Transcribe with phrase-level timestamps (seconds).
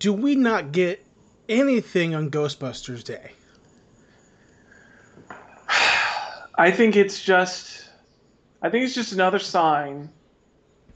[0.00, 1.06] do we not get
[1.48, 3.30] anything on Ghostbusters Day?
[6.56, 7.88] I think it's just,
[8.62, 10.10] I think it's just another sign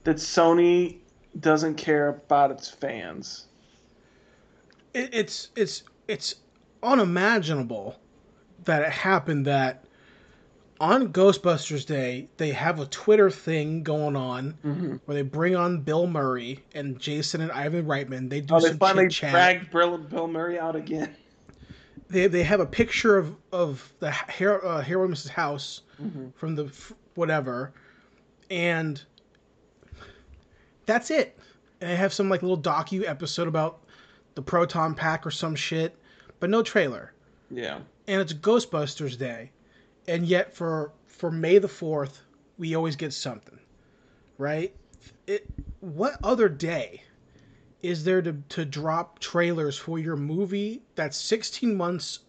[0.02, 0.98] that Sony
[1.38, 3.46] doesn't care about its fans.
[4.92, 6.36] It, it's it's it's
[6.82, 7.98] unimaginable
[8.64, 9.84] that it happened that
[10.80, 14.97] on Ghostbusters Day they have a Twitter thing going on Mm-hmm.
[15.05, 18.28] where they bring on Bill Murray and Jason and Ivan Reitman.
[18.28, 19.30] They do Oh, they some finally chit chat.
[19.33, 21.14] dragged Bill, Bill Murray out again.
[22.08, 24.83] They they have a picture of of the hero uh.
[25.30, 26.30] House Mm-hmm.
[26.34, 27.72] from the f- whatever,
[28.50, 29.00] and
[30.86, 31.39] that's it.
[31.80, 33.78] And they have some like little docu episode about
[34.34, 35.97] the proton pack or some shit,
[36.41, 37.12] but no trailer.
[37.50, 37.78] Yeah.
[38.08, 39.50] And it's Ghostbusters Day,
[40.08, 42.22] and yet for for May the fourth,
[42.58, 43.58] we always get something,
[44.38, 44.74] right?
[45.27, 45.46] It
[45.80, 47.02] what other day
[47.83, 52.20] is there to to drop trailers for your movie that's sixteen months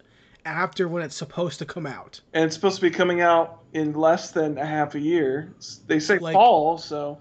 [0.44, 2.20] after when it's supposed to come out?
[2.32, 5.52] And it's supposed to be coming out in less than a half a year.
[5.86, 7.18] They say Like- fall, so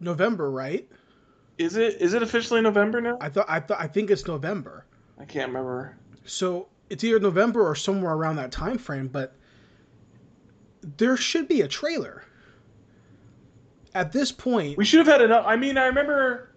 [0.00, 0.88] November, right?
[1.58, 3.18] is it is it officially November now?
[3.20, 4.84] I thought I thought I think it's November.
[5.18, 5.96] I can't remember.
[6.24, 9.34] So it's either November or somewhere around that time frame, but
[10.96, 12.24] there should be a trailer.
[13.94, 15.44] At this point, We should have had enough.
[15.46, 16.54] I mean, I remember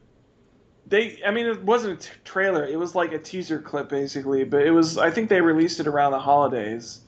[0.85, 1.19] they.
[1.25, 2.65] I mean, it wasn't a t- trailer.
[2.65, 4.43] It was like a teaser clip, basically.
[4.43, 4.97] But it was.
[4.97, 6.99] I think they released it around the holidays,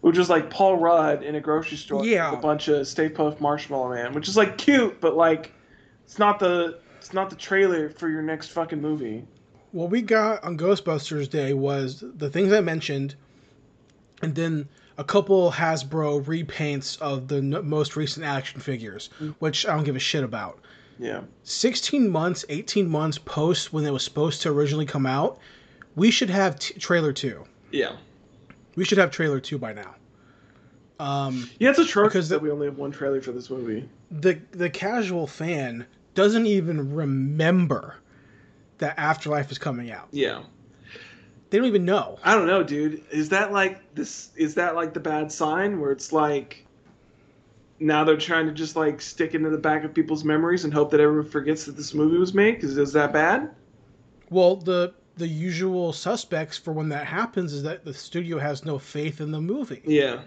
[0.00, 2.30] which was like Paul Rudd in a grocery store Yeah.
[2.30, 5.52] with a bunch of Stay Puft Marshmallow Man, which is like cute, but like
[6.04, 9.26] it's not the it's not the trailer for your next fucking movie.
[9.72, 13.14] What we got on Ghostbusters Day was the things I mentioned,
[14.22, 14.68] and then
[14.98, 19.96] a couple Hasbro repaints of the n- most recent action figures, which I don't give
[19.96, 20.58] a shit about.
[20.98, 21.22] Yeah.
[21.44, 25.38] 16 months, 18 months post when it was supposed to originally come out,
[25.96, 27.42] we should have t- trailer 2.
[27.72, 27.96] Yeah.
[28.76, 29.94] We should have trailer 2 by now.
[31.00, 33.50] Um, Yeah, it's a trope Because that the- we only have one trailer for this
[33.50, 33.88] movie.
[34.10, 37.96] the the casual fan doesn't even remember
[38.82, 40.08] that Afterlife is coming out.
[40.10, 40.42] Yeah.
[41.50, 42.18] They don't even know.
[42.24, 43.04] I don't know, dude.
[43.12, 44.30] Is that like this?
[44.36, 46.66] Is that like the bad sign where it's like
[47.78, 50.90] now they're trying to just like stick into the back of people's memories and hope
[50.90, 52.56] that everyone forgets that this movie was made?
[52.56, 53.54] Because is that bad?
[54.30, 58.78] Well, the the usual suspects for when that happens is that the studio has no
[58.78, 59.82] faith in the movie.
[59.84, 60.22] Yeah.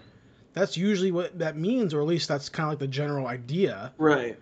[0.54, 3.92] That's usually what that means, or at least that's kind of like the general idea.
[3.98, 4.38] Right.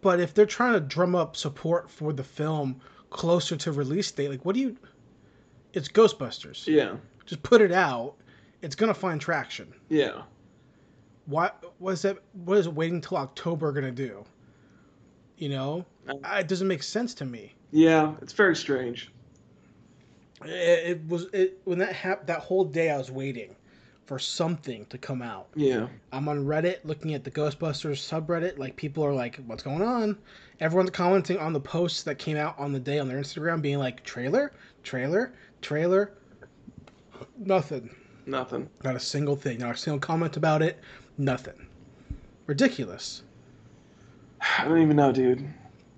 [0.00, 2.80] But if they're trying to drum up support for the film
[3.10, 4.76] closer to release date, like what do you?
[5.72, 6.66] It's Ghostbusters.
[6.66, 6.96] Yeah.
[7.26, 8.14] Just put it out.
[8.62, 9.72] It's gonna find traction.
[9.88, 10.22] Yeah.
[11.26, 11.50] Why?
[11.78, 12.18] What is that?
[12.32, 14.24] What is waiting till October gonna do?
[15.36, 17.54] You know, uh, it doesn't make sense to me.
[17.70, 18.14] Yeah.
[18.20, 19.10] It's very strange.
[20.44, 20.50] It,
[20.90, 23.54] it was it when that hap- that whole day I was waiting
[24.10, 25.46] for something to come out.
[25.54, 25.86] Yeah.
[26.10, 28.58] I'm on Reddit looking at the Ghostbusters subreddit.
[28.58, 30.18] Like people are like, "What's going on?"
[30.58, 33.78] Everyone's commenting on the posts that came out on the day on their Instagram, being
[33.78, 34.50] like, "Trailer,
[34.82, 35.32] trailer,
[35.62, 36.10] trailer."
[37.38, 37.94] Nothing.
[38.26, 38.68] Nothing.
[38.82, 39.60] Not a single thing.
[39.60, 40.80] Not a single comment about it.
[41.16, 41.68] Nothing.
[42.48, 43.22] Ridiculous.
[44.58, 45.48] I don't even know, dude.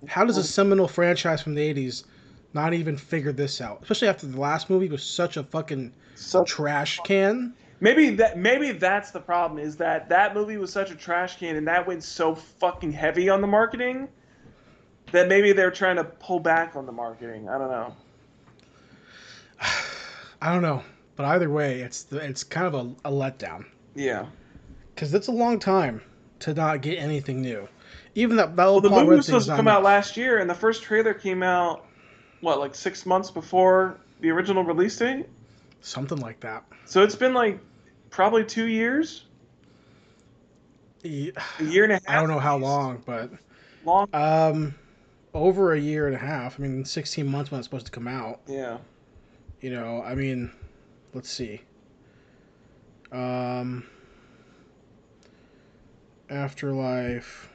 [0.06, 2.04] How does a seminal franchise from the '80s
[2.52, 3.80] not even figure this out?
[3.80, 7.54] Especially after the last movie was such a fucking So trash can.
[7.82, 11.56] Maybe that maybe that's the problem is that that movie was such a trash can
[11.56, 14.08] and that went so fucking heavy on the marketing
[15.10, 17.48] that maybe they're trying to pull back on the marketing.
[17.48, 17.94] I don't know.
[20.40, 20.82] I don't know,
[21.16, 23.64] but either way, it's the, it's kind of a, a letdown
[23.94, 24.26] Yeah.
[24.94, 26.00] because it's a long time
[26.40, 27.68] to not get anything new.
[28.14, 29.84] Even that, Well, the movie was supposed to come out enough.
[29.84, 31.86] last year, and the first trailer came out,
[32.40, 35.26] what, like six months before the original release date?
[35.84, 36.62] something like that.
[36.84, 37.58] So it's been like
[38.12, 39.24] probably two years,
[41.04, 42.02] a year and a half.
[42.06, 43.30] I don't know how long, but
[43.84, 44.08] Long.
[44.12, 44.74] um,
[45.34, 46.60] over a year and a half.
[46.60, 48.40] I mean, 16 months when it's supposed to come out.
[48.46, 48.78] Yeah.
[49.60, 50.52] You know, I mean,
[51.14, 51.62] let's see.
[53.10, 53.84] Um,
[56.30, 57.48] Afterlife.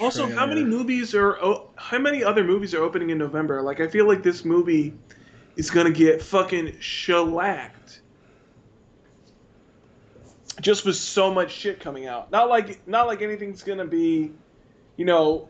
[0.00, 1.36] Also, how many movies are?
[1.40, 3.62] Oh, how many other movies are opening in November?
[3.62, 4.92] Like, I feel like this movie
[5.56, 7.83] is gonna get fucking shellacked.
[10.60, 12.30] Just with so much shit coming out.
[12.30, 14.32] Not like, not like anything's gonna be,
[14.96, 15.48] you know,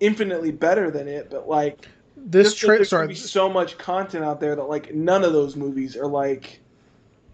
[0.00, 1.86] infinitely better than it, but like
[2.16, 5.32] This trailer, there's gonna sorry, be so much content out there that like none of
[5.32, 6.60] those movies are like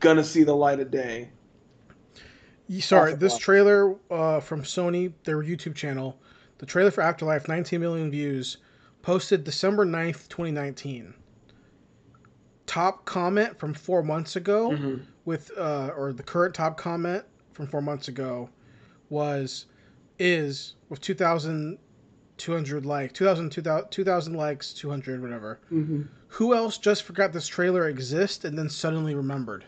[0.01, 1.31] gonna see the light of day.
[2.81, 6.21] Sorry, this trailer uh, from Sony, their YouTube channel,
[6.59, 8.59] the trailer for Afterlife, 19 million views,
[9.01, 11.15] posted December 9th, 2019.
[12.69, 15.01] Top comment from four months ago Mhm.
[15.25, 17.25] with, uh, or the current top comment
[17.55, 18.51] from four months ago
[19.09, 19.65] was,
[20.19, 25.59] is with 2,200 like 2,000, 2,000, 2,000 likes, 200, whatever.
[25.73, 26.09] Mhm.
[26.29, 29.65] Who else just forgot this trailer exists and then suddenly remembered?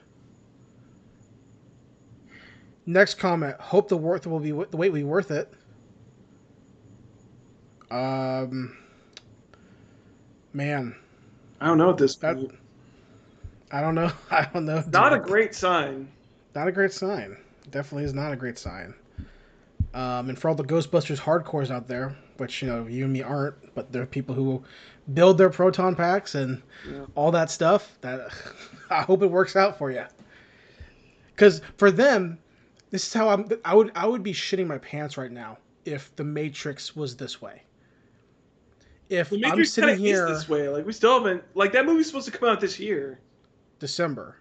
[2.85, 3.57] Next comment.
[3.61, 5.51] Hope the worth will be the wait will be worth it.
[7.91, 8.77] Um,
[10.53, 10.95] man,
[11.63, 12.55] I don't know at this That- point.
[13.73, 14.11] I don't know.
[14.31, 14.83] I don't know.
[14.93, 16.09] Not a great sign.
[16.55, 17.37] not a great sign.
[17.71, 18.95] Definitely is not a great sign.
[19.95, 23.23] Um, and for all the Ghostbusters hardcores out there, which you know you and me
[23.23, 24.63] aren't, but there are people who
[25.15, 27.07] build their proton packs and Yeah.
[27.15, 27.99] all that stuff.
[28.01, 28.29] That
[28.91, 30.05] I hope it works out for you.
[31.29, 32.39] Because for them,
[32.91, 33.49] this is how I'm.
[33.65, 37.41] I would I would be shitting my pants right now if the Matrix was this
[37.43, 37.63] way.
[39.09, 40.69] If The I'm sitting here is this way.
[40.69, 41.43] Like we still haven't.
[41.55, 43.19] Like that movie's supposed to come out this year.
[43.81, 44.37] December,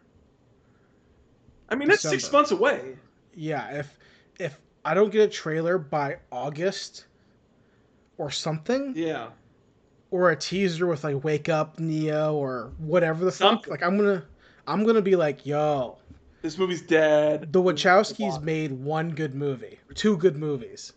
[1.70, 2.98] I mean, that's six months away.
[3.36, 3.98] yeah, if
[4.40, 7.06] if I don't get a trailer by August
[8.18, 9.30] or something, Yeah.
[10.12, 13.72] or a teaser with like "Wake Up, Neo" or whatever the fuck, Something.
[13.72, 14.24] like I'm gonna
[14.68, 15.98] I'm gonna be like, yo,
[16.42, 17.52] This movie's dead.
[17.54, 20.94] the Wachowskis made one good movie, two good movies,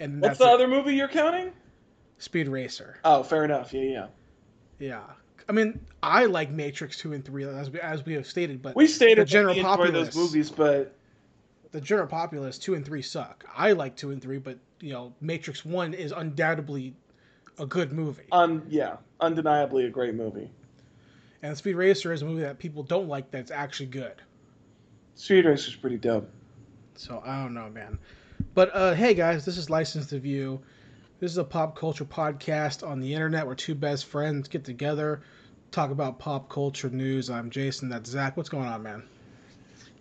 [0.00, 0.50] and What's the it.
[0.50, 1.52] other movie you're counting?
[2.18, 2.98] Speed Racer.
[3.04, 3.72] Oh, fair enough.
[3.72, 4.06] Yeah, yeah.
[4.78, 5.02] Yeah,
[5.48, 8.76] I mean, I like Matrix two and three as we as we have stated, but
[8.76, 10.06] We stated The general we enjoy populace.
[10.08, 10.94] those movies, but
[11.72, 13.44] the general populace two and three suck.
[13.56, 16.94] I like two and three, but you know, Matrix one is undoubtedly
[17.58, 20.50] a good movie, un yeah, undeniably a great movie.
[21.42, 24.14] and Speed Racer is a movie that people don't like that's actually good.
[25.14, 26.28] Speed Racer is pretty dope.
[26.94, 27.98] So I don't know, man.
[28.54, 30.60] But uh, hey, guys, this is License to View.
[31.22, 35.22] This is a pop culture podcast on the internet where two best friends get together,
[35.70, 37.30] talk about pop culture news.
[37.30, 37.88] I'm Jason.
[37.88, 38.36] That's Zach.
[38.36, 39.04] What's going on, man?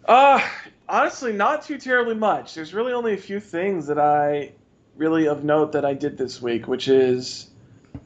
[0.05, 0.43] Uh,
[0.89, 2.55] honestly, not too terribly much.
[2.55, 4.53] There's really only a few things that I
[4.97, 7.51] really of note that I did this week, which is,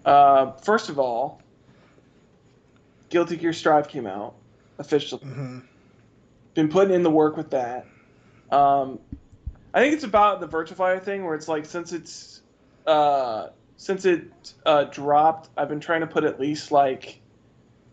[0.04, 1.42] uh, first of all,
[3.08, 4.34] Guilty Gear Strive came out
[4.78, 5.24] officially.
[5.24, 5.60] hmm
[6.54, 7.86] Been putting in the work with that.
[8.52, 9.00] Um,
[9.74, 12.35] I think it's about the Virtufier thing, where it's like since it's
[12.88, 17.20] uh, since it uh, dropped, I've been trying to put at least like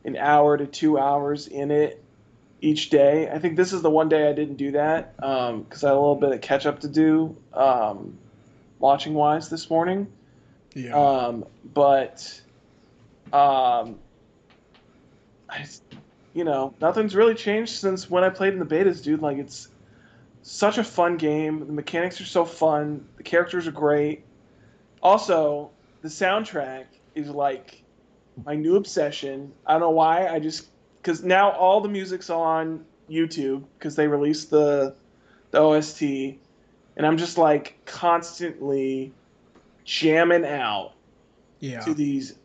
[0.04, 2.02] an hour to two hours in it
[2.60, 3.28] each day.
[3.30, 6.00] I think this is the one day I didn't do that because I had a
[6.00, 8.16] little bit of catch up to do um,
[8.78, 10.06] watching wise this morning.
[10.74, 10.96] Yeah.
[10.96, 12.40] Um, but
[13.32, 13.98] um,
[15.48, 15.66] I,
[16.34, 19.20] you know, nothing's really changed since when I played in the betas, dude.
[19.20, 19.68] Like it's
[20.42, 21.60] such a fun game.
[21.66, 23.06] The mechanics are so fun.
[23.16, 24.24] The characters are great.
[25.02, 25.70] Also,
[26.02, 27.82] the soundtrack is like
[28.44, 29.52] my new obsession.
[29.66, 30.28] I don't know why.
[30.28, 30.68] I just
[31.00, 34.94] because now all the music's on YouTube because they released the
[35.50, 39.12] the OST, and I'm just like constantly
[39.84, 40.92] jamming out
[41.60, 41.80] yeah.
[41.80, 42.36] to these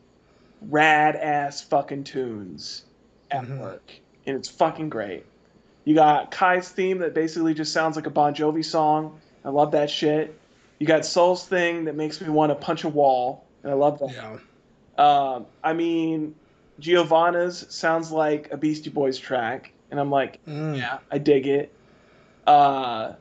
[0.70, 2.86] rad ass fucking tunes
[3.32, 3.60] at Mhm.
[3.60, 3.92] work,
[4.26, 5.26] and it's fucking great.
[5.86, 9.20] You got Ky's theme that basically just sounds like a Bon Jovi song.
[9.46, 10.38] I love that shit.
[10.80, 14.00] You got Sol's thing that makes me want to punch a wall, and I love
[14.00, 14.12] that.
[14.12, 14.38] Yeah.
[14.98, 16.36] Um, I mean,
[16.80, 20.78] Giovanna's sounds like a Beastie Boys track, and I'm like, Mm.
[20.78, 21.74] yeah, I dig it.
[22.46, 23.14] Uh,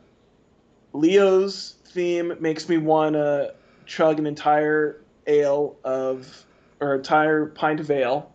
[0.93, 3.55] Leo's theme makes me want to
[3.87, 6.45] chug an entire ale of,
[6.81, 8.33] or entire pint of ale.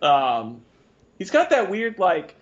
[0.00, 0.62] Um,
[1.18, 2.36] he's got that weird like,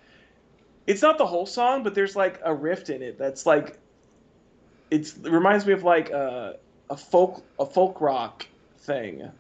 [0.87, 3.79] it's not the whole song, but there's like a rift in it that's like,
[4.91, 6.57] it's it reminds me of like a
[6.89, 8.47] a folk a folk rock
[8.79, 9.31] thing.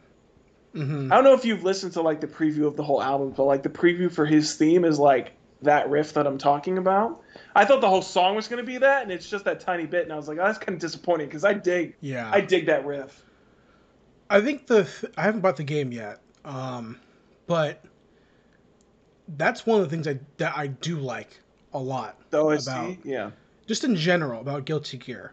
[0.72, 3.30] hmm I don't know if you've listened to like the preview of the whole album,
[3.36, 7.22] but like the preview for his theme is like that riff that I'm talking about.
[7.54, 9.84] I thought the whole song was going to be that, and it's just that tiny
[9.86, 12.30] bit, and I was like, oh, that's kind of disappointing because I dig, Yeah.
[12.32, 13.22] I dig that riff.
[14.30, 16.98] I think the th- I haven't bought the game yet, um,
[17.46, 17.84] but
[19.36, 21.38] that's one of the things I that I do like
[21.74, 22.16] a lot.
[22.30, 23.30] The OST, About- yeah,
[23.66, 25.32] just in general about Guilty Gear,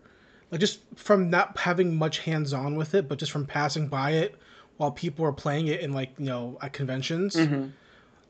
[0.52, 4.12] like just from not having much hands on with it, but just from passing by
[4.12, 4.36] it
[4.78, 7.68] while people are playing it in like you know at conventions, mm-hmm.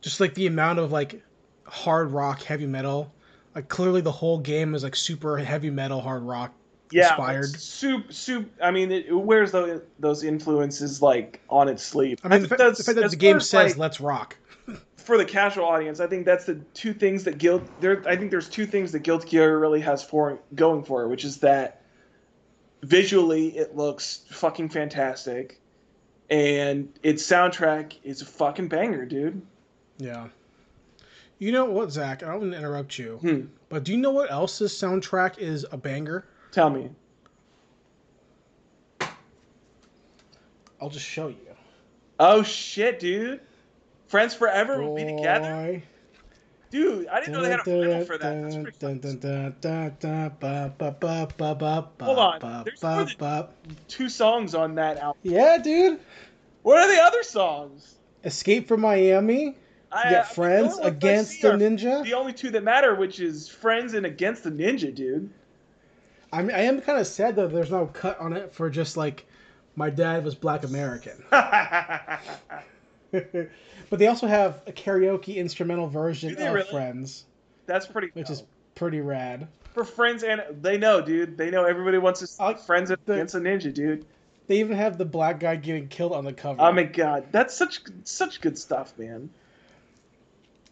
[0.01, 1.21] just like the amount of like
[1.65, 3.11] hard rock, heavy metal.
[3.55, 6.53] Like clearly the whole game is like super heavy metal, hard rock
[6.91, 7.59] yeah, inspired.
[7.59, 8.51] soup, soup.
[8.61, 12.19] I mean, it, it wears those those influences like on its sleeve.
[12.23, 14.37] I mean, the, fa- the fact that the game says like, "Let's rock."
[14.97, 15.99] for the casual audience.
[15.99, 18.03] I think that's the two things that Guild there.
[18.07, 21.23] I think there's two things that Guilty Gear really has for going for it, which
[21.23, 21.76] is that
[22.83, 25.59] visually it looks fucking fantastic,
[26.29, 29.41] and its soundtrack is a fucking banger, dude.
[29.97, 30.27] Yeah.
[31.39, 32.23] You know what, Zach?
[32.23, 33.41] I don't want to interrupt you, Hmm.
[33.69, 36.25] but do you know what else's soundtrack is a banger?
[36.51, 36.89] Tell me.
[40.81, 41.37] I'll just show you.
[42.19, 43.41] Oh shit, dude!
[44.07, 45.83] Friends Forever will be together, Boy.
[46.69, 47.07] Dude.
[47.07, 48.41] I didn't know they had a vinyl for that.
[48.41, 48.77] That's pretty
[52.01, 55.19] Hold on, there's ba, more than- two songs on that album.
[55.23, 55.99] Yeah, dude.
[56.63, 57.95] What are the other songs?
[58.23, 59.55] Escape from Miami.
[59.91, 62.03] I, get mean, Friends the only ones I against the Ninja.
[62.03, 65.29] The only two that matter, which is Friends and Against the Ninja, dude.
[66.33, 67.47] I mean, I am kind of sad though.
[67.47, 69.25] There's no cut on it for just like
[69.75, 71.23] my dad was Black American.
[73.11, 76.69] but they also have a karaoke instrumental version of really?
[76.69, 77.25] Friends,
[77.65, 78.09] That's pretty.
[78.13, 78.43] which is
[78.75, 79.47] pretty rad.
[79.73, 81.37] for Friends and they know, dude.
[81.37, 84.05] They know everybody wants to see I- Friends the- Against the Ninja, dude.
[84.47, 86.61] They even have the black guy getting killed on the cover.
[86.61, 89.29] Oh my god, that's such such good stuff, man.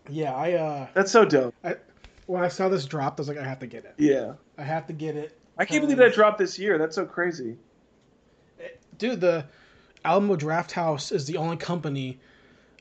[0.09, 1.53] yeah, I uh, That's so dope.
[1.63, 1.75] I,
[2.27, 3.93] when I saw this dropped, I was like, I have to get it.
[3.97, 5.37] Yeah, I have to get it.
[5.57, 6.77] I can't believe that dropped this year.
[6.77, 7.57] That's so crazy.
[8.97, 9.19] dude.
[9.21, 9.45] The
[10.05, 12.19] Alamo Drafthouse is the only company.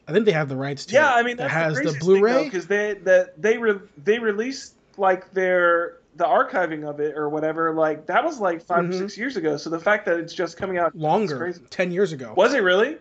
[0.07, 0.95] I think they have the rights to.
[0.95, 2.45] Yeah, I mean that that's has the, the Blu-ray.
[2.45, 7.73] because they that they re, they released like their the archiving of it or whatever.
[7.75, 8.99] Like that was like 5 or Mhm.
[8.99, 9.57] six years ago.
[9.57, 12.35] So the fact that it's just coming out longer, ten years ago.
[12.37, 12.99] was it really?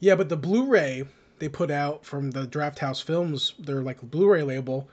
[0.00, 1.04] Yeah, but the Blu-ray
[1.38, 4.88] they put out from the Drafthouse Films, their like Blu-ray label,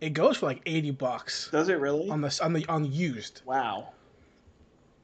[0.00, 2.08] it goes for like eighty bucks Does it really?
[2.10, 3.42] on the on the on used.
[3.46, 3.88] wow.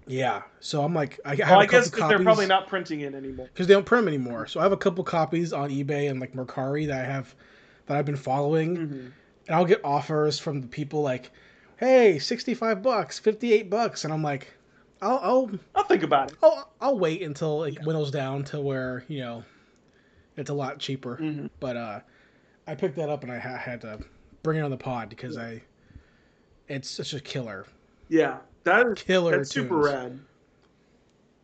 [0.08, 3.14] Yeah, so I'm like, I have Well, a I guess they're probably not printing it
[3.14, 3.48] anymore.
[3.52, 4.46] because they don't print them anymore.
[4.46, 7.34] So I have a couple copies on eBay and like Mercari that I have
[7.86, 8.90] that I've been following, Mhm.
[9.48, 11.30] and I'll get offers from the people like,
[11.76, 14.52] "Hey, sixty-five bucks, fifty-eight bucks," and I'm like,
[15.02, 16.38] "I'll I'll I'll think about it.
[16.42, 19.44] I'll, I'll wait until it dwindles down to where you know
[20.36, 21.50] it's a lot cheaper." Mhm.
[21.58, 22.00] But uh,
[22.68, 23.98] I picked that up and I ha- had to
[24.44, 25.62] bring it on the pod because I,
[26.68, 27.66] it's such a killer,
[28.08, 29.37] Yeah, that is killer.
[29.38, 30.20] that's super rad.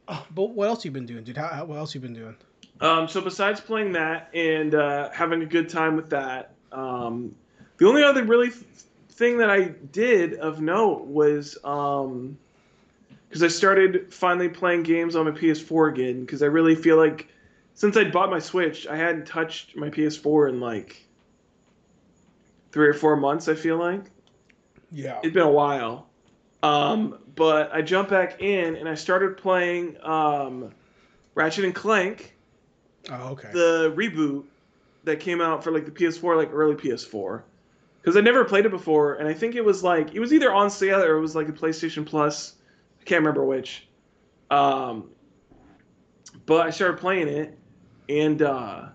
[0.09, 1.37] Oh, but what else you been doing, dude?
[1.37, 2.37] How, how what else you been doing?
[2.81, 7.35] Um, so besides playing that and uh, having a good time with that, um,
[7.79, 8.65] the only other really th-
[9.11, 15.31] thing that I did of note was because I started finally playing games on my
[15.31, 17.29] PS4 again because I really feel like
[17.75, 21.07] since I bought my Switch, I hadn't touched my PS4 in like
[22.73, 23.49] three or four months.
[23.49, 24.11] I feel like
[24.91, 25.21] Yeah.
[25.23, 26.09] it's been a while.
[26.63, 30.73] Um, but I jumped back in and I started playing um,
[31.35, 32.35] Ratchet and Clank
[33.11, 33.51] oh, okay.
[33.53, 34.45] the reboot
[35.05, 37.43] that came out for like the PS4, like early PS4,
[38.01, 40.53] because I never played it before, and I think it was like it was either
[40.53, 42.55] on sale or it was like a PlayStation Plus.
[43.01, 43.89] I can't remember which.
[44.51, 45.11] Um,
[46.47, 47.59] but I started playing it,
[48.09, 48.87] and uh,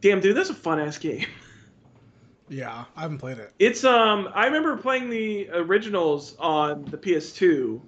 [0.00, 1.26] damn, dude, that's a fun ass game.
[2.48, 3.52] yeah, I haven't played it.
[3.58, 7.80] It's um, I remember playing the originals on the PS2.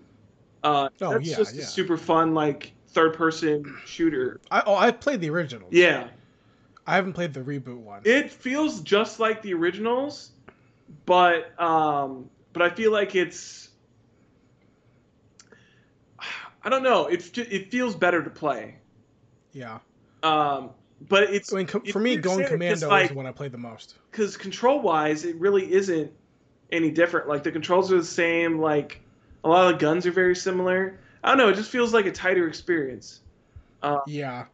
[0.62, 1.62] Uh, Oh, that's yeah, just yeah.
[1.62, 4.40] a super fun like third person shooter.
[4.50, 5.68] I oh, I played the original.
[5.70, 6.08] Yeah.
[6.86, 8.02] I haven't played the reboot one.
[8.04, 10.32] It feels just like the originals,
[11.06, 13.68] but um, but I feel like it's
[16.64, 17.06] I don't know.
[17.06, 18.76] It's ju- it feels better to play.
[19.52, 19.78] yeah.
[20.22, 20.70] Um,
[21.08, 23.26] but it's I mean, for me, going say that 'cause, commando like, is the one
[23.26, 23.96] I played the most.
[24.10, 26.12] because control wise, it really isn't
[26.72, 27.28] any different.
[27.28, 28.58] Like the controls are the same.
[28.60, 29.00] Like
[29.44, 30.98] a lot of the guns are very similar.
[31.24, 31.48] I don't know.
[31.48, 33.20] It just feels like a tighter experience.
[33.82, 34.46] Uh, Yeah.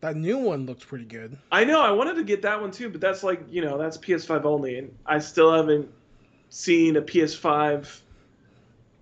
[0.00, 1.36] That new one looks pretty good.
[1.50, 1.80] I know.
[1.80, 4.78] I wanted to get that one too, but that's like you know that's PS5 only,
[4.78, 5.88] and I still haven't
[6.50, 8.02] seen a PS5.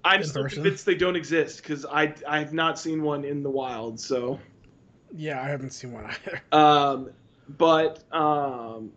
[0.05, 3.51] I'm still convinced they don't exist because I I have not seen one in the
[3.51, 3.99] wild.
[3.99, 4.39] So,
[5.17, 6.43] Yeah, I haven't seen one either.
[6.53, 7.11] um,
[7.59, 8.91] but um,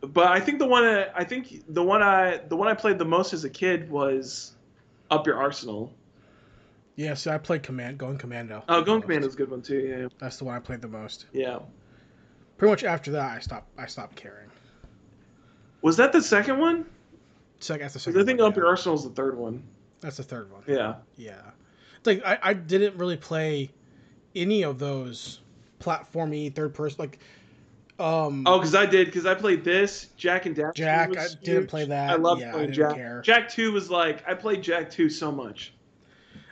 [0.00, 2.98] but I think the one I, I think the one I the one I played
[2.98, 4.52] the most as a kid was
[5.10, 5.92] Up Your Arsenal.
[6.96, 8.62] Yeah, so I played command, going commando.
[8.70, 9.78] Oh, Going Commando is a good one too.
[9.80, 11.26] Yeah, That's the one I played the most.
[11.32, 11.58] yeah.
[12.56, 13.68] Pretty much after that, I stopped.
[13.78, 14.48] I stopped caring.
[15.82, 16.86] Was that the second one?
[17.60, 18.18] So I guess the second.
[18.18, 18.60] I think one, Up yeah.
[18.62, 19.62] Your Arsenal is the third one.
[20.00, 20.62] That's the third one.
[20.66, 20.94] Yeah.
[21.16, 21.42] Yeah.
[21.98, 23.70] It's like I, I didn't really play
[24.36, 25.40] any of those
[25.80, 27.18] platformy third person like
[27.98, 29.06] um Oh, because I did.
[29.06, 30.74] Because I played this Jak and Daxter.
[30.74, 32.10] Jak, I didn't play that.
[32.10, 32.94] I loved Yeah, playing Jak.
[32.94, 33.22] care.
[33.24, 35.72] Jak Two was like I played Jak Two so much.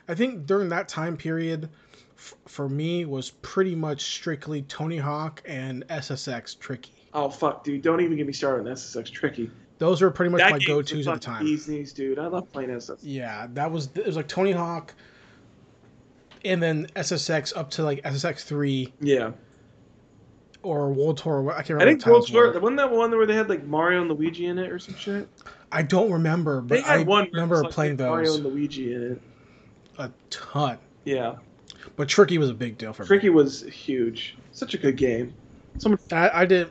[0.07, 1.69] I think during that time period
[2.17, 6.91] f- for me was pretty much strictly Tony Hawk and SSX Tricky.
[7.13, 7.81] Oh fuck, dude!
[7.81, 9.49] Don't even get me started on SSX Tricky.
[9.77, 11.43] Those were pretty much That my go-tos at the time.
[11.45, 12.17] Knees, dude.
[12.17, 12.99] I love playing SSX.
[13.01, 14.93] Yeah, that was it was like Tony Hawk,
[16.45, 19.31] and then SSX up to like SSX three Yeah,
[20.63, 21.51] or World Tour.
[21.51, 21.89] I can't remember.
[21.89, 22.59] I think World Tour.
[22.59, 25.27] Wasn't that one where they had like Mario and Luigi in it or some shit?
[25.71, 28.07] I don't remember, but I remember like, playing those.
[28.07, 29.21] Mario and Luigi in it.
[29.97, 30.77] a ton.
[31.03, 31.35] Yeah,
[31.95, 33.07] But Tricky was a big deal for me.
[33.07, 34.37] Tricky was huge.
[34.51, 35.33] Such a good game.
[35.77, 36.69] Someone I, I did,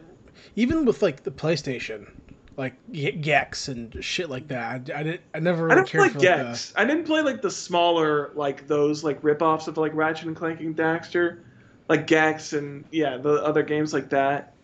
[0.57, 2.11] even with like the PlayStation,
[2.57, 4.91] like Ge- Gex and shit like that.
[4.91, 5.21] I, I did.
[5.35, 6.73] I never I really didn't play cared for like, the, Gex.
[6.77, 10.61] I didn't play like the smaller, like those like rip-offs of like Ratchet and Clank
[10.61, 11.41] and Daxter,
[11.89, 14.55] like Gex and yeah, the other games like that.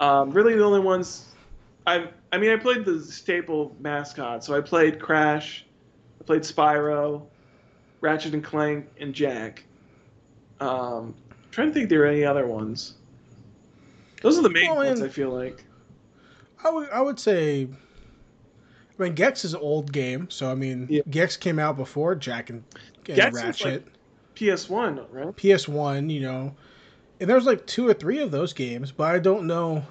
[0.00, 1.32] Um, really, the only ones
[1.86, 4.44] I I mean, I played the staple mascot.
[4.44, 5.64] So I played Crash,
[6.20, 7.26] I played Spyro,
[8.00, 9.64] Ratchet and Clank, and Jak.
[10.60, 11.14] Um,
[11.50, 12.94] trying to think if there are any other ones.
[14.22, 15.02] Those are the main ones.
[15.02, 15.64] I feel like.
[16.64, 16.90] I would.
[16.90, 17.68] I would say.
[18.98, 21.00] I mean, Gex is an old game, so I mean, Yeah.
[21.10, 22.62] Gex came out before Jak and,
[23.06, 23.86] and Gex was, Ratchet.
[24.34, 25.34] PS One, right?
[25.36, 26.54] PS One, you know,
[27.20, 29.84] and there's like two or three of those games, but I don't know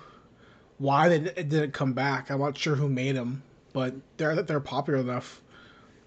[0.77, 2.29] why they it didn't come back.
[2.29, 5.41] I'm not sure who made them, but they're they're popular enough.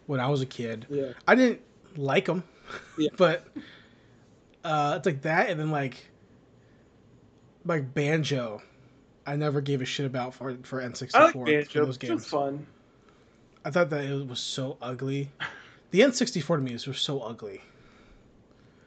[0.06, 1.12] When I was a kid, Yeah.
[1.26, 1.61] I didn't
[1.97, 2.42] like them,
[2.99, 3.09] Yeah.
[3.16, 3.47] but
[4.64, 5.97] uh, it's like that, and then like
[7.64, 8.62] like banjo.
[9.26, 11.87] I never gave a shit about for for N64 I like for Banjo.
[11.87, 12.26] those It's games.
[12.26, 12.66] fun.
[13.64, 15.31] I thought that it was so ugly.
[15.91, 17.60] The N64 to me is so ugly.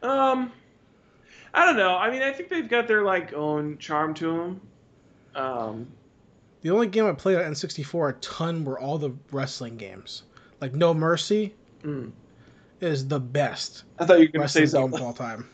[0.04, 0.52] Um,
[1.54, 1.96] I don't know.
[1.96, 4.62] I mean, I think they've got their like own charm to them.
[5.34, 5.88] Um,
[6.64, 10.24] The only game I played on N64 a ton were all the wrestling games.
[10.60, 12.12] Like No Mercy mm.
[12.82, 15.06] is the best I thought you were gonna say wrestling game of Zelda.
[15.06, 15.50] all time.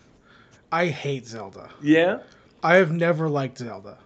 [0.71, 1.69] I hate Zelda.
[1.81, 2.19] Yeah.
[2.63, 3.99] I have never liked Zelda.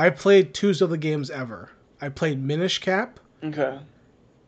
[0.00, 1.70] I played two Zelda games ever.
[2.00, 3.78] I played Minish Cap, Okay.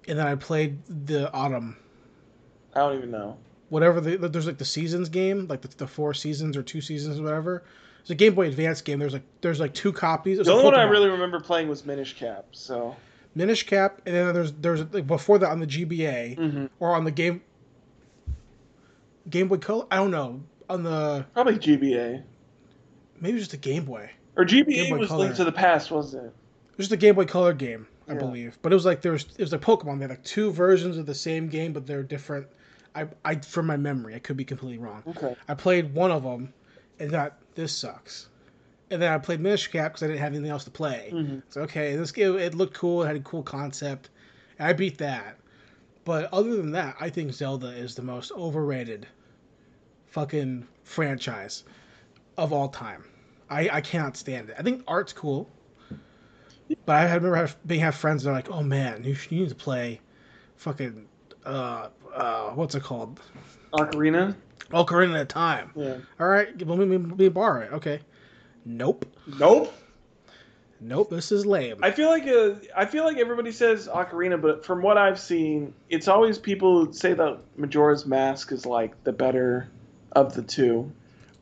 [0.08, 1.76] and then I played the Autumn.
[2.74, 3.36] I don't even know.
[3.68, 7.20] Whatever the there's like the seasons game, like the, the four seasons or two seasons
[7.20, 7.64] or whatever.
[8.00, 8.98] It's a Game Boy Advance game.
[8.98, 10.38] There's like there's like two copies.
[10.38, 12.46] It's The only one I really remember playing was Minish Cap.
[12.52, 12.96] So.
[13.34, 17.04] Minish Cap, and then there's there's like before that on the GBA hmm or on
[17.04, 17.42] the game
[19.28, 19.84] Game Boy Color.
[19.90, 22.22] I don't know on the Probably GBA
[23.20, 24.10] maybe just a Game Boy.
[24.36, 25.24] Or GBA was Color.
[25.24, 26.28] Link to the Past, wasn't it?
[26.28, 28.18] It was just a Game Boy Color game, I Yeah.
[28.18, 28.58] believe.
[28.62, 29.98] But it was like there was it was like Pokemon.
[29.98, 32.46] They had like two versions of the same game, but they're different.
[32.94, 35.02] I I from my memory, I could be completely wrong.
[35.06, 35.34] Okay.
[35.48, 36.52] I played one of them,
[36.98, 38.28] and thought this sucks.
[38.90, 41.08] And then I played Minish Cap because I didn't have anything else to play.
[41.10, 43.02] hmm So okay, this game it looked cool.
[43.02, 44.10] It had a cool concept.
[44.58, 45.38] And I beat that.
[46.04, 49.06] But other than that, I think Zelda is the most overrated
[50.08, 51.64] fucking franchise
[52.36, 53.04] of all time.
[53.52, 54.56] I, I cannot stand it.
[54.58, 55.48] I think art's cool.
[56.86, 59.50] But I remember have, being have friends that are like, oh man, you, you need
[59.50, 60.00] to play
[60.56, 61.06] fucking
[61.44, 63.20] uh uh what's it called?
[63.74, 64.34] Ocarina.
[64.70, 65.70] Ocarina of Time.
[65.74, 65.96] Yeah.
[66.18, 67.72] All right, let me, let me borrow it.
[67.74, 68.00] Okay.
[68.64, 69.04] Nope.
[69.26, 69.74] Nope.
[70.80, 71.10] Nope.
[71.10, 71.78] This is lame.
[71.82, 75.74] I feel like uh, I feel like everybody says Ocarina, but from what I've seen,
[75.90, 79.68] it's always people say that Majora's Mask is like the better
[80.12, 80.90] of the two.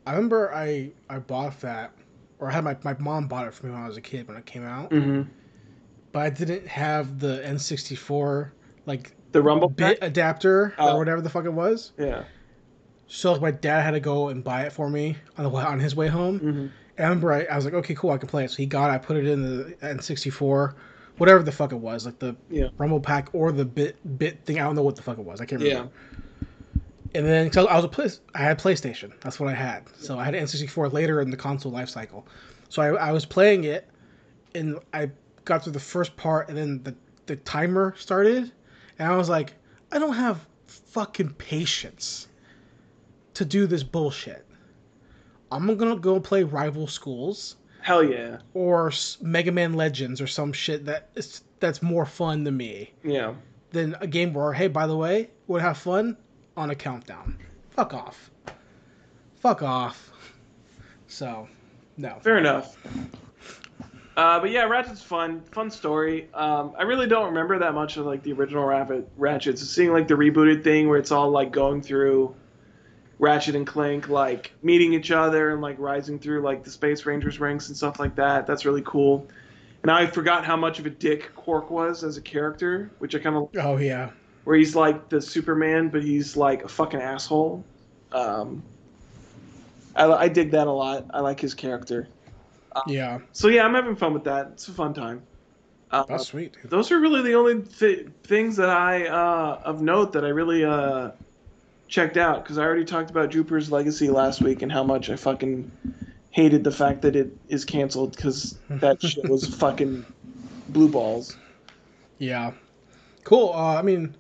[0.07, 1.93] I remember I I bought that,
[2.39, 4.27] or I had my my mom bought it for me when I was a kid
[4.29, 5.23] when it came out, Mm-hmm.
[6.13, 8.51] but I didn't have the N64
[8.87, 10.09] like The Rumble bit Pack?
[10.09, 10.95] adapter Oh.
[10.95, 11.93] or whatever the fuck it was.
[11.99, 12.25] Yeah.
[13.07, 15.63] So like, my dad had to go and buy it for me on the way
[15.63, 16.39] on his way home.
[16.41, 16.67] Mm-hmm.
[16.97, 18.51] And I remember I, I was like, okay, cool, I can play it.
[18.51, 18.95] So he got it.
[18.95, 20.75] I put it in the N64,
[21.19, 22.69] whatever the fuck it was, like the Yeah.
[22.79, 24.61] Rumble Pack or the bit bit thing.
[24.61, 25.41] I don't know what the fuck it was.
[25.41, 25.91] I can't remember.
[25.93, 26.19] Yeah.
[27.15, 29.13] And then cause I was a play, I had PlayStation.
[29.21, 29.85] That's what I had.
[29.99, 32.27] So I had N64 later in the console life cycle.
[32.69, 33.89] So I, I was playing it,
[34.55, 35.11] and I
[35.45, 36.95] got through the first part, and then the
[37.27, 38.53] the timer started,
[38.99, 39.55] and I was like,
[39.93, 42.29] I don't have fucking patience
[43.35, 44.47] to do this bullshit.
[45.51, 48.39] I'm gonna go play Rival Schools Hell yeah.
[48.55, 53.35] or Mega Man Legends or some shit that is that's more fun to me Yeah.
[53.73, 56.17] than a game where, hey, by the way, would have fun
[56.61, 57.39] on a countdown.
[57.71, 58.31] Fuck off.
[59.41, 60.11] Fuck off.
[61.09, 61.49] So,
[61.97, 62.19] no.
[62.21, 62.77] Fair enough.
[64.15, 66.29] Uh, but yeah, Ratchet's fun, fun story.
[66.35, 69.09] Um, I really don't remember that much of like the original Ratchet.
[69.17, 72.35] Ratchet's seeing like the rebooted thing where it's all like going through
[73.19, 77.41] Ratchet and Clank, like meeting each other and like rising through like the Space Rangers
[77.41, 78.47] ranks and stuff like that.
[78.47, 79.27] That's really cool.
[79.83, 83.19] And I forgot how much of a dick Qwark was as a character, which I
[83.19, 84.11] kind of Oh yeah.
[84.51, 87.65] Where he's like the Superman, but he's like a fucking asshole.
[88.11, 88.65] Um,
[89.95, 91.07] I, I dig that a lot.
[91.11, 92.09] I like his character.
[92.89, 94.49] Yeah, So yeah, I'm having fun with that.
[94.55, 95.23] It's a fun time.
[95.93, 96.55] Uh, that's sweet.
[96.55, 96.69] dude.
[96.69, 100.65] those are really the only th- things that I uh, of note that I really
[100.65, 101.13] uh,
[101.87, 105.15] checked out because I already talked about Jupiter's Legacy last week and how much I
[105.15, 105.71] fucking
[106.33, 110.05] hated the fact that it is canceled because that shit was fucking
[110.71, 111.37] blue balls.
[112.19, 112.51] Yeah,
[113.23, 113.53] cool.
[113.55, 114.17] Uh, I mean,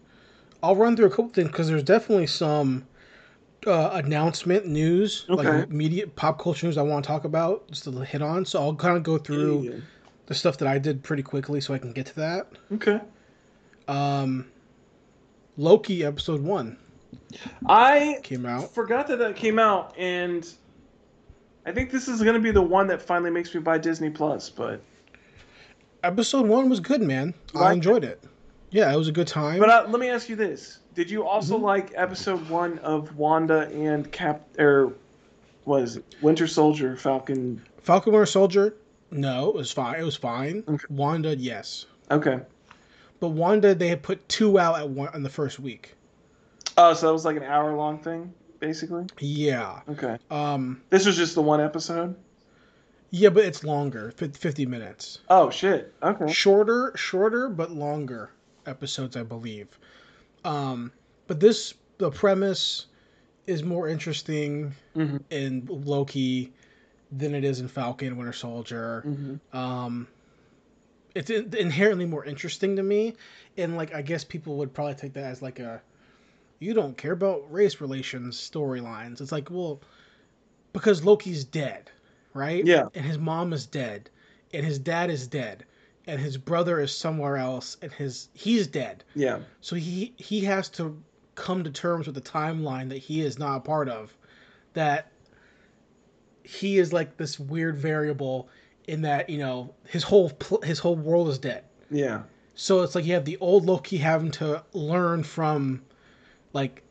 [0.63, 2.87] I'll run through a couple things because there's definitely some
[3.67, 5.59] uh, announcement news, Okay.
[5.61, 8.45] like media pop culture news I want to talk about, just to hit on.
[8.45, 9.83] So I'll kind of go through
[10.27, 12.47] the stuff that I did pretty quickly so I can get to that.
[12.75, 13.01] Okay.
[13.89, 14.47] Um,
[15.57, 16.77] Loki episode one
[17.69, 18.73] I came out.
[18.73, 20.49] forgot that that came out, and
[21.67, 24.49] I think this is gonna be the one that finally makes me buy Disney Plus.
[24.49, 24.81] But
[26.03, 27.35] Episode one was good, man.
[27.55, 28.23] I Liked enjoyed it.
[28.71, 29.59] Yeah, it was a good time.
[29.59, 31.63] but uh, let me ask you this: Did you also Mhm.
[31.63, 34.93] like episode one of Wanda and Cap or
[35.65, 37.63] was it Winter Soldier Falcon?
[37.83, 38.75] Falcon Winter Soldier,
[39.11, 39.99] no, it was fine.
[40.01, 40.63] It was fine.
[40.69, 40.85] Okay.
[40.91, 42.41] Wanda, yes, Okay.
[43.19, 45.95] but Wanda they had put two out at one in the first week.
[46.77, 49.07] Oh, so that was like an hour long thing, basically.
[49.19, 49.81] Yeah.
[49.89, 50.17] Okay.
[50.31, 50.81] Um.
[50.91, 52.15] This was just the one episode.
[53.11, 55.19] Yeah, but it's longer, fifty minutes.
[55.29, 55.93] Oh shit.
[56.03, 56.31] Okay.
[56.33, 58.31] Shorter, shorter, but longer
[58.67, 59.79] episodes, I believe.
[60.45, 60.93] Um.
[61.27, 62.87] But this, the premise,
[63.47, 66.53] is more interesting hmm in Loki
[67.13, 69.03] than it is in Falcon Winter Soldier.
[69.03, 70.07] hmm um
[71.15, 73.15] it's in- inherently more interesting to me
[73.57, 75.83] and like i guess people would probably take that as like a
[76.61, 79.81] you don't care about race relations storylines it's like well
[80.73, 81.91] because loki's dead
[82.33, 82.85] right Yeah.
[82.95, 84.09] and his mom is dead
[84.55, 85.65] and his dad is dead
[86.11, 89.39] and his brother is somewhere else and his he's dead Yeah.
[89.61, 91.01] so he he has to
[91.37, 94.13] come to terms with the timeline that he is not a part of
[94.75, 95.11] that
[96.43, 98.49] he is like this weird variable
[98.89, 102.23] in that you know his whole pl- his whole world is dead Yeah.
[102.57, 105.83] so it's like you have the old loki having to learn from
[106.53, 106.83] like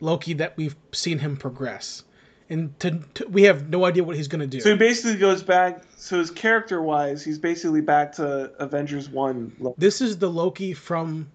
[0.00, 2.02] loki that we've seen him progress
[2.48, 5.16] and to, to we have no idea what he's going to do So he basically
[5.16, 5.82] goes back.
[5.96, 9.52] So his character wise, he's basically back to Avengers one.
[9.78, 11.28] this is the loki from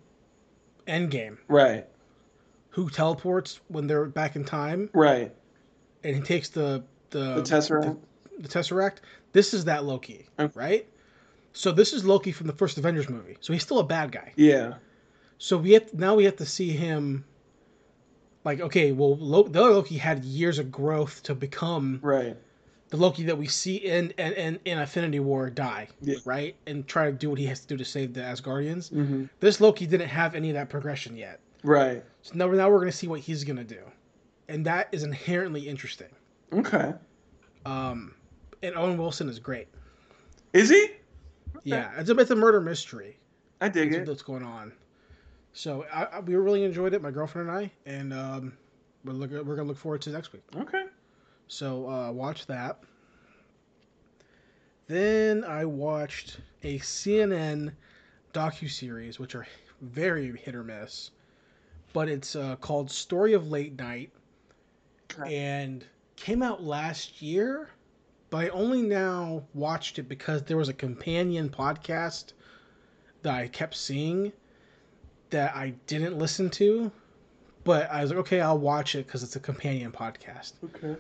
[0.87, 1.85] endgame Right.
[2.69, 5.33] who teleports when they're back in time Right.
[6.03, 7.97] and he takes the the, The Tesseract.
[8.39, 8.97] the Tesseract.
[9.33, 10.51] This is that Loki, Okay.
[10.57, 10.87] right?
[11.51, 13.35] So this is Loki from the first Avengers movie.
[13.41, 14.31] So he's still a bad guy.
[14.37, 14.75] Yeah.
[15.37, 17.25] So we have now we have to see him.
[18.43, 22.35] Like okay, well, Lo- the other Loki had years of growth to become Right.
[22.89, 26.15] the Loki that we see in in, in, in Infinity War die, Yeah.
[26.25, 26.55] right?
[26.65, 28.89] And try to do what he has to do to save the Asgardians.
[28.89, 31.39] hmm This Loki didn't have any of that progression yet.
[31.63, 32.03] Right.
[32.23, 33.81] So now, now we're going to see what he's going to do,
[34.49, 36.09] and that is inherently interesting.
[36.51, 36.93] Okay.
[37.65, 38.15] Um,
[38.63, 39.67] and Owen Wilson is great.
[40.53, 40.87] Is he?
[41.63, 43.17] Yeah, it's a, it's a murder mystery.
[43.61, 44.07] I dig That's it.
[44.09, 44.73] what's going on.
[45.53, 48.53] So I, I, we really enjoyed it, my girlfriend and I, and um,
[49.03, 50.43] we're look, we're gonna look forward to next week.
[50.55, 50.85] Okay.
[51.47, 52.79] So uh, watch that.
[54.87, 57.73] Then I watched a CNN
[58.33, 59.47] docu series, which are
[59.81, 61.11] very hit or miss,
[61.93, 64.11] but it's uh, called Story of Late Night,
[65.19, 65.43] Okay.
[65.45, 65.85] and
[66.15, 67.69] came out last year.
[68.29, 72.31] But I only now watched it because there was a companion podcast
[73.23, 74.31] that I kept seeing
[75.31, 76.91] that I didn't listen to.
[77.63, 80.53] But I was like, okay, I'll watch it because it's a companion podcast.
[80.63, 80.95] Okay.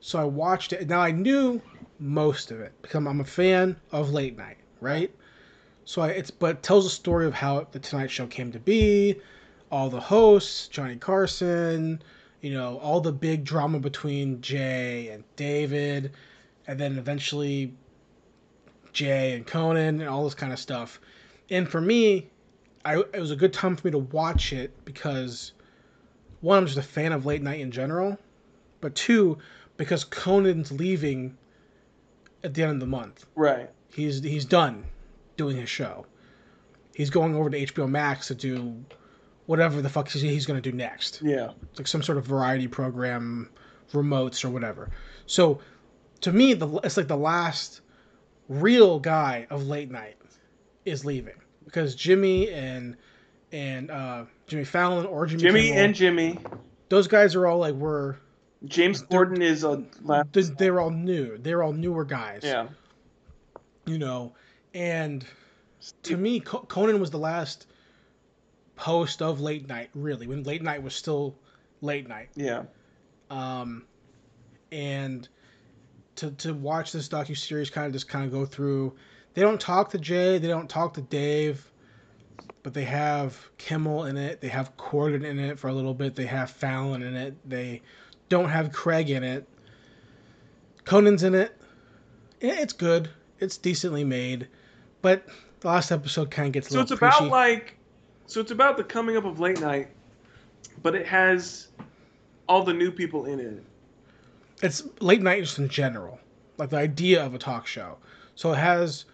[0.00, 0.88] So I watched it.
[0.88, 1.60] Now I knew
[1.98, 5.14] most of it because I'm, a fan of late night, right?
[5.84, 8.58] So I, it's but it tells a story of how the Tonight Show came to
[8.58, 9.20] be,
[9.70, 12.02] all the hosts, Johnny Carson,
[12.40, 16.12] you know, all the big drama between Jay and David,
[16.66, 17.74] and then eventually
[18.92, 20.98] Jay and Conan and all this kind of stuff.
[21.50, 22.30] And for me,
[22.84, 25.52] I it was a good time for me to watch it because
[26.40, 28.18] one, I'm just a fan of late night in general,
[28.80, 29.38] but two,
[29.76, 31.36] because Conan's leaving
[32.42, 33.26] at the end of the month.
[33.34, 33.70] Right.
[33.92, 34.84] He's he's done
[35.36, 36.06] doing his show.
[36.94, 38.84] He's going over to HBO Max to do
[39.46, 41.20] whatever the fuck he's, he's going to do next.
[41.22, 41.50] Yeah.
[41.70, 43.50] It's like some sort of variety program,
[43.92, 44.90] remotes or whatever.
[45.26, 45.60] So,
[46.22, 47.80] to me, the it's like the last
[48.48, 50.16] real guy of late night
[50.84, 51.34] is leaving
[51.70, 52.96] because Jimmy and
[53.52, 56.38] and uh, Jimmy Fallon or Jimmy Jimmy Kimmel, and Jimmy.
[56.88, 58.16] those guys are all like we're
[58.64, 59.82] James Corden is a
[60.32, 61.38] they- they're all new.
[61.38, 62.42] They're all newer guys.
[62.44, 62.68] Yeah.
[63.86, 64.34] you know
[64.74, 65.24] and
[66.02, 67.66] to me conan was the last
[68.76, 71.34] host of late night really when late night was still
[71.80, 72.64] late night Yeah.
[73.30, 73.84] um
[74.70, 75.26] and
[76.16, 78.94] to to watch this docu series kind of just kind of go through.
[79.34, 81.70] They don't talk to Jay, they don't talk to Dave,
[82.62, 84.40] but they have Kimmel in it.
[84.40, 86.14] They have Corden in it for a little bit.
[86.14, 87.36] They have Fallon in it.
[87.48, 87.82] They
[88.28, 89.48] don't have Craig in it.
[90.84, 91.56] Conan's in it.
[92.40, 93.08] It's good.
[93.38, 94.48] It's decently made,
[95.02, 95.26] but
[95.60, 97.76] the last episode kind of gets a So little it's about like,
[98.26, 99.88] so it's about the coming up of late night,
[100.82, 101.68] but it has
[102.48, 103.62] all the new people in it.
[104.62, 106.18] it's late night just in general,
[106.58, 107.96] like the idea of a talk show.
[108.34, 109.04] So it has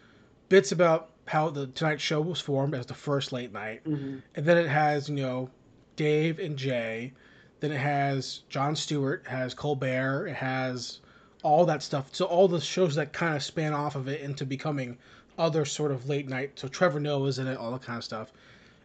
[0.48, 4.18] bits about how the Tonight Show was formed as the first late night, Mm-hmm.
[4.34, 5.50] and then it has you know
[5.96, 7.12] Dave and Jay.
[7.60, 11.00] Then it has Jon Stewart, it has Colbert, it has
[11.42, 12.10] all that stuff.
[12.12, 14.98] So all the shows that kind of span off of it into becoming
[15.38, 16.52] other sort of late night.
[16.56, 18.30] So Trevor Noah's in it, all that kind of stuff,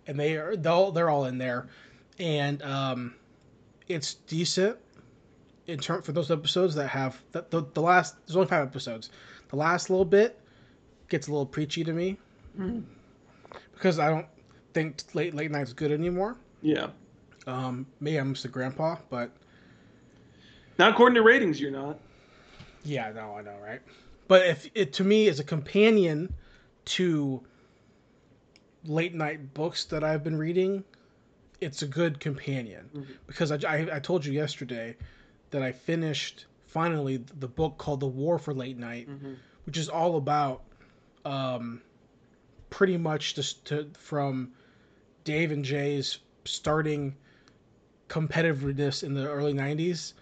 [0.07, 1.67] and they are they're all, they're all in there,
[2.17, 3.13] and um,
[3.87, 4.77] it's decent
[5.67, 9.09] in term for those episodes that have the, the, the last there's only five episodes
[9.49, 10.39] the last little bit
[11.11, 12.17] gets a little preachy to me
[12.57, 12.83] Mhm.
[13.73, 14.25] because i don't
[14.73, 16.87] think late late night's good anymore Yeah.
[17.45, 19.29] um maybe i'm just a grandpa but
[20.79, 21.99] Not according to ratings, you're not.
[22.83, 23.81] yeah no i know right
[24.29, 26.33] but if it to me is a companion
[26.85, 27.43] to
[28.85, 30.83] late night books that i've been reading
[31.59, 33.05] it's a good companion Mhm.
[33.27, 34.95] because I, I, I told you yesterday
[35.51, 39.33] that i finished finally the book called the war for late night Mm-hmm.
[39.65, 40.63] which is all about
[41.25, 41.81] um,
[42.69, 44.51] pretty much just to, from
[45.23, 47.15] Dave and Jay's starting
[48.09, 50.13] competitiveness in the early 90s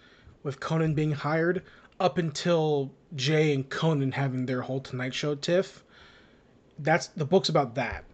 [0.42, 1.62] with Conan being hired
[1.98, 5.84] up until Jay and Conan having their whole Tonight Show tiff.
[6.78, 8.04] That's the book's about that.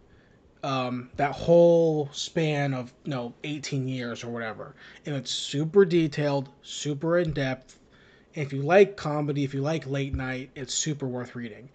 [0.63, 6.49] Um, that whole span of you know 18 years or whatever, and it's super detailed,
[6.63, 7.79] super in depth.
[8.35, 11.69] If you like comedy, if you like late night, it's super worth reading.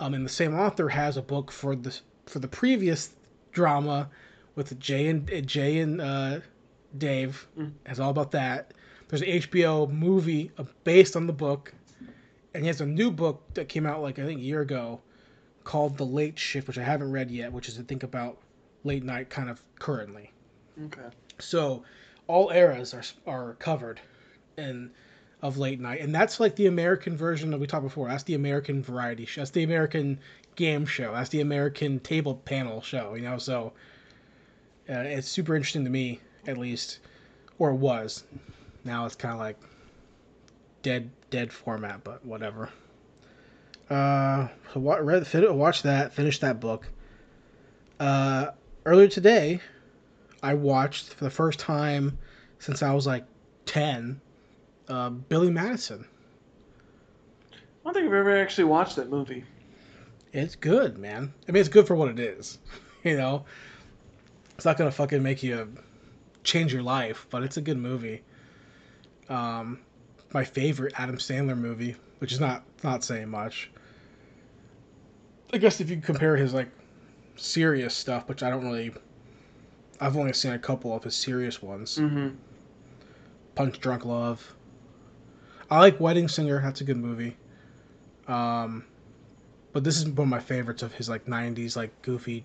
[0.00, 3.10] Um, and the same author has a book for the for the previous
[3.52, 4.08] drama
[4.54, 6.40] with Jay and Jay and uh,
[6.96, 7.46] Dave.
[7.86, 8.72] It's all about that.
[9.08, 11.74] There's an HBO movie uh, based on the book,
[12.54, 15.00] and he has a new book that came out like I think a year ago
[15.64, 18.38] called The Late Shift, which I haven't read yet, which is to think about
[18.84, 20.32] late night kind of currently.
[20.86, 21.08] Okay.
[21.38, 21.84] So
[22.26, 24.00] all eras are are covered
[24.56, 24.90] in
[25.42, 28.08] of late night, and that's like the American version that we talked before.
[28.08, 29.40] That's the American variety show.
[29.40, 30.18] That's the American
[30.56, 31.12] game show.
[31.12, 33.14] That's the American table panel show.
[33.14, 33.72] You know, so
[34.88, 37.00] uh, it's super interesting to me, at least,
[37.58, 38.24] or it was.
[38.84, 39.56] Now it's kind of like
[40.82, 42.70] dead dead format, but whatever.
[43.88, 46.86] Uh, so what read watch that, finish that book.
[47.98, 48.50] Uh,
[48.86, 49.60] earlier today,
[50.42, 52.18] I watched for the first time
[52.58, 53.24] since I was like
[53.66, 54.20] ten,
[54.90, 56.04] uh, Billy Madison.
[57.52, 59.44] I don't think I've ever actually watched that movie.
[60.32, 61.32] It's good, man.
[61.48, 62.58] I mean, it's good for what it is.
[63.02, 63.46] You know,
[64.56, 65.72] it's not gonna fucking make you
[66.44, 68.20] change your life, but it's a good movie.
[69.30, 69.78] Um,
[70.34, 73.70] my favorite Adam Sandler movie, which is not not saying much.
[75.50, 76.68] I guess if you compare his like
[77.36, 78.92] serious stuff, which I don't really,
[79.98, 81.96] I've only seen a couple of his serious ones.
[81.96, 82.36] Mm-hmm.
[83.54, 84.54] Punch Drunk Love.
[85.70, 86.60] I like Wedding Singer.
[86.60, 87.36] That's a good movie.
[88.26, 88.84] Um,
[89.72, 92.44] but this is one of my favorites of his like '90s like goofy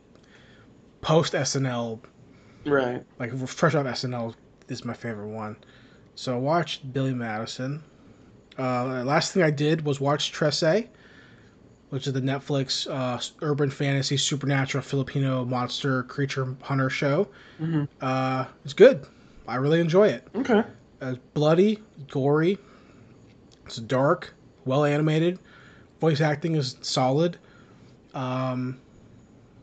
[1.02, 2.00] post SNL
[2.66, 3.04] Right.
[3.20, 4.34] like fresh off SNL
[4.70, 5.56] is my favorite one.
[6.16, 7.84] So I watched Billy Madison.
[8.58, 10.88] Uh, last thing I did was watch Trese,
[11.90, 17.28] which is the Netflix uh, urban fantasy supernatural Filipino monster creature hunter show.
[17.62, 17.84] Mm-hmm.
[18.02, 19.06] Uh, it's good.
[19.48, 20.28] I really enjoy it.
[20.36, 20.64] Okay.
[21.02, 22.58] It's bloody, gory.
[23.66, 24.34] It's dark,
[24.66, 25.40] well animated.
[26.00, 27.38] Voice acting is solid.
[28.14, 28.80] Um,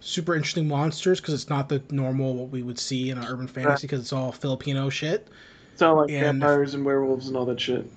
[0.01, 3.47] super interesting monsters because it's not the normal what we would see in an urban
[3.47, 5.29] fantasy because it's all Filipino shit.
[5.77, 7.89] Sound like And- vampires and werewolves and all that shit.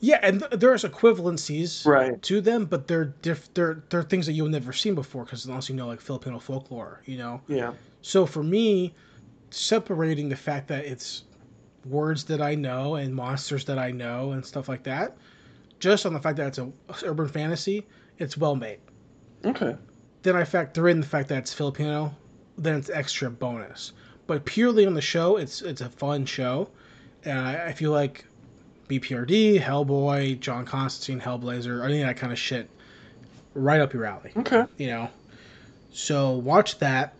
[0.00, 2.22] Yeah, and th- there's equivalencies Right.
[2.22, 5.68] to them, but they're diff- they're they're things that you've never seen before because unless
[5.68, 7.40] you know like Filipino folklore, you know.
[7.48, 7.72] Yeah.
[8.00, 8.94] So for me,
[9.50, 11.24] separating the fact that it's
[11.84, 15.16] words that I know and monsters that I know and stuff like that,
[15.80, 16.70] just on the fact that it's a
[17.04, 17.86] urban fantasy,
[18.18, 18.78] it's well made.
[19.44, 19.76] Okay.
[20.22, 22.14] Then I factor in the fact that it's Filipino,
[22.56, 23.92] then it's extra bonus.
[24.26, 26.68] But purely on the show, it's it's a fun show,
[27.24, 28.24] and I, I feel like
[28.88, 32.68] BPRD, Hellboy, John Constantine, Hellblazer, any of that kind of shit,
[33.54, 34.64] right up your alley Okay.
[34.76, 35.08] you know.
[35.92, 37.14] So watch that.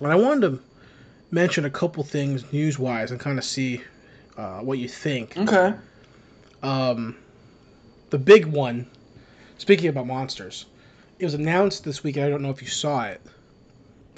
[0.00, 0.62] And I wanted to
[1.30, 3.82] mention a couple things news wise and kind of see
[4.36, 5.36] uh, what you think.
[5.36, 5.74] Okay.
[6.62, 7.16] Um,
[8.10, 8.86] the big one.
[9.58, 10.66] Speaking about monsters,
[11.18, 12.16] it was announced this week.
[12.16, 13.20] I don't know if you saw it,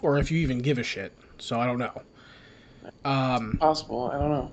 [0.02, 1.12] or if you even give a shit.
[1.38, 2.02] So I don't know.
[3.04, 4.10] Um, Possible.
[4.12, 4.50] I don't know.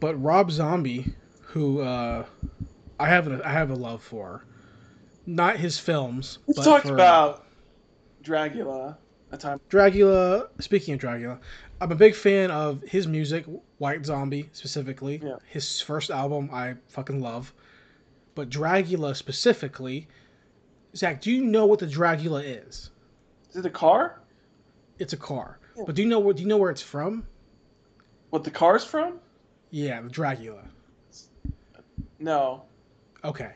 [0.00, 2.24] but Rob Zombie, who uh,
[2.98, 4.44] I have a, I have a love for,
[5.26, 6.38] not his films.
[6.56, 7.44] Talked for about
[8.22, 8.96] Dragula
[9.32, 9.60] a time.
[9.70, 10.48] Dragula.
[10.60, 11.38] Speaking of Dragula,
[11.80, 13.44] I'm a big fan of his music,
[13.78, 15.20] White Zombie specifically.
[15.22, 15.36] Yeah.
[15.46, 17.52] His first album I fucking love,
[18.34, 20.08] but Dragula specifically.
[20.96, 22.90] Zach, do you know what the Dragula is?
[23.50, 24.20] Is it a car?
[24.98, 25.84] It's a car, Yeah.
[25.86, 26.36] but do you know what?
[26.36, 27.26] Do you know where it's from?
[28.30, 29.20] What the car's from?
[29.70, 30.62] Yeah, the Dracula.
[32.18, 32.62] No.
[33.24, 33.52] Okay.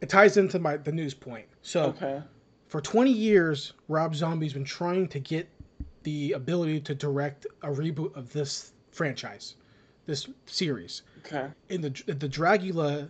[0.00, 1.46] It ties into my the news point.
[1.62, 2.22] So Okay.
[2.68, 5.48] For 20 years, Rob Zombie's been trying to get
[6.02, 9.56] the ability to direct a reboot of this franchise,
[10.04, 11.02] this series.
[11.20, 11.48] Okay.
[11.70, 13.08] In the the Dragula,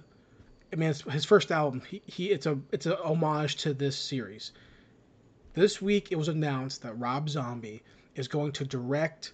[0.72, 1.82] I mean, it's his first album.
[1.88, 4.52] He, he it's a it's a homage to this series.
[5.54, 7.82] This week, it was announced that Rob Zombie
[8.14, 9.32] is going to direct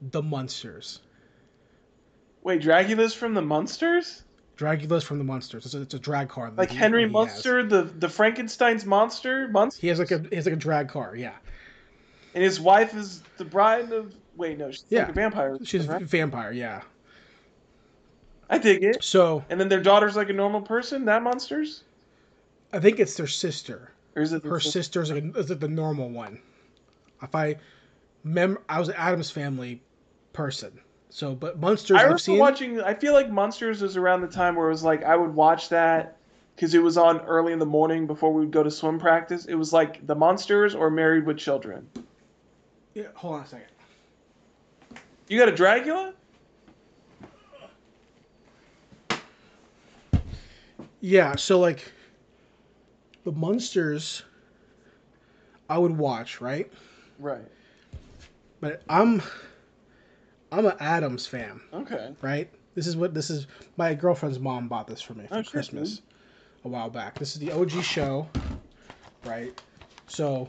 [0.00, 1.00] the Munsters.
[2.42, 4.24] Wait, Dragula's from the Munsters?
[4.56, 5.66] Dragula's from the Munsters.
[5.66, 6.50] It's a, it's a drag car.
[6.56, 7.12] Like he- Henry he has.
[7.12, 9.48] Munster, the the Frankenstein's monster?
[9.48, 9.80] Munster?
[9.80, 11.14] He has like a he has like a drag car.
[11.14, 11.34] Yeah,
[12.34, 14.14] And his wife is the bride of.
[14.36, 15.00] Wait, no, she's Yeah.
[15.00, 15.58] like a vampire.
[15.64, 16.52] she's a vampire.
[16.52, 16.82] Yeah.
[18.48, 19.02] I dig it.
[19.02, 21.82] So And then their daughter's like a normal person, that Munsters?
[22.72, 23.92] I think it's their sister.
[24.14, 26.40] Or is it Her sister's like, a, is it the normal one.
[27.22, 27.56] If I
[28.24, 29.80] mem, I was an Addams Family
[30.32, 30.78] person.
[31.16, 31.96] So, but Munsters.
[31.96, 32.36] I remember seen.
[32.38, 32.78] watching.
[32.82, 35.70] I feel like Munsters was around the time where it was like I would watch
[35.70, 36.18] that
[36.54, 39.46] because it was on early in the morning before we would go to swim practice.
[39.46, 41.88] It was like The Munsters or Married with Children.
[42.92, 43.68] Yeah, hold on a second.
[45.28, 46.12] You got a Dragula?
[51.00, 51.92] Yeah, so like
[53.24, 54.22] the Munsters
[55.70, 56.70] I would watch right,
[57.18, 57.40] Right.
[58.60, 59.22] but I'm
[60.52, 61.60] I'm an Addams fan.
[61.72, 62.14] Okay.
[62.22, 62.48] right?
[62.74, 63.46] This is what this is.
[63.76, 66.02] My girlfriend's mom bought this for me for Oh, Christmas
[66.64, 67.18] a while back.
[67.18, 68.28] This is the OG show,
[69.24, 69.58] right?
[70.06, 70.48] So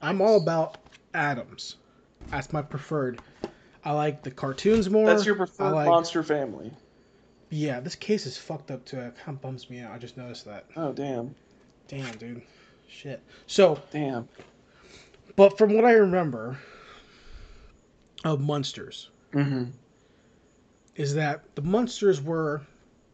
[0.00, 0.78] I'm all about
[1.14, 1.76] Addams.
[2.30, 3.20] That's my preferred.
[3.84, 5.06] I like the cartoons more.
[5.06, 6.72] That's your I preferred like, monster family.
[7.50, 8.98] Yeah, this case is fucked up too.
[8.98, 9.92] It kind of bums me out.
[9.92, 10.66] I just noticed that.
[10.76, 11.34] Oh damn.
[11.88, 12.42] Damn, dude.
[12.88, 13.22] Shit.
[13.46, 14.28] So, Damn.
[15.36, 16.58] but from what I remember
[18.24, 19.64] of Munsters, Mm-hmm.
[20.96, 22.62] is that the Munsters were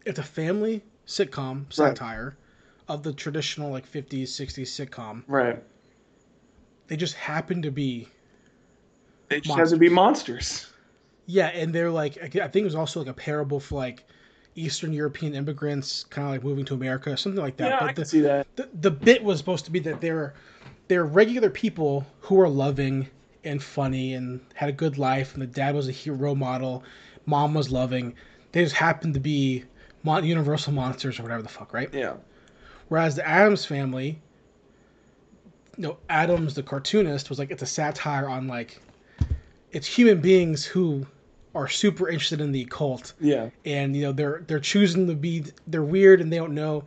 [0.05, 2.37] it's a family sitcom satire
[2.89, 5.63] of the traditional like 50s 60s sitcom Right.
[6.87, 8.09] they just happen to be
[9.29, 10.67] They just have to be monsters.
[11.27, 14.05] yeah and they're like i think it was also like a parable for like
[14.55, 17.95] eastern european immigrants kind of like moving to america something like that yeah, I but
[17.95, 18.47] can the, see that.
[18.57, 20.35] the, the bit was supposed to be that they're
[20.89, 23.09] they're regular people who are loving
[23.49, 26.83] and funny and had a good life and the dad was a hero model
[27.27, 28.15] mom was loving
[28.53, 29.65] they just happened to be
[30.05, 32.15] mon- universal monsters or whatever the fuck right Yeah.
[32.89, 34.21] whereas the addams family
[35.77, 38.81] you know addams the cartoonist was like it's a satire on like
[39.73, 41.07] it's human beings who
[41.55, 43.51] are super interested in the occult Yeah.
[43.65, 46.85] and you know they're they're choosing to be they're weird and they don't know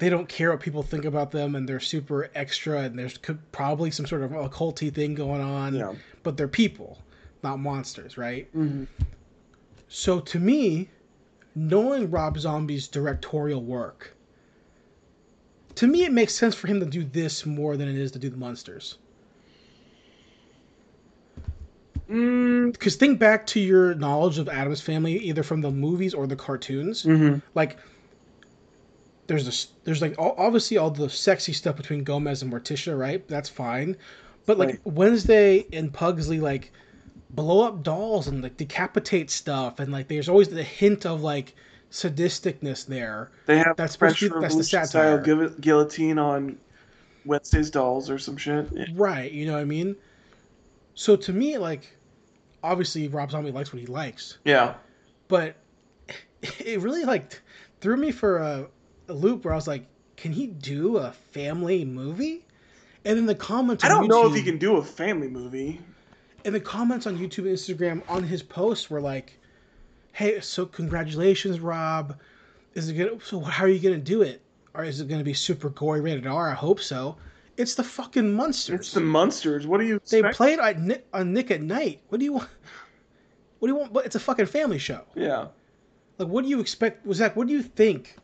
[0.00, 3.18] they don't care what people think about them and they're super extra and there's
[3.52, 5.92] probably some sort of occulty thing going on Yeah.
[6.24, 6.98] but they're people
[7.44, 8.84] not monsters right Mm-hmm.
[9.88, 10.88] so to me
[11.54, 14.16] knowing rob zombie's directorial work
[15.76, 18.18] to me it makes sense for him to do this more than it is to
[18.18, 18.96] do the Munsters
[22.10, 26.26] Mm, because think back to your knowledge of addams family either from the movies or
[26.26, 27.38] the cartoons mm-hmm.
[27.54, 27.76] like
[29.30, 33.26] there's this there's like all, obviously all the sexy stuff between Gomez and Morticia, right?
[33.28, 33.96] That's fine.
[34.44, 34.80] But like Right.
[34.84, 36.72] Wednesday and Pugsley like
[37.30, 41.54] blow up dolls and like decapitate stuff and like there's always the hint of like
[41.92, 43.30] sadisticness there.
[43.46, 45.48] They have That's supposed to be- that's the Revolution style satire.
[45.60, 46.58] guillotine on
[47.24, 48.66] Wednesday's dolls or some shit.
[48.72, 48.86] Yeah.
[48.94, 49.94] Right, you know what I mean?
[50.94, 51.96] So to me like
[52.64, 54.74] obviously Rob Zombie likes what he likes, yeah.
[55.28, 55.54] but
[56.58, 57.40] it really like
[57.80, 58.66] threw me for a,
[59.10, 59.86] a loop where I was like,
[60.16, 62.44] can he do a family movie?
[63.04, 65.80] And then the comments I don't know if he can do a family movie.
[66.44, 69.38] and the comments on YouTube and Instagram on his posts were like,
[70.12, 72.18] "Hey, so congratulations, Rob.
[72.74, 73.20] Is it gonna?
[73.24, 74.42] So how are you gonna do it?
[74.74, 76.50] Or is it gonna be super gory, rated R?
[76.50, 77.16] I hope so.
[77.56, 78.80] It's the fucking Munsters.
[78.80, 79.66] It's the Munsters.
[79.66, 82.00] What do you they played on Nick, on Nick at Night.
[82.08, 82.48] What do you want?
[83.58, 83.92] What do you want?
[83.92, 85.02] But it's a fucking family show.
[85.14, 85.48] Yeah.
[86.18, 87.06] Like, what do you expect?
[87.06, 87.34] Was that?
[87.36, 88.16] What do you think?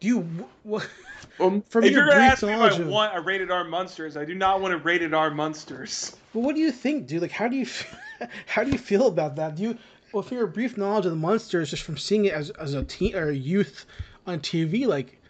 [0.00, 0.20] Do you
[0.62, 0.88] what?
[1.40, 3.50] Um, From if your you're gonna brief ask me if I of- want a rated
[3.50, 6.14] R Munsters, I do not want a rated R Munsters.
[6.32, 7.22] But what do you think, dude?
[7.22, 7.66] Like, how do you
[8.46, 9.56] how do you feel about that?
[9.56, 9.78] Do you
[10.12, 12.84] well, for your brief knowledge of the Munsters, just from seeing it as as a
[12.84, 13.86] teen or a youth
[14.28, 15.20] on TV, like,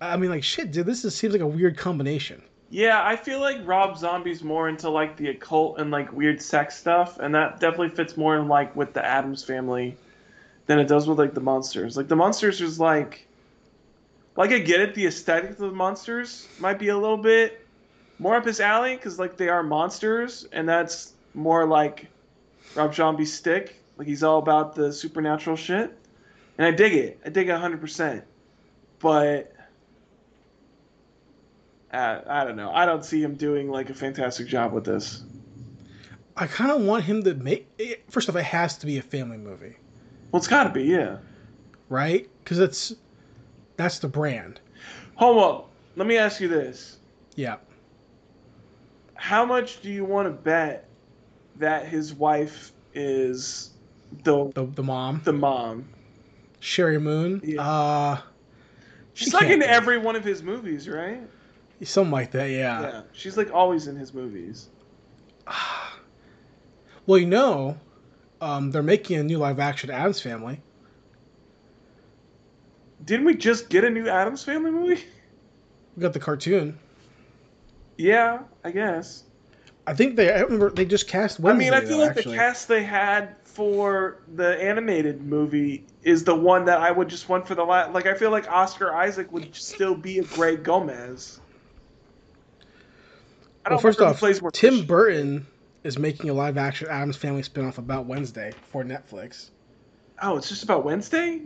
[0.00, 2.40] I mean, like, shit, dude, this is, seems like a weird combination.
[2.70, 6.78] Yeah, I feel like Rob Zombie's more into like the occult and like weird sex
[6.78, 9.96] stuff, and that definitely fits more in like with the Addams family
[10.66, 11.96] than it does with like the Munsters.
[11.96, 13.26] Like the Munsters is like,
[14.36, 17.66] like I get it, the aesthetic of the Munsters might be a little bit
[18.18, 22.06] more up his alley because like they are monsters, and that's more like
[22.74, 23.76] Rob Zombie's stick.
[23.98, 25.92] Like he's all about the supernatural shit,
[26.56, 27.20] and I dig it.
[27.24, 28.24] I dig it hundred percent,
[28.98, 29.52] but.
[31.92, 32.72] Uh, I don't know.
[32.72, 35.24] I don't see him doing like a fantastic job with this.
[36.34, 37.68] I kind of want him to make.
[38.08, 39.76] First off, it has to be a family movie,
[40.32, 41.18] Well, it's got to be, yeah.
[41.88, 42.28] right?
[42.42, 42.94] Because it's
[43.76, 44.60] that's the brand.
[45.16, 45.70] Hold up.
[45.96, 46.98] Let me ask you this:
[47.36, 47.56] Yeah.
[49.14, 50.88] How much do you want to bet
[51.56, 53.70] that his wife is
[54.24, 55.86] the The the mom, the mom?
[56.60, 57.40] Sheri Moon.
[57.44, 57.60] Yeah.
[57.62, 58.20] Uh,
[59.14, 59.66] She's She like in be.
[59.66, 61.20] every one of his movies, right?
[61.84, 62.48] something like that.
[62.50, 62.80] Yeah.
[62.80, 63.02] Yeah.
[63.12, 64.68] She's like always in his movies.
[67.04, 67.76] Well, you know,
[68.42, 70.60] um, they're making a new live action Addams Family.
[73.04, 75.04] Didn't we just get a new Addams Family movie?
[75.96, 76.78] We got the cartoon.
[77.96, 79.24] yeah, I guess.
[79.86, 80.32] I think they.
[80.32, 81.44] I remember they just cast.
[81.44, 82.32] I mean, I feel though, like actually.
[82.32, 87.28] the cast they had for the animated movie is the one that I would just
[87.28, 90.62] want for the la Like, I feel like Oscar Isaac would still be a great
[90.62, 91.40] Gomez.
[93.64, 94.86] I Well, don't first off, plays Tim.
[94.86, 95.46] Burton
[95.84, 99.50] is making a live action Addams Family spinoff about Wednesday for Netflix.
[100.22, 101.42] Oh, it's just about Wednesday.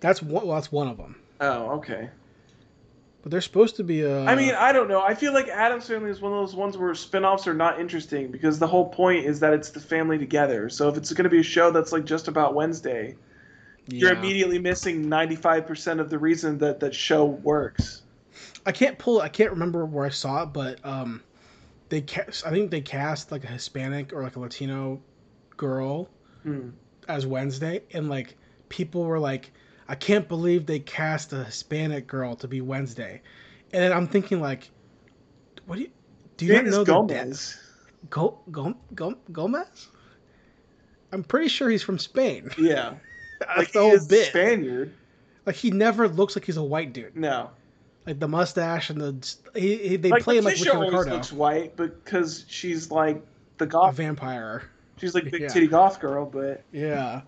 [0.00, 0.46] That's one.
[0.46, 1.16] Well, that's one of them.
[1.40, 2.10] Oh, okay.
[3.22, 4.24] But they're supposed to be a.
[4.24, 5.02] I mean, I don't know.
[5.02, 8.30] I feel like Addams Family is one of those ones where spin-offs are not interesting
[8.30, 10.68] because the whole point is that it's the family together.
[10.68, 13.16] So if it's going to be a show that's like just about Wednesday,
[13.88, 18.02] you're immediately missing 95% of the reason that that show works.
[18.64, 19.20] I can't pull.
[19.20, 21.22] I can't remember where I saw it, but um,
[21.88, 22.46] they cast.
[22.46, 25.00] I think they cast like a Hispanic or like a Latino
[25.56, 26.08] girl
[26.42, 26.70] Hmm.
[27.08, 28.36] as Wednesday, and like
[28.68, 29.52] people were like,
[29.88, 33.22] "I can't believe they cast a Hispanic girl to be Wednesday,"
[33.72, 34.70] and then I'm thinking like,
[35.66, 35.90] "What do you
[36.36, 36.46] do?
[36.46, 37.56] You is know the Gomez.
[38.10, 39.88] Go, Go, Go, Gomez?
[41.12, 42.50] I'm pretty sure he's from Spain.
[42.58, 42.94] Yeah.
[43.40, 44.26] That's Like the he whole bit.
[44.28, 44.92] Spaniard.
[45.44, 47.16] Like he never looks like he's a white dude.
[47.16, 47.50] No.
[48.06, 50.90] Like the mustache and the he, he, they like play him like Letitia Ricky always
[50.92, 53.20] Ricardo, looks white because she's like
[53.58, 53.96] the a goth.
[53.96, 54.62] vampire.
[54.98, 55.48] She's like big yeah.
[55.48, 57.22] titty goth girl, but Yeah.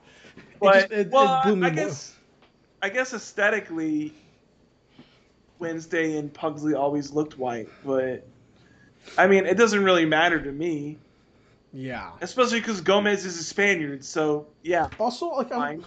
[0.61, 1.70] but just- it- it well, me I more.
[1.70, 2.14] guess
[2.81, 4.14] I guess aesthetically,
[5.59, 8.24] Wednesday and Pugsley always looked white, but
[9.16, 10.97] I mean it doesn't really matter to me,
[11.72, 12.12] Yeah.
[12.20, 14.05] especially because Gomez is a Spaniard.
[14.05, 15.51] So yeah, Also, like.
[15.51, 15.85] I'm,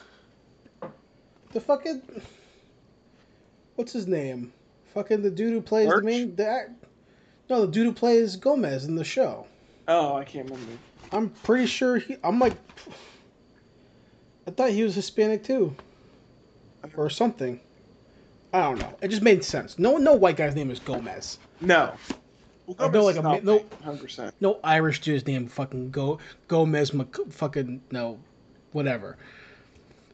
[1.54, 2.02] the fucking
[3.76, 4.52] what's his name?
[4.94, 6.00] Fucking the dude who plays Lurch?
[6.02, 6.36] the main.
[6.36, 6.70] The,
[7.50, 9.46] no, the dude who plays Gomez in the show.
[9.88, 10.74] Oh, I can't remember.
[11.12, 12.18] I'm pretty sure he.
[12.24, 12.54] I'm like.
[14.48, 15.76] I thought he was Hispanic too,
[16.98, 17.60] or something.
[18.54, 18.94] I don't know.
[19.02, 19.80] It just made sense.
[19.80, 21.38] No, no white guy's name is Gomez.
[21.62, 21.94] No.
[22.66, 24.32] Well, Gomez like, is a no- 100%.
[24.42, 28.20] No Irish dude's name fucking Go Gomez Mc, fucking no,
[28.72, 29.18] whatever.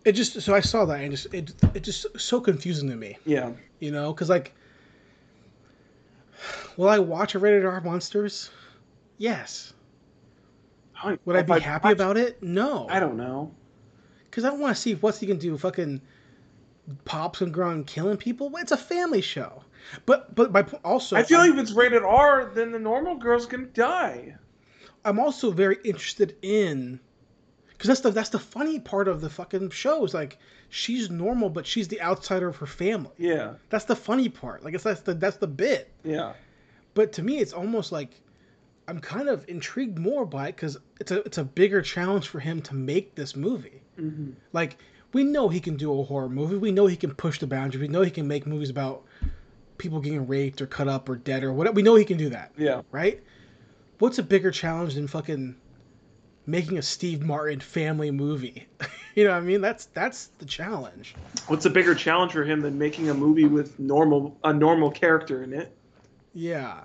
[0.06, 3.18] It just so I saw that and just it it just so confusing to me,
[3.26, 3.52] Yeah.
[3.80, 4.54] you know, because like,
[6.78, 8.50] will I watch a rated R monsters?
[9.18, 9.74] Yes.
[11.02, 12.42] I Would I be I'd happy watch- about it?
[12.42, 12.88] No.
[12.90, 13.52] I don't know.
[14.26, 15.58] Because I want to see what's he gonna do.
[15.58, 16.02] Fucking
[17.06, 18.52] pops and growing killing people.
[18.58, 19.64] It's a family show.
[20.06, 23.16] But but my also I feel I'm, like if it's rated R, then the normal
[23.16, 24.36] girl's gonna die.
[25.06, 27.00] I'm also very interested in
[27.78, 30.38] because that's the that's the funny part of the fucking show is like
[30.70, 33.12] she's normal but she's the outsider of her family.
[33.18, 33.54] Yeah.
[33.70, 34.64] That's the funny part.
[34.64, 35.92] Like it's that's the that's the bit.
[36.04, 36.34] Yeah.
[36.94, 38.20] But to me, it's almost like
[38.88, 42.40] I'm kind of intrigued more by it because it's a it's a bigger challenge for
[42.40, 43.82] him to make this movie.
[43.98, 44.78] hmm Like
[45.14, 46.58] we know he can do a horror movie.
[46.58, 47.82] We know he can push the boundaries.
[47.82, 49.04] We know he can make movies about
[49.78, 51.76] people getting raped or cut up or dead or whatever.
[51.76, 52.82] We know he can do that, Yeah.
[52.92, 53.22] right?
[54.00, 55.56] What's a bigger challenge than fucking
[56.48, 58.66] making a Steve Martin family movie?
[59.16, 59.62] you know what I mean?
[59.62, 61.14] That's that's the challenge.
[61.48, 65.44] What's a bigger challenge for him than making a movie with normal a normal character
[65.44, 65.76] in it?
[66.34, 66.82] Yeah.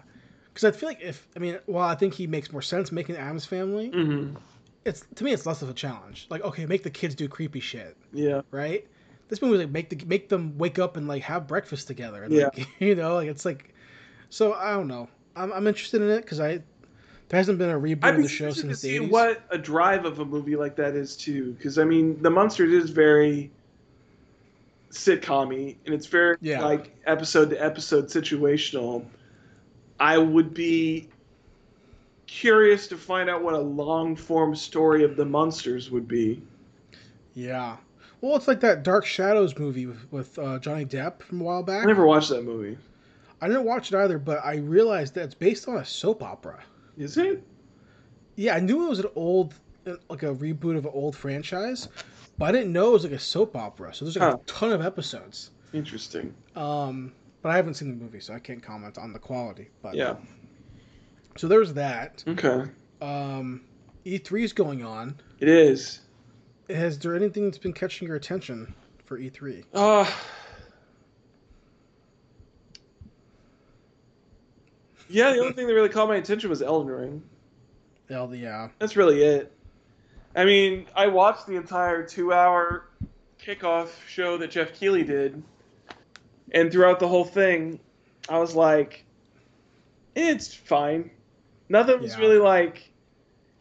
[0.53, 3.17] Because I feel like if I mean, well, I think he makes more sense making
[3.17, 3.91] Addams Family.
[3.91, 4.37] Mm-hmm.
[4.85, 6.27] it's to me it's less of a challenge.
[6.29, 8.43] Like okay, make the kids do creepy shit, Yeah.
[8.51, 8.87] right?
[9.29, 12.25] This movie was like make the make them wake up and like have breakfast together.
[12.25, 12.51] And, Yeah.
[12.55, 13.75] like, you know, like it's like
[14.29, 15.09] so I don't know.
[15.37, 16.63] I'm I'm interested in it because I
[17.33, 19.11] there hasn't been a reboot I'd of the show interested to since the see 80s.
[19.11, 22.71] what a drive of a movie like that is too, because I mean, The Munsters
[22.85, 23.51] is very
[24.91, 26.63] sitcom-y, and it's very Yeah.
[26.63, 29.07] like episode to episode situational.
[29.99, 31.09] I would be
[32.27, 36.43] curious to find out what a long form story of the Munsters would be.
[37.35, 37.79] Yeah.
[38.21, 41.63] Well, it's like that Dark Shadows movie with, with uh, Johnny Depp from a while
[41.63, 41.83] back.
[41.83, 42.77] I never watched that movie.
[43.41, 46.63] I didn't watch it either, but I realized that it's based on a soap opera.
[46.97, 47.43] Is it?
[48.37, 49.55] Yeah, I knew it was an old,
[50.09, 51.89] like a reboot of an old franchise,
[52.39, 53.95] but I didn't know it was like a soap opera.
[53.95, 54.39] So there's like Huh.
[54.41, 55.51] a ton of episodes.
[55.73, 56.35] Interesting.
[56.57, 57.13] Um,
[57.43, 59.71] but I haven't seen the movie, so I can't comment on the quality.
[59.83, 60.17] But Yeah.
[61.37, 62.23] So there's that.
[62.29, 62.71] Okay.
[63.01, 63.63] Um,
[64.05, 65.17] E3 is going on.
[65.41, 66.01] It is.
[66.71, 68.73] Has there anything that's been catching your attention
[69.05, 69.65] for E E3?
[69.75, 70.09] Uh,
[75.09, 77.23] yeah, the only thing that really caught my attention was Elden Ring.
[78.09, 79.53] The uh, That's really it.
[80.37, 82.89] I mean, I watched the entire two-hour
[83.43, 85.43] kickoff show that Geoff Keighley did,
[86.53, 87.81] and throughout the whole thing,
[88.29, 89.05] I was like,
[90.15, 91.11] "It's fine."
[91.69, 92.21] Nothing was Yeah.
[92.21, 92.91] really like,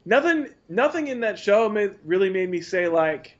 [0.06, 0.50] nothing.
[0.68, 3.38] Nothing in that show made, really made me say like,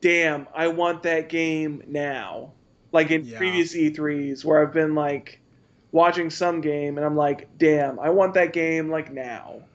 [0.00, 2.52] "Damn, I want that game now."
[2.92, 3.38] Like in Yeah.
[3.38, 5.40] previous E3s, where I've been like
[5.92, 9.68] watching some game and I'm like, "Damn, I want that game like now."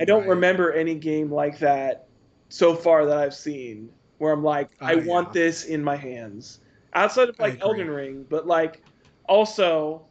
[0.00, 0.28] I don't Right.
[0.28, 2.08] remember any game like that
[2.48, 5.96] so far that I've seen where I'm like, Oh, I ah, want this in my
[5.96, 6.60] hands.
[6.94, 7.60] Outside of like.
[7.60, 8.82] Elden Ring, but like
[9.28, 10.06] also,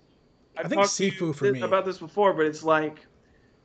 [0.58, 1.62] I've I think talked to you Sifu for thi- me.
[1.62, 3.06] about this before, but it's like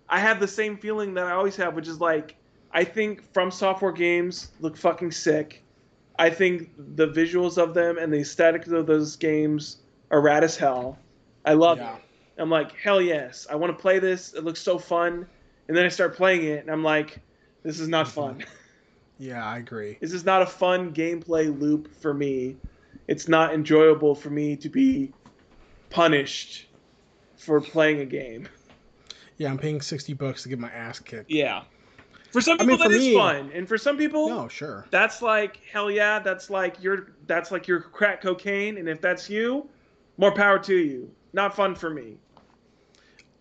[0.09, 2.37] I have the same feeling that I always have, which is like
[2.73, 5.65] I think From Software games look fucking sick.
[6.19, 10.57] I think the visuals of them and the aesthetics of those games are rad as
[10.57, 11.05] hell.
[11.45, 11.97] I love Yeah.
[11.97, 12.03] it.
[12.39, 14.33] I'm like, hell yes, I want to play this.
[14.35, 15.27] It looks so fun.
[15.69, 17.19] And then I start playing it, and I'm like,
[17.63, 18.37] this is not fun.
[18.41, 18.45] Mm-hmm.
[19.19, 19.99] yeah, I agree.
[20.01, 22.57] this is not a fun gameplay loop for me.
[23.09, 25.13] It's not enjoyable for me to be
[25.91, 26.67] punished
[27.37, 28.49] for playing a game.
[29.37, 31.31] Yeah, I'm paying sixty bucks to get my ass kicked.
[31.31, 31.63] Yeah.
[32.31, 34.87] For some I people, mean, that is me- fun, and for some people, No, sure.
[34.91, 36.19] that's like hell yeah.
[36.21, 39.69] That's like your that's like your crack cocaine, and if that's you,
[40.17, 41.11] more power to you.
[41.33, 42.17] Not fun for me.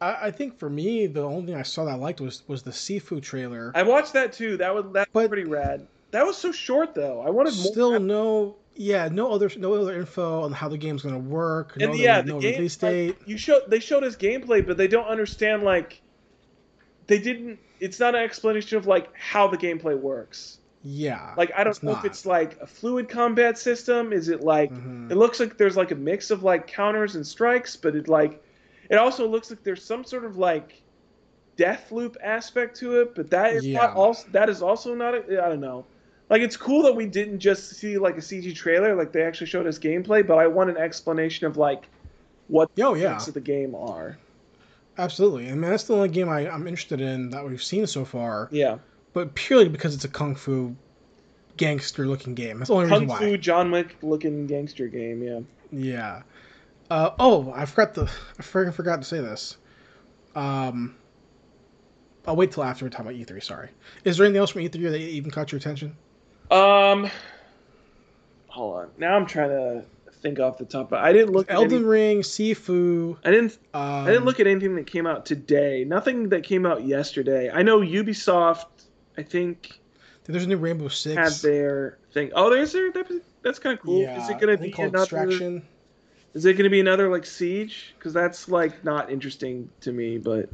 [0.01, 2.63] I, I think for me, the only thing I saw that I liked was was
[2.63, 3.71] the Sifu trailer.
[3.75, 4.57] I watched that too.
[4.57, 5.87] That was that's But- pretty rad.
[6.11, 7.21] That was so short though.
[7.21, 7.65] I wanted more.
[7.71, 11.77] Still no, yeah, no other no other info on how the game's gonna work.
[11.77, 13.17] No, and other- yeah, the no game release like, date.
[13.27, 16.01] you showed they showed us gameplay, but they don't understand like
[17.05, 17.59] they didn't.
[17.79, 20.59] It's not an explanation of like how the gameplay works.
[20.83, 21.99] Yeah, Like I don't know not.
[21.99, 24.11] if it's like a fluid combat system.
[24.13, 25.09] Is it like Mhm.
[25.09, 28.43] it looks like there's like a mix of like counters and strikes, but it like
[28.89, 30.83] it also looks like there's some sort of like
[31.57, 33.15] death loop aspect to it.
[33.15, 33.79] But that is Yeah.
[33.79, 35.15] not also that is also not.
[35.15, 35.87] A, I don't know.
[36.29, 38.95] Like it's cool that we didn't just see like a CG trailer.
[38.95, 41.89] Like they actually showed us gameplay, but I want an explanation of like
[42.47, 43.25] what the Oh, yeah.
[43.25, 44.19] mechanics of the game are.
[44.99, 48.03] Absolutely, and man, that's the only game I, I'm interested in that we've seen so
[48.05, 48.79] far, Yeah,
[49.13, 50.75] but purely because it's a kung fu
[51.57, 52.59] gangster looking game.
[52.59, 53.19] That's the only kung reason why.
[53.19, 55.23] Kung fu John Wick looking gangster game.
[55.23, 55.39] Yeah.
[55.71, 56.21] Yeah.
[56.89, 59.57] Uh, oh, I forgot the I freaking forgot to say this.
[60.35, 60.95] Um,
[62.25, 63.43] I'll wait till after we talk about E3.
[63.43, 63.69] Sorry.
[64.03, 65.95] Is there anything else from E3 that even caught your attention?
[66.49, 67.09] Um,
[68.47, 68.89] hold on.
[68.97, 69.85] Now I'm trying to
[70.21, 70.89] think off the top.
[70.89, 71.49] But I didn't look.
[71.49, 73.17] At Elden any, Ring, Sifu.
[73.23, 73.57] I didn't.
[73.73, 75.83] Um, I didn't look at anything that came out today.
[75.85, 77.49] Nothing that came out yesterday.
[77.51, 78.65] I know Ubisoft.
[79.19, 79.79] I think
[80.23, 81.15] There's a new Rainbow Six.
[81.15, 82.31] had their thing.
[82.33, 82.89] Oh, there's there.
[82.91, 84.01] That, that's kind of cool.
[84.01, 85.03] Yeah, is it gonna be another?
[85.03, 85.61] Extraction.
[86.33, 87.93] Is it gonna be another like Siege?
[87.97, 90.17] Because that's like not interesting to me.
[90.17, 90.49] But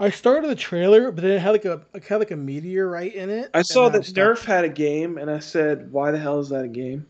[0.00, 3.14] I started the trailer, but then it had like a it had like a meteorite
[3.14, 3.50] in it.
[3.52, 4.02] I saw that.
[4.02, 7.06] Nerf had a game, and I said, "Why the hell is that a game?"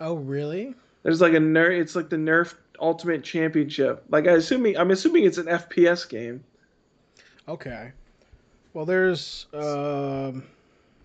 [0.00, 0.74] Oh, really?
[1.02, 1.78] There's like a Nerf.
[1.78, 4.04] It's like the Nerf Ultimate Championship.
[4.08, 6.44] Like I assuming, I'm assuming it's an FPS game.
[7.46, 7.92] Okay.
[8.78, 10.44] Well, there's um,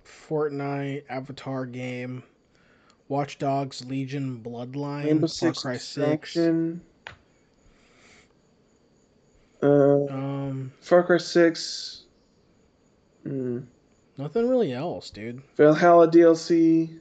[0.06, 2.22] Fortnite, Avatar game,
[3.08, 6.38] Watch Dogs, Legion, Bloodline, Rainbow Far Six Cry Six.
[6.38, 6.76] Uh,
[9.64, 12.04] Um, Far Cry Six.
[13.26, 13.66] Mm.
[14.20, 15.42] nothing really else, dude.
[15.58, 17.00] Valhalla DLC.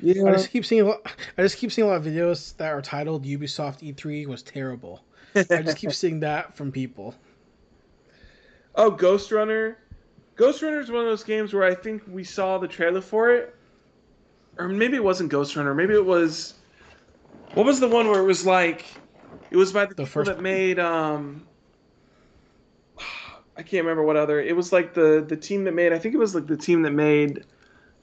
[0.00, 1.06] Yeah, I just keep seeing a lot,
[1.36, 5.04] I just keep seeing a lot of videos that are titled Ubisoft E3 was terrible.
[5.34, 7.14] I just keep seeing that from people.
[8.74, 9.78] Oh, Ghost Runner.
[10.36, 13.30] Ghost Runner is one of those games where I think we saw the trailer for
[13.34, 13.54] it,
[14.58, 15.74] or maybe it wasn't Ghost Runner.
[15.74, 16.54] Maybe it was.
[17.54, 18.86] What was the one where it was like,
[19.50, 21.46] it was by the, The people first- that made um.
[23.56, 24.40] I can't remember what other.
[24.40, 25.92] It was like the the team that made.
[25.92, 27.44] I think it was like the team that made,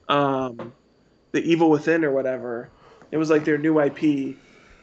[0.07, 0.72] um,
[1.32, 2.70] the Evil Within or whatever.
[3.11, 4.03] It was like their new IP,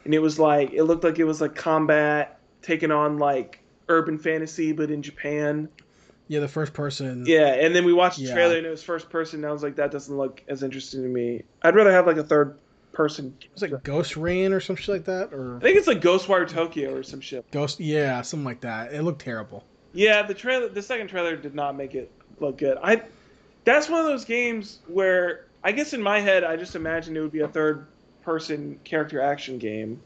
[0.05, 4.19] and it was like it looked like it was like combat taking on like urban
[4.19, 5.69] fantasy, but in Japan.
[6.29, 7.25] Yeah, the first person.
[7.27, 8.35] Yeah, and then we watched the Yeah.
[8.35, 9.41] trailer and it was first person.
[9.41, 11.43] And I was like, that doesn't look as interesting to me.
[11.63, 12.59] I'd rather have like a third
[12.93, 13.37] person.
[13.53, 16.49] It's like Ghost Rain or some shit like that, or I think it's like Ghostwire
[16.49, 17.49] Tokyo or some shit.
[17.51, 17.79] Ghost.
[17.79, 18.93] Yeah, something like that.
[18.93, 19.65] It looked terrible.
[19.93, 22.11] Yeah, the trailer, the second trailer did not make it
[22.41, 22.77] look good.
[22.83, 23.03] I,
[23.65, 27.21] that's one of those games where I guess in my head I just imagined it
[27.21, 27.87] would be a third
[28.23, 30.01] person character action game,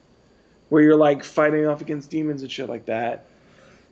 [0.68, 3.26] where you're like fighting off against demons and shit like that.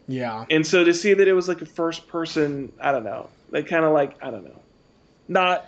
[0.08, 0.46] Yeah.
[0.50, 3.66] And so to see that it was like a first person, I don't know, like
[3.68, 4.60] kind of like I don't know,
[5.28, 5.66] not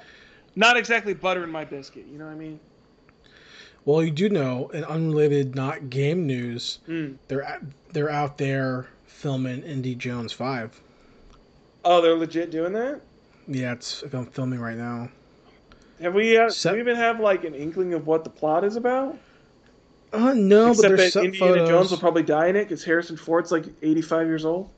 [0.56, 2.06] not exactly butter in my biscuit.
[2.10, 2.58] You know what I mean?
[3.84, 7.16] Well, you do know, in unrelated, not game news, Mm.
[7.28, 7.60] they're
[7.92, 10.80] they're out there filming Indy Jones Five.
[11.84, 13.00] Oh, they're legit doing that.
[13.46, 15.08] Yeah, it's I'm filming right now.
[16.00, 16.36] Have we?
[16.36, 19.18] Uh, Se- do we even have like an inkling of what the plot is about?
[20.12, 21.68] Uh, no, but Except there's that some Indiana photos.
[21.68, 24.68] Jones will probably die in it because Harrison Ford's like 85 years old.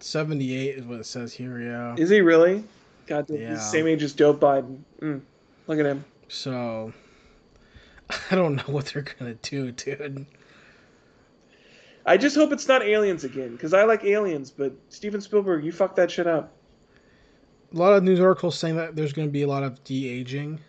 [0.00, 1.58] Seventy-eight is what it says here.
[1.60, 1.94] Yeah.
[1.96, 2.64] Is he really?
[3.06, 3.50] God, damn, Yeah.
[3.50, 4.80] he's the same age as Joe Biden.
[5.00, 5.20] Mm.
[5.68, 6.04] Look at him.
[6.28, 6.92] So,
[8.30, 10.26] I don't know what they're gonna do, dude.
[12.04, 15.72] I just hope it's not aliens again because I like aliens, but Steven Spielberg, you
[15.72, 16.52] fucked that shit up.
[17.72, 20.60] A lot of news articles saying that there's gonna be a lot of de aging.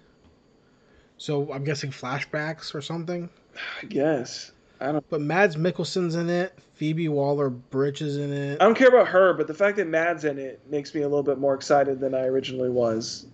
[1.17, 3.29] So I'm guessing flashbacks or something.
[3.81, 4.51] I guess.
[4.79, 5.09] I don't.
[5.09, 6.57] But Mads Mikkelsen's in it.
[6.75, 8.61] Phoebe Waller Bridge is in it.
[8.61, 11.07] I don't care about her, but the fact that Mad's in it makes me a
[11.07, 13.25] little bit more excited than I originally was.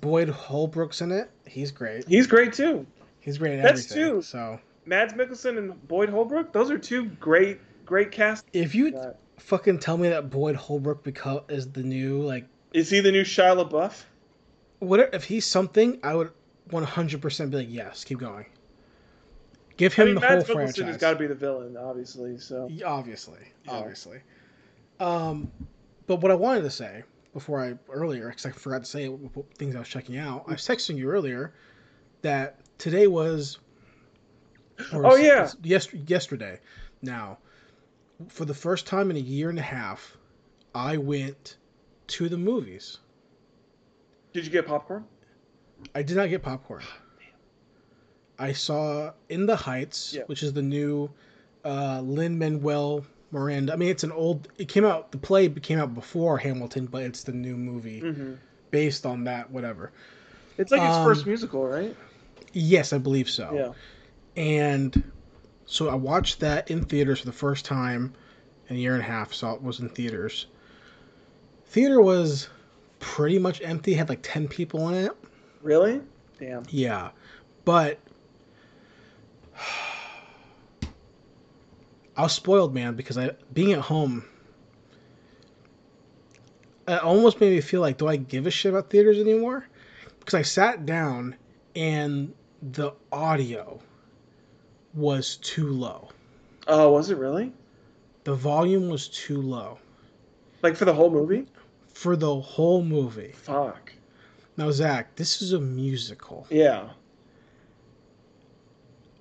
[0.00, 1.30] Boyd Holbrook's in it.
[1.46, 2.08] He's great.
[2.08, 2.84] He's great too.
[3.20, 4.16] He's great at That's everything.
[4.16, 4.22] two.
[4.22, 8.44] So Mads Mikkelsen and Boyd Holbrook, those are two great, great casts.
[8.52, 9.00] if you
[9.38, 13.22] fucking tell me that Boyd Holbrook beco- is the new like Is he the new
[13.22, 14.02] Shia LaBeouf?
[14.80, 16.32] what if he's something, I would
[16.70, 18.46] 100% be like yes, keep going.
[19.80, 20.84] Give I him mean, the Mads whole Mikkelsen franchise.
[20.88, 22.36] has got to be the villain, obviously.
[22.36, 23.72] So Yeah, Obviously, Yeah.
[23.72, 24.18] obviously.
[25.00, 25.50] Um,
[26.06, 27.02] but what I wanted to say
[27.32, 29.18] before I earlier, because I forgot to say it,
[29.56, 30.44] things I was checking out.
[30.46, 31.54] I was texting you earlier
[32.20, 33.58] that today was.
[34.92, 35.48] Oh, yeah.
[35.62, 36.60] Yes, yesterday.
[37.00, 37.38] Now,
[38.28, 40.18] for the first time in a year and a half,
[40.74, 41.56] I went
[42.08, 42.98] to the movies.
[44.34, 45.06] did you get popcorn?
[45.94, 46.82] I did not get popcorn.
[48.40, 50.22] I saw In the Heights, Yeah.
[50.26, 51.10] which is the new
[51.64, 53.72] uh, Lin Manuel Miranda.
[53.72, 54.48] I mean, it's an old.
[54.58, 55.12] It came out.
[55.12, 58.34] The play came out before Hamilton, but it's the new movie Mm-hmm.
[58.70, 59.50] based on that.
[59.50, 59.92] Whatever.
[60.58, 61.94] It's like his Um, first musical, right?
[62.52, 63.50] Yes, I believe so.
[63.54, 63.72] Yeah.
[64.42, 65.02] And
[65.66, 68.12] so I watched that in theaters for the first time
[68.68, 69.32] in a year and a half.
[69.34, 70.46] So it was in theaters.
[71.66, 72.48] Theater was
[72.98, 73.94] pretty much empty.
[73.94, 75.12] Had like ten people in it.
[75.62, 76.00] Really?
[76.38, 76.64] Damn.
[76.70, 77.10] Yeah,
[77.64, 77.98] but
[82.16, 84.24] I was spoiled, man, because I being at home.
[86.88, 89.66] It almost made me feel like, do I give a shit about theaters anymore?
[90.18, 91.36] Because I sat down
[91.76, 93.80] and the audio
[94.92, 96.08] was too low.
[96.66, 97.52] Oh, was it really?
[98.24, 99.78] The volume was too low
[100.62, 101.46] Like for the whole movie?
[101.94, 103.32] for the whole movie.
[103.36, 103.92] Fuck.
[104.56, 106.46] Now, Zach, this is a musical.
[106.50, 106.88] Yeah.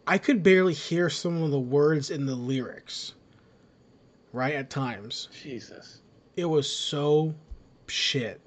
[0.10, 3.14] I could barely hear some of the words in the lyrics.
[4.34, 5.30] Right at times.
[5.40, 6.02] Jesus.
[6.36, 7.36] It was so
[7.86, 8.42] shit.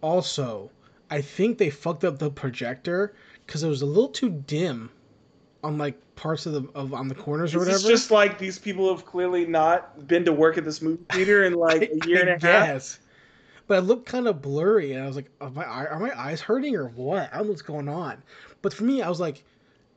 [0.00, 0.70] Also,
[1.10, 3.12] I think they fucked up the projector
[3.44, 4.90] because it was a little too dim
[5.64, 7.78] on like parts of the of on the corners or whatever.
[7.78, 11.42] It's just like these people have clearly not been to work at this movie theater
[11.42, 12.68] in like a year and a half.
[12.68, 13.00] Yes.
[13.66, 16.40] But it looked kind of blurry, and I was like, are my, are my eyes
[16.40, 17.32] hurting or what?
[17.32, 18.22] I don't know what's going on.
[18.62, 19.44] But for me, I was like,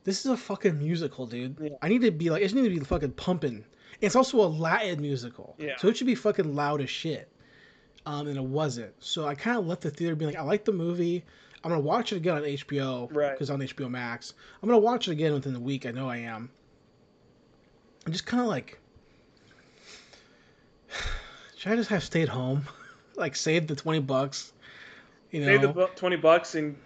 [0.04, 1.56] this is a fucking musical, dude.
[1.60, 1.70] Yeah.
[1.82, 3.64] I need to be like, I just need to be fucking pumping.
[4.00, 5.54] It's also a Latin musical.
[5.58, 5.76] Yeah.
[5.78, 7.28] So it should be fucking loud as shit.
[8.06, 8.92] Um, and it wasn't.
[9.02, 11.24] So I kind of left the theater being like, I like the movie.
[11.62, 13.32] I'm gonna watch it again on HBO Right.
[13.32, 14.34] because on HBO Max.
[14.62, 15.86] I'm gonna watch it again within the week.
[15.86, 16.50] I know I am.
[18.04, 18.78] I'm just kind of like,
[21.56, 22.68] should I just have stayed home,
[23.16, 24.52] like save the twenty bucks?
[25.30, 26.76] You know, save the bu- twenty bucks and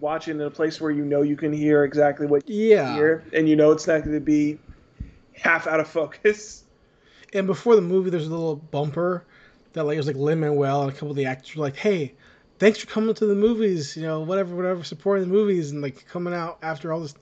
[0.00, 2.94] watch it in a place where you know you can hear exactly what you yeah.
[2.94, 4.58] hear, and you know it's not going to be
[5.34, 6.64] half out of focus.
[7.34, 9.24] And before the movie, there's a little bumper
[9.72, 11.76] that like it was like Lin Manuel and a couple of the actors were like,
[11.76, 12.12] "Hey,
[12.58, 13.96] thanks for coming to the movies.
[13.96, 17.14] You know, whatever, whatever, supporting the movies and like coming out after all this."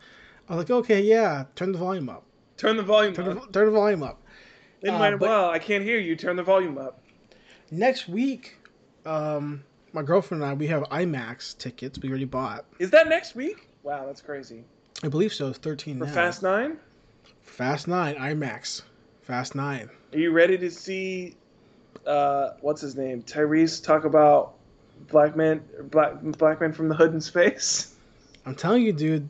[0.49, 2.25] I was like, "Okay, yeah, turn the volume up.
[2.57, 3.47] Turn the volume Turn up.
[3.47, 4.21] the, turn the volume up."
[4.83, 6.17] Lin uh, Manuel, I can't hear you.
[6.17, 7.01] Turn the volume up.
[7.71, 8.57] Next week,
[9.07, 9.63] um,
[9.93, 11.99] my girlfriend and I we have IMAX tickets.
[11.99, 12.65] We already bought.
[12.79, 13.69] Is that next week?
[13.83, 14.65] Wow, that's crazy.
[15.03, 15.49] I believe so.
[15.49, 16.13] It's thirteen For now.
[16.13, 16.79] Fast Nine?
[17.43, 18.83] Fast Nine IMAX.
[19.23, 19.89] Fast Nine.
[20.13, 21.37] Are you ready to see
[22.07, 23.23] uh what's his name?
[23.23, 24.55] Tyrese talk about
[25.09, 27.95] black man black black man from the hood in space?
[28.47, 29.29] I'm telling you, dude.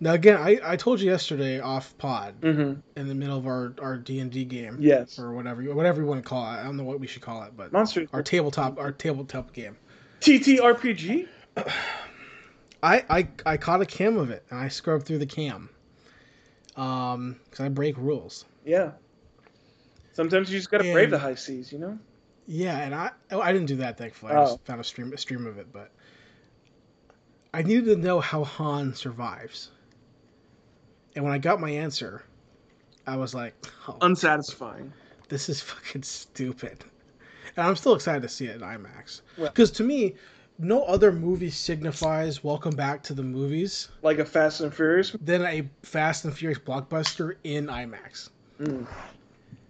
[0.00, 2.80] Now again, I, I told you yesterday off pod Mm-hmm.
[3.00, 5.18] in the middle of our our D and D game Yes.
[5.18, 6.56] or whatever you whatever you want to call it.
[6.58, 9.76] I don't know what we should call it, but Monster our tabletop our tabletop game.
[10.20, 11.26] TTRPG?
[12.82, 15.68] I I I caught a cam of it and I scrubbed through the cam.
[16.76, 18.44] Um, because I break rules.
[18.64, 18.92] Yeah.
[20.12, 21.98] Sometimes you just gotta brave the high seas, you know?
[22.46, 24.32] Yeah, and I oh, I didn't do that thankfully.
[24.32, 24.44] I Oh.
[24.46, 25.90] just found a stream a stream of it, but
[27.52, 29.70] I needed to know how Han survives.
[31.18, 32.22] And when I got my answer,
[33.04, 33.52] I was like,
[33.88, 34.92] oh, Unsatisfying.
[35.28, 36.84] this is fucking stupid.
[37.56, 39.22] And I'm still excited to see it in IMAX.
[39.36, 40.14] Well- Because to me,
[40.60, 45.16] no other movie signifies welcome back to the movies Like a Fast and Furious.
[45.20, 48.28] than a Fast and Furious blockbuster in IMAX.
[48.60, 48.86] Mm.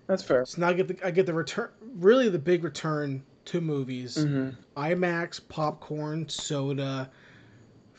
[0.06, 0.44] That's fair.
[0.44, 4.18] So now I get the I get the return really the big return to movies.
[4.18, 4.50] Mm-hmm.
[4.78, 7.08] IMAX, popcorn, soda,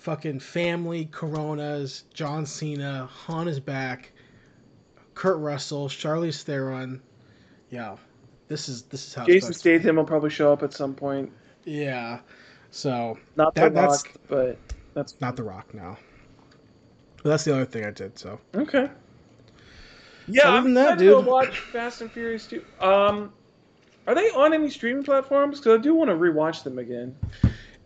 [0.09, 4.11] fucking family, Coronas, John Cena, Han is back,
[5.13, 6.99] Kurt Russell, Charlize Theron.
[7.69, 7.95] Yeah,
[8.47, 9.21] this is this is how.
[9.21, 11.31] it's Jason supposed to- Statham will probably show up at some point.
[11.63, 12.21] Yeah,
[12.71, 14.57] so Not That- The that's- Rock, but
[14.95, 15.95] that's not The Rock now.
[17.21, 18.17] But that's the other thing I did.
[18.17, 18.89] So okay.
[20.27, 22.63] Yeah, I'm than that, excited to watch Fast and Furious 2.
[22.79, 23.31] Um,
[24.07, 25.59] are they on any streaming platforms?
[25.59, 27.15] Because I do want to rewatch them again.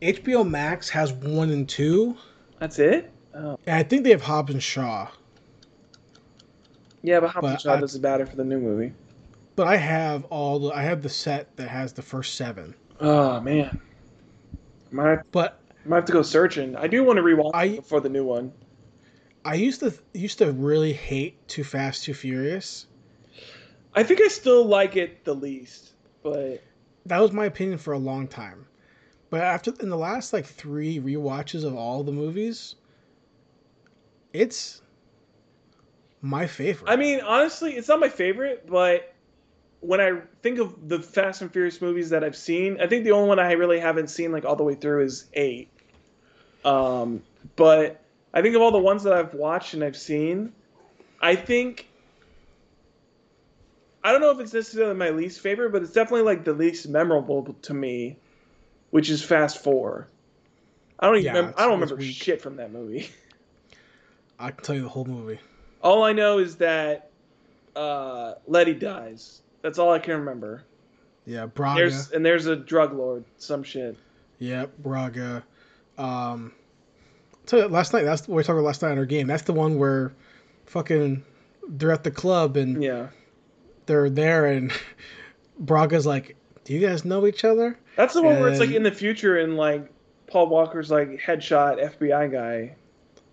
[0.04, 2.18] HBO Max has one and two,
[2.60, 3.10] That's it.
[3.34, 3.58] Oh.
[3.66, 5.08] and I think they have Hobbs and Shaw.
[7.01, 8.93] Yeah, but how But much I- doesn't matter for the new movie?
[9.56, 12.74] But I have all the I have the set that has the first seven.
[12.99, 13.80] Oh man,
[14.91, 16.76] might But might have to go searching.
[16.76, 18.51] I do want to rewatch I- before the new one.
[19.45, 22.88] I used to used to really hate Too Fast Too Furious.
[23.93, 25.93] I think I still like it the least,
[26.24, 26.62] but
[27.06, 28.66] That was my opinion for a long time.
[29.34, 32.76] But after in the last like three rewatches of all the movies,
[34.32, 34.84] it's
[36.22, 36.88] my favorite.
[36.88, 39.12] I mean, honestly, it's not my favorite, but
[39.80, 43.12] when I think of the Fast and Furious movies that I've seen, I think the
[43.14, 45.72] only one I really haven't seen like all the way through is eight.
[46.64, 47.24] Um,
[47.56, 48.06] but
[48.36, 50.54] I think of all the ones that I've watched and I've seen,
[51.20, 51.90] I think
[54.04, 56.88] I don't know if it's necessarily my least favorite, but it's definitely like the least
[56.88, 58.20] memorable to me,
[58.94, 60.08] which is Fast Four.
[61.00, 62.16] I don't even Yeah, remember, I don't remember weak.
[62.16, 63.10] shit from that movie.
[64.38, 65.39] I can tell you the whole movie.
[65.82, 67.10] All I know is that
[67.76, 69.41] uh, Letty dies.
[69.64, 70.64] That's all I can remember.
[71.26, 71.80] Yeah, Braga.
[71.80, 73.98] There's and there's a drug lord, some shit.
[74.38, 75.44] Yeah, Braga.
[75.98, 76.52] Um,
[77.48, 79.26] so last night, that's what we talked about last night in our game.
[79.26, 80.14] That's the one where
[80.68, 81.24] fucking
[81.68, 83.08] they're at the club and Yeah,
[83.88, 84.72] they're there and
[85.58, 88.84] Braga's like, "Do you guys know each other?" That's the one where it's like in
[88.84, 89.89] the future and like
[90.28, 92.76] Paul Walker's like headshot FBI guy.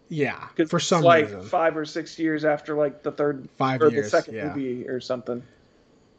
[0.09, 1.05] Yeah, for some reason.
[1.05, 4.07] it's like reason, five or six years after like the third five or years.
[4.07, 5.43] the second yeah, movie or something.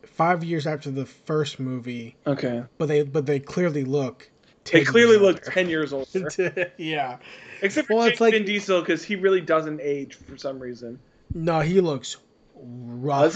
[0.04, 4.30] five years after the first movie, Okay, but they but they clearly look.
[4.72, 7.18] they clearly look ten years older, yeah.
[7.62, 10.58] except for Well, Jake it's like- Vin Diesel because he really doesn't age for some
[10.60, 10.98] reason.
[11.34, 12.16] No, he looks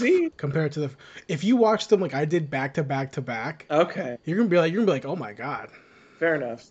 [0.00, 0.30] he?
[0.36, 0.90] compared to the.
[1.28, 4.48] If you watch them like I did back to back to back, Okay, you're gonna
[4.48, 5.70] be like you're gonna be like, oh my god.
[6.18, 6.68] fair enough.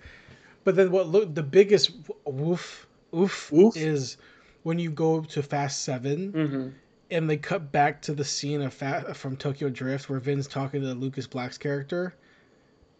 [0.64, 1.08] But then what?
[1.08, 1.92] Look, the biggest
[2.26, 3.78] woof oof Woof?
[3.78, 4.18] is
[4.64, 6.70] when you go to Fast Seven hmm
[7.12, 10.82] and they cut back to the scene of Fa- from Tokyo Drift where Vin's talking
[10.82, 12.16] to Lucas Black's character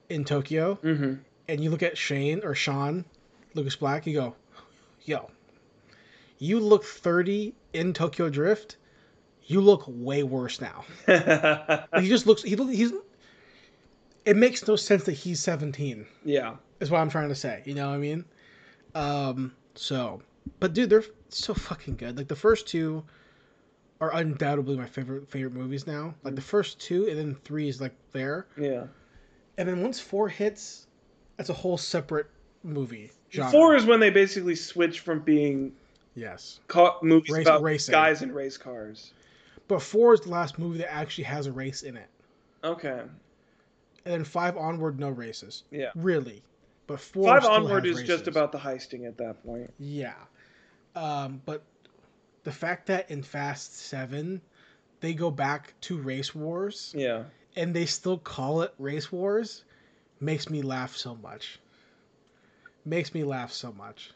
[0.10, 1.16] in Tokyo, hmm
[1.48, 3.04] and you look at Shane or Sean,
[3.56, 4.36] Lucas Black, you go,
[5.06, 5.30] yo,
[6.38, 8.78] you look 30 in Tokyo Drift.
[9.48, 10.86] You look way worse now.
[11.08, 12.42] Like, he just looks.
[12.42, 12.92] He he's.
[14.26, 16.06] It makes no sense that he's 17.
[16.24, 16.56] yeah.
[16.80, 17.62] Is what I'm trying to say.
[17.66, 18.26] You know what I mean?
[18.96, 19.54] Um.
[19.76, 20.22] So,
[20.60, 22.18] but dude, they're so fucking good.
[22.18, 23.04] Like the first two
[24.02, 26.16] are undoubtedly my favorite favorite movies now.
[26.24, 28.86] Like the first two, and then three is like there, Yeah.
[29.58, 30.88] and then once four hits,
[31.38, 32.28] that's a whole separate
[32.64, 33.12] movie.
[33.32, 33.52] Genre.
[33.52, 35.72] Four is when they basically switch from being
[36.16, 36.60] yes,
[37.02, 37.94] movies Race- about racing.
[37.94, 39.14] guys in race cars.
[39.68, 42.08] But four is the last movie that actually has a race in it.
[42.64, 43.00] Okay.
[43.00, 43.10] and
[44.14, 45.64] then five onward, no races.
[45.72, 45.92] Yeah.
[45.96, 46.42] Really,
[46.88, 47.26] but four.
[47.40, 49.72] Five onward is just about the heisting at that point.
[49.80, 50.16] Yeah,
[50.96, 51.64] um, but
[52.44, 54.42] the fact that in Fast Seven,
[55.00, 57.24] they go back to race wars Yeah.
[57.56, 59.64] and they still call it race wars,
[60.20, 61.60] makes me laugh so much.
[62.86, 64.12] Makes me laugh so much.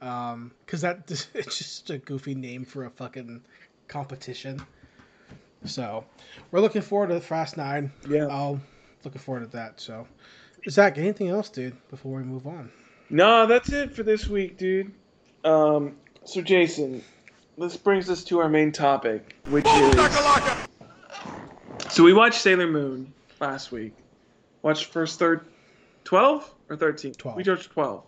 [0.00, 3.42] Um, cause that it's just a goofy name for a fucking
[3.88, 4.60] competition.
[5.64, 6.04] So,
[6.50, 7.90] we're looking forward to Fast Nine.
[8.08, 8.26] Yeah.
[8.26, 8.60] I'll
[9.04, 9.80] looking forward to that.
[9.80, 10.06] So,
[10.68, 11.76] Zach, anything else, dude?
[11.90, 12.70] Before we move on.
[13.10, 14.92] No, that's it for this week, dude.
[15.44, 17.02] Um, so Jason,
[17.58, 19.94] this brings us to our main topic, which is.
[21.90, 23.92] So we watched Sailor Moon last week.
[24.62, 25.46] Watched first third,
[26.04, 27.12] twelve or thirteen.
[27.12, 27.36] 12.
[27.36, 28.04] We watched twelve.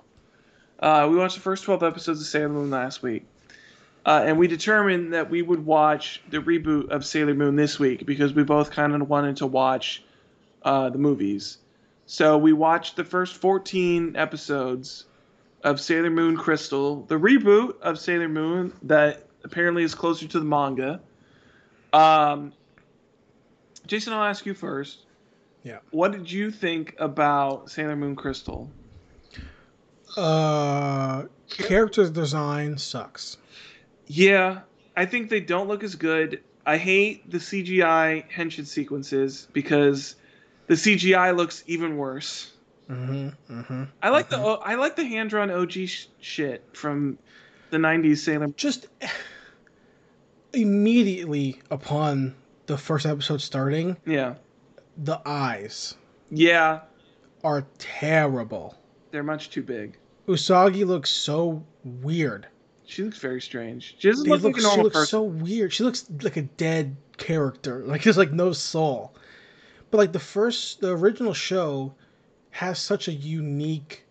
[0.80, 3.26] Uh, we watched the first twelve episodes of Sailor Moon last week,
[4.06, 8.06] uh, and we determined that we would watch the reboot of Sailor Moon this week
[8.06, 10.04] because we both kind of wanted to watch
[10.62, 11.58] uh, the movies.
[12.06, 15.06] So we watched the first 14 episodes
[15.64, 20.44] of Sailor Moon Crystal, the reboot of Sailor Moon that apparently is closer to the
[20.44, 21.00] manga.
[21.92, 22.52] Um,
[23.88, 25.00] Jason, I'll ask you first.
[25.64, 25.78] Yeah.
[25.90, 28.70] What did you think about Sailor Moon Crystal?
[30.16, 33.38] Uh, character design sucks.
[34.06, 34.60] Yeah,
[34.96, 36.42] I think they don't look as good.
[36.64, 40.16] I hate the CGI henshin sequences because
[40.66, 42.52] the CGI looks even worse.
[42.90, 43.52] Mm-hmm.
[43.60, 43.84] Mm-hmm.
[44.02, 47.18] I like the I like the hand drawn OG sh- shit from
[47.70, 48.48] the '90s Sailor.
[48.56, 48.86] just
[50.52, 52.34] immediately upon
[52.66, 54.34] the first episode starting, Yeah,
[54.96, 55.94] the eyes
[56.30, 56.80] yeah,
[57.44, 58.76] are terrible.
[59.10, 59.96] they're much too big.
[60.26, 62.46] Usagi looks so weird.
[62.86, 63.96] She looks very strange.
[63.98, 65.08] She doesn't look looks, like a normal she looks person.
[65.08, 65.72] so weird.
[65.72, 67.82] She looks like a dead character.
[67.86, 69.12] Like there's like no soul.
[69.90, 71.94] But like the first, the original show
[72.50, 74.04] has such a unique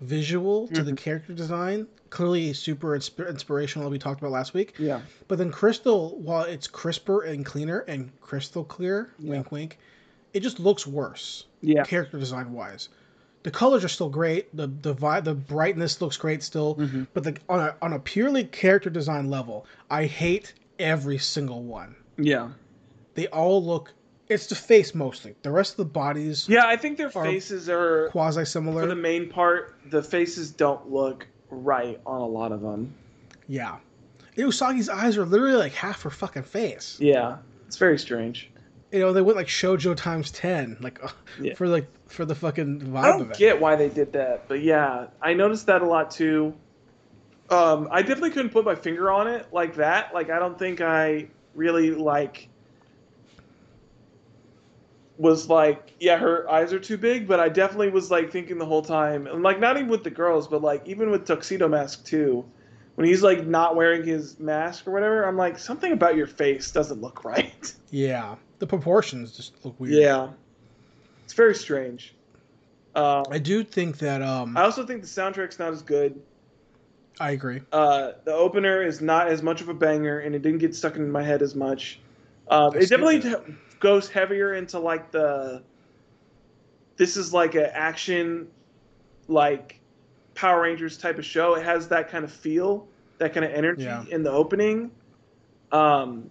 [0.00, 0.96] visual to the Mhm.
[0.96, 1.86] character design.
[2.10, 4.74] Clearly super insp- inspirational, we talked about last week.
[4.78, 9.30] Yeah, But then Crystal, while it's crisper and cleaner and crystal clear, Yeah.
[9.30, 9.78] wink wink,
[10.32, 12.88] it just looks worse yeah, character design wise.
[13.44, 14.54] The colors are still great.
[14.56, 16.74] The the vi- the brightness looks great still.
[16.76, 17.06] Mhm.
[17.14, 21.94] But the, on a on a purely character design level, I hate every single one.
[22.18, 22.48] yeah,
[23.14, 23.92] They all look.
[24.28, 25.36] It's the face mostly.
[25.42, 26.66] The rest of the bodies yeah.
[26.66, 28.82] I think their Are faces are quasi similar.
[28.82, 29.74] for the main part.
[29.90, 32.92] The faces don't look right on a lot of them.
[33.46, 33.76] yeah.
[34.36, 36.96] Usagi's eyes are literally like half her fucking face.
[36.98, 37.36] Yeah,
[37.68, 38.50] it's very strange.
[38.94, 41.08] You know, they went like shojo times ten, like uh,
[41.42, 41.54] Yeah.
[41.54, 43.36] for like for the fucking vibe I don't it.
[43.36, 46.54] get why they did that, but yeah, I noticed that a lot too.
[47.50, 50.14] Um, I definitely couldn't put my finger on it like that.
[50.14, 51.26] Like, I don't think I
[51.56, 52.48] really like
[55.18, 58.66] was like, yeah, her eyes are too big, but I definitely was like thinking the
[58.66, 62.04] whole time, and like not even with the girls, but like even with Tuxedo Mask
[62.04, 62.44] too,
[62.94, 66.70] when he's like not wearing his mask or whatever, I'm like something about your face
[66.70, 67.74] doesn't look right.
[67.90, 69.92] Yeah, the proportions just look weird.
[69.92, 70.28] yeah,
[71.24, 72.14] it's very strange.
[72.94, 76.18] Um, I do think that um I also think the soundtrack's not as good.
[77.20, 77.60] I agree.
[77.72, 80.96] Uh, the opener is not as much of a banger, and it didn't get stuck
[80.96, 82.00] in my head as much.
[82.48, 83.34] Um, I it definitely t-
[83.80, 85.62] goes heavier into like the.
[86.96, 88.48] This is like an action,
[89.28, 89.78] like
[90.34, 91.54] Power Rangers type of show.
[91.56, 92.86] It has that kind of feel,
[93.18, 94.04] that kind of energy Yeah.
[94.10, 94.90] in the opening.
[95.72, 96.30] Um,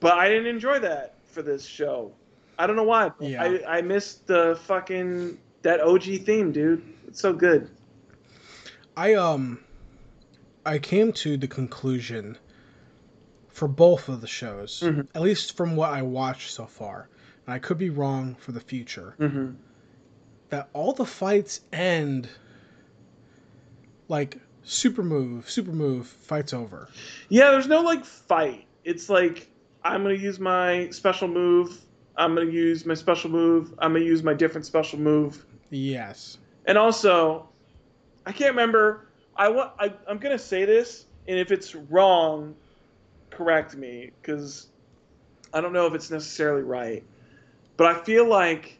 [0.00, 2.12] but I didn't enjoy that for this show.
[2.58, 3.10] I don't know why.
[3.20, 3.42] Yeah.
[3.42, 6.82] I I missed the fucking that OG theme, dude.
[7.08, 7.68] It's so good.
[8.96, 9.58] I um
[10.64, 12.38] I came to the conclusion
[13.48, 15.06] for both of the shows, Mhm.
[15.14, 17.08] at least from what I watched so far,
[17.46, 19.52] and I could be wrong for the future, Mm-hmm.
[20.50, 22.28] that all the fights end
[24.08, 26.88] like super move, super move, fights over.
[27.28, 28.66] Yeah, there's no like fight.
[28.84, 29.48] It's like
[29.84, 31.84] I'm gonna use my special move.
[32.16, 33.74] I'm gonna use my special move.
[33.78, 35.44] I'm gonna use my different special move.
[35.70, 36.38] Yes.
[36.64, 37.48] And also,
[38.24, 39.08] I can't remember.
[39.36, 39.72] I want.
[39.78, 42.54] I, I'm gonna say this, and if it's wrong,
[43.30, 44.68] correct me, because
[45.52, 47.04] I don't know if it's necessarily right.
[47.76, 48.78] But I feel like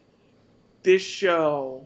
[0.81, 1.85] this show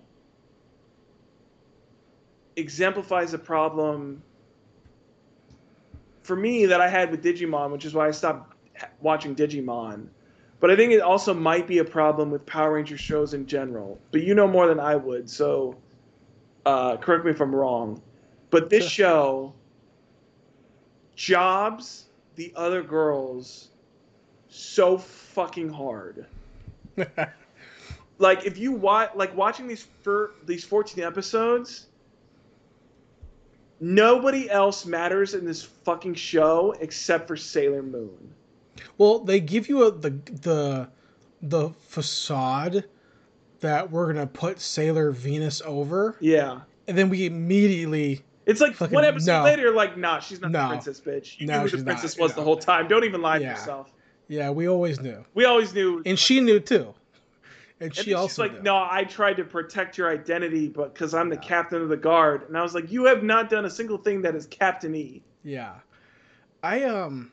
[2.56, 4.22] exemplifies a problem
[6.22, 8.56] for me that I had with Digimon, which is why I stopped
[9.02, 10.08] watching Digimon.
[10.60, 14.00] But I think it also might be a problem with Power Ranger shows in general.
[14.12, 15.78] But you know more than I would, so
[16.66, 18.02] uh, correct me if I'm wrong.
[18.50, 19.54] But this show
[21.16, 22.06] jobs
[22.36, 23.70] the other girls
[24.50, 26.26] so fucking hard.
[28.18, 31.88] like if you watch like watching these for these 14 episodes
[33.80, 38.34] nobody else matters in this fucking show except for Sailor Moon.
[38.98, 40.12] Well, they give you a, the
[40.42, 40.90] the
[41.42, 42.86] the facade
[43.62, 46.62] that we're gonna put Sailor Venus over, Yeah.
[46.88, 49.44] and then we immediately It's like Fucking one episode no.
[49.44, 50.64] later, like, nah, she's not No.
[50.64, 51.40] the princess, bitch.
[51.40, 52.36] You No, knew who she's the not, princess was know.
[52.38, 52.88] the whole time.
[52.88, 53.54] Don't even lie Yeah.
[53.54, 53.94] to yourself.
[54.28, 56.02] yeah, we always knew, We always knew.
[56.06, 56.94] and she knew too,
[57.80, 58.62] and And she then also she's like, knew.
[58.64, 61.42] no, I tried to protect your identity, but because I'm the Yeah.
[61.42, 64.22] captain of the guard, and I was like, you have not done a single thing
[64.24, 65.22] that is captain-y.
[65.44, 65.74] Yeah,
[66.64, 67.32] I um,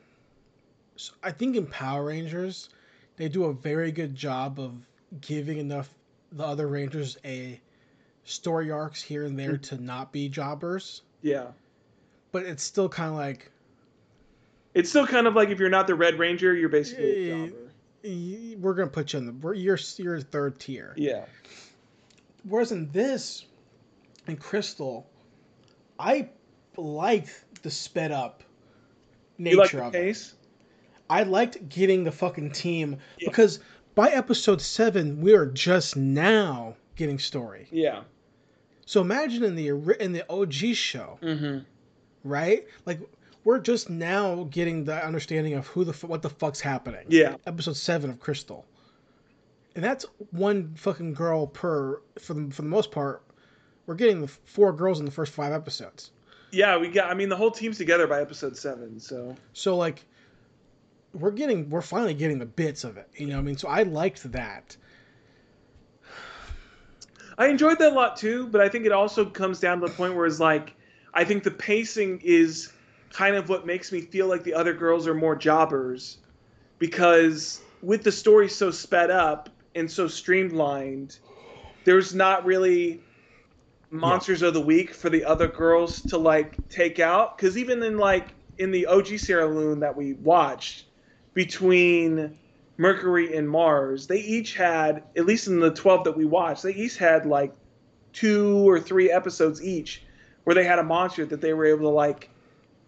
[0.97, 2.69] so I think in Power Rangers,
[3.15, 4.73] they do a very good job of
[5.21, 5.89] giving enough
[6.31, 7.59] the other Rangers a
[8.25, 11.47] story arcs here and there to not be jobbers, Yeah.
[12.31, 13.49] but it's still kind of like
[14.73, 18.57] It's still kind of like if you're not the Red Ranger, you're basically a jobber.
[18.59, 20.93] we're gonna put you in the we're, you're you're third tier.
[20.97, 21.25] Yeah.
[22.43, 23.45] Whereas in this,
[24.27, 25.07] in Crystal,
[25.97, 26.29] I
[26.75, 28.43] liked the sped up
[29.37, 29.99] nature You like the of it.
[31.09, 33.29] I liked getting the fucking team Yeah.
[33.29, 33.59] because
[33.95, 37.67] by episode seven we are just now getting story.
[37.71, 38.01] Yeah.
[38.85, 39.69] So imagine in the
[40.03, 41.59] in the OG show, Mm-hmm.
[42.23, 42.65] right?
[42.85, 42.99] Like
[43.43, 47.05] we're just now getting the understanding of who the what the fuck's happening.
[47.09, 47.35] Yeah.
[47.45, 48.65] Episode seven of Crystal,
[49.75, 53.23] and that's one fucking girl per for the for the most part.
[53.85, 56.11] We're getting the four girls in the first five episodes.
[56.51, 57.09] Yeah, we got.
[57.09, 58.99] I mean, the whole team's together by episode seven.
[58.99, 60.03] So So like
[61.19, 63.09] we're getting we're finally getting the bits of it.
[63.15, 63.57] You know what I mean?
[63.57, 64.77] So I liked that.
[67.37, 68.47] I enjoyed that a lot too.
[68.47, 70.73] But I think it also comes down to the point where it's like,
[71.13, 72.71] I think the pacing is
[73.11, 76.17] kind of what makes me feel like the other girls are more jobbers,
[76.79, 81.19] because with the story so sped up and so streamlined,
[81.85, 83.01] there's not really
[83.89, 87.97] monsters of the week for the other girls to like take out because even in
[87.97, 90.86] like in the OG Sailor Moon that we watched
[91.37, 92.35] between
[92.77, 96.73] Mercury and Mars, they each had at least in the 12 that we watched, they
[96.73, 97.53] each had like
[98.11, 100.01] two or three episodes each
[100.45, 102.29] where they had a monster that they were able to like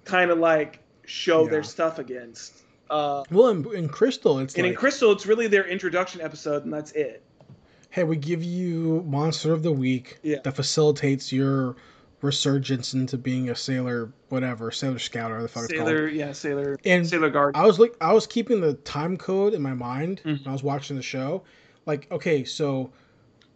[0.04, 1.52] kind of like show Yeah.
[1.52, 2.64] their stuff against.
[2.90, 6.64] Uh, Well, in, in Crystal, it's and like, in Crystal, it's really their introduction episode,
[6.64, 7.22] and that's it.
[7.92, 10.38] hey, we give you monster of the week Yeah.
[10.44, 11.76] that facilitates your
[12.22, 15.88] resurgence into being a sailor, whatever, sailor scout or the fuck it's called.
[15.88, 17.56] Sailor, yeah, Sailor, And Sailor Guard.
[17.56, 20.40] I was like, I was keeping the time code in my mind Mhm.
[20.44, 21.44] when I was watching the show.
[21.86, 22.92] Like, okay, so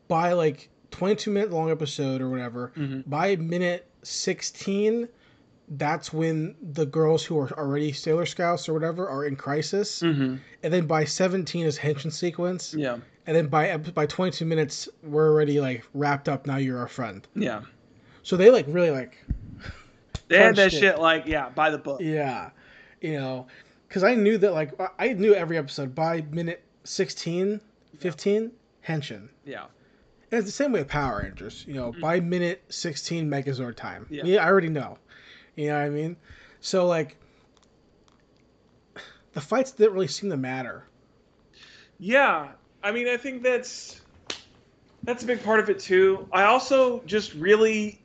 [0.08, 3.04] by like 22 minute long episode or whatever, Mhm.
[3.08, 5.08] by minute 16,
[5.70, 10.02] that's when the girls who are already Sailor Scouts or whatever are in crisis.
[10.02, 10.36] Mm-hmm.
[10.62, 12.74] And then by 17 is Henshin sequence.
[12.74, 16.46] Yeah, And then by by 22 minutes, we're already like wrapped up.
[16.46, 17.26] Now you're our friend.
[17.36, 17.62] yeah.
[18.24, 19.18] So they like really like
[20.28, 20.80] They had that it.
[20.80, 22.02] shit like yeah, by the book.
[22.02, 22.50] Yeah,
[23.02, 23.48] you know,
[23.88, 27.60] because I knew that like I- knew every episode by minute 16,
[28.00, 28.52] 15,
[28.88, 29.30] Henshin.
[29.46, 29.66] Yeah,
[30.32, 31.64] And it's the same way with Power Rangers.
[31.68, 32.02] You know, mm-hmm.
[32.02, 34.06] by minute 16, Megazord time.
[34.10, 34.24] Yeah.
[34.26, 34.44] Yeah.
[34.46, 34.98] I already know.
[35.56, 36.16] You know what I mean?
[36.62, 37.18] So like,
[39.34, 40.86] the fights didn't really seem to matter.
[42.00, 42.50] yeah.
[42.86, 44.02] I mean, I think that's
[45.04, 46.28] that's a big part of it too.
[46.34, 48.02] I also just really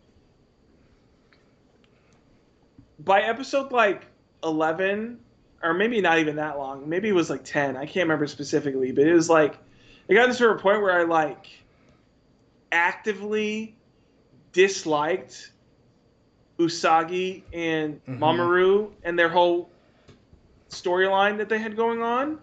[2.99, 4.07] by episode like
[4.43, 5.21] eleven,
[5.63, 6.89] or maybe not even that long.
[6.89, 7.77] Maybe it was like ten.
[7.77, 9.57] I can't remember specifically, but it was like
[10.09, 11.47] it got to a point where I like
[12.73, 13.77] actively
[14.53, 15.53] disliked
[16.59, 18.19] Usagi and Mhm.
[18.19, 19.71] Mamoru and their whole
[20.71, 22.41] storyline that they had going on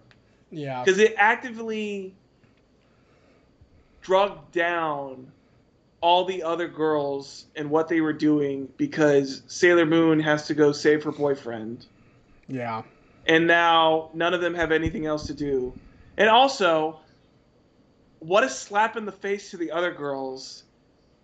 [0.50, 0.82] Yeah.
[0.82, 2.14] because it actively
[4.00, 5.30] drugged down
[6.06, 10.70] all the other girls and what they were doing because Sailor Moon has to go
[10.70, 11.84] save her boyfriend
[12.46, 12.82] Yeah.
[13.26, 15.74] and now none of them have anything else to do.
[16.16, 17.00] And also,
[18.20, 20.62] what a slap in the face to the other girls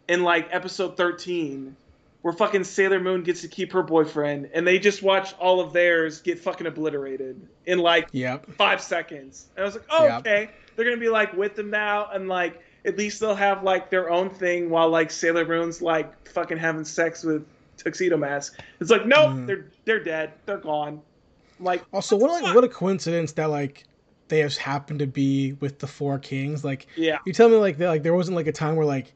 [0.09, 1.77] in like episode 13,
[2.23, 5.73] where fucking Sailor Moon gets to keep her boyfriend, and they just watch all of
[5.73, 8.51] theirs get fucking obliterated in like Yep.
[8.59, 9.47] five seconds.
[9.55, 10.19] And I was like, oh, Yeah.
[10.19, 10.51] okay.
[10.75, 14.11] They're gonna be like with them now, and like at least they'll have like their
[14.11, 18.59] own thing while like Sailor Moon's like fucking having sex with Tuxedo Mask.
[18.81, 19.47] It's like, nope, Mhm.
[19.47, 20.33] they're they're dead.
[20.47, 21.01] They're gone.
[21.61, 23.85] Like, Also, what like what a coincidence that like
[24.29, 26.65] they just happened to be with the four kings.
[26.65, 29.13] Like yeah, you tell me like that like there wasn't like a time where like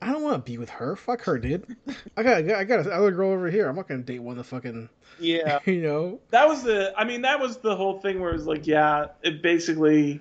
[0.00, 0.94] I don't want to be with her.
[0.94, 1.76] Fuck her, dude.
[2.16, 3.68] I got I got another girl over here.
[3.68, 5.58] I'm not gonna date one of the fucking yeah.
[5.66, 6.20] you know.
[6.30, 6.94] that was the.
[6.96, 10.20] I mean, that was the whole thing where it was like, yeah, it basically.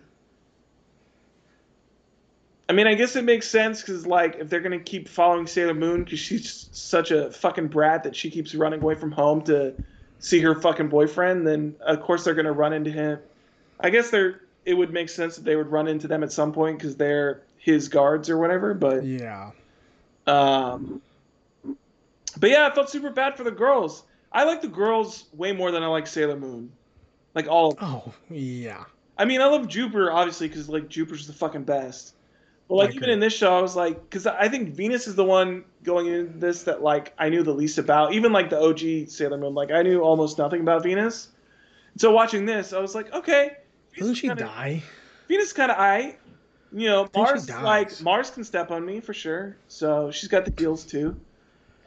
[2.70, 5.74] I mean, I guess it makes sense because, like, if they're gonna keep following Sailor
[5.74, 9.74] Moon because she's such a fucking brat that she keeps running away from home to
[10.20, 13.20] see her fucking boyfriend, then of course they're gonna run into him.
[13.80, 14.42] I guess they're.
[14.66, 17.42] It would make sense that they would run into them at some point because they're
[17.58, 18.74] his guards or whatever.
[18.74, 19.52] But Yeah.
[20.26, 21.02] um,
[22.38, 24.04] but yeah, I felt super bad for the girls.
[24.34, 26.70] I like the girls way more than I like Sailor Moon,
[27.34, 27.72] like all.
[27.72, 27.90] Of them.
[27.90, 28.84] Oh, yeah.
[29.18, 32.16] I mean, I love Jupiter obviously because like Jupiter's the fucking best.
[32.68, 35.16] But like I even in this show, I was like, because I think Venus is
[35.16, 38.14] the one going into this that like I knew the least about.
[38.14, 41.30] Even like the OG Sailor Moon, like I knew almost nothing about Venus.
[41.98, 43.52] So watching this, I was like, okay,
[43.98, 44.84] Doesn't she kinda, die?
[45.28, 46.18] Venus kind of I,
[46.72, 49.56] you know, she Mars like Mars can step on me for sure.
[49.68, 51.20] So she's got the deals too.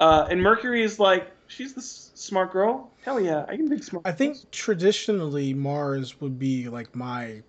[0.01, 2.91] Uh, and Mercury is like she's the s- smart girl.
[3.05, 4.07] Hell yeah, I can be smart.
[4.07, 7.43] I think traditionally Mars would be like my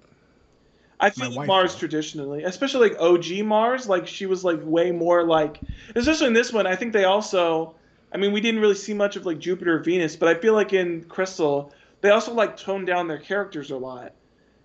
[1.01, 1.79] I feel like wife, Mars though.
[1.79, 5.59] traditionally, especially like OG Mars, like she was like way more like,
[5.95, 6.67] especially in this one.
[6.67, 7.73] I think they also,
[8.13, 10.53] I mean, we didn't really see much of like Jupiter or Venus, but I feel
[10.53, 14.13] like in Crystal, they also like toned down their characters a lot.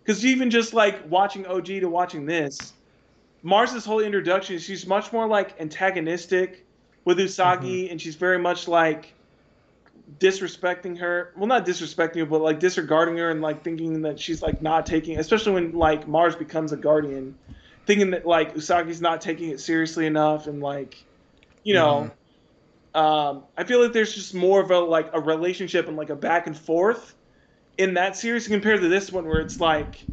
[0.03, 2.75] Because even just like watching OG to watching this,
[3.43, 6.67] Mars's whole introduction, she's much more like antagonistic
[7.05, 7.93] with Usagi, mm-hmm.
[7.93, 9.15] and she's very much like
[10.19, 11.33] disrespecting her.
[11.37, 14.87] Well, not disrespecting her, but like disregarding her and like thinking that she's like not
[14.87, 17.37] taking, especially when like Mars becomes a guardian,
[17.87, 20.95] thinking that like Usagi's not taking it seriously enough, and like,
[21.65, 22.13] you know,
[22.95, 26.17] um, I feel like there's just more of a like a relationship and like a
[26.17, 27.15] back and forth
[27.79, 30.07] in that series compared to this one where it's like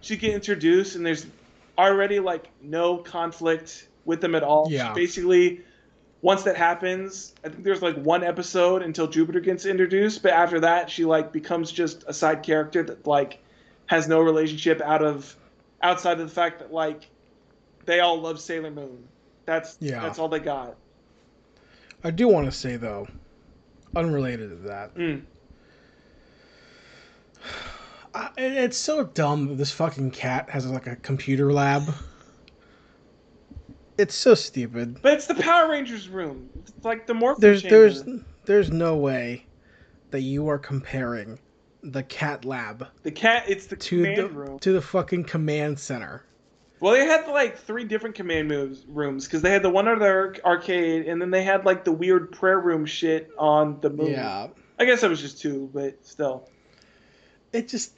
[0.00, 1.26] she get introduced and there's
[1.78, 4.70] already like no conflict with them at all.
[4.70, 4.94] She Yeah.
[4.94, 5.60] basically
[6.24, 10.58] once that happens, I think there's like one episode until Jupiter gets introduced, but after
[10.60, 13.42] that she like becomes just a side character that like
[13.86, 15.36] has no relationship out of
[15.82, 17.10] outside of the fact that like
[17.84, 19.06] they all love Sailor Moon.
[19.44, 20.00] That's Yeah.
[20.00, 20.76] that's all they got.
[22.02, 23.06] I do want to say though,
[23.94, 25.24] unrelated to that, Mm.
[28.14, 31.82] I, it's so dumb that this fucking cat has like a computer lab.
[33.96, 35.00] It's so stupid.
[35.02, 36.50] But it's the Power Rangers room.
[36.56, 37.76] It's like the Morphin There's chamber.
[37.76, 38.04] there's
[38.44, 39.46] there's no way
[40.10, 41.38] that you are comparing
[41.82, 43.44] the cat lab the cat.
[43.48, 44.58] It's the to command the room.
[44.60, 46.24] to the fucking command center.
[46.80, 49.98] Well, they had like three different command moves rooms because they had the one at
[50.00, 54.10] their arcade, and then they had like the weird prayer room shit on the moon.
[54.10, 56.48] Yeah, I guess that was just two, but still.
[57.52, 57.92] it just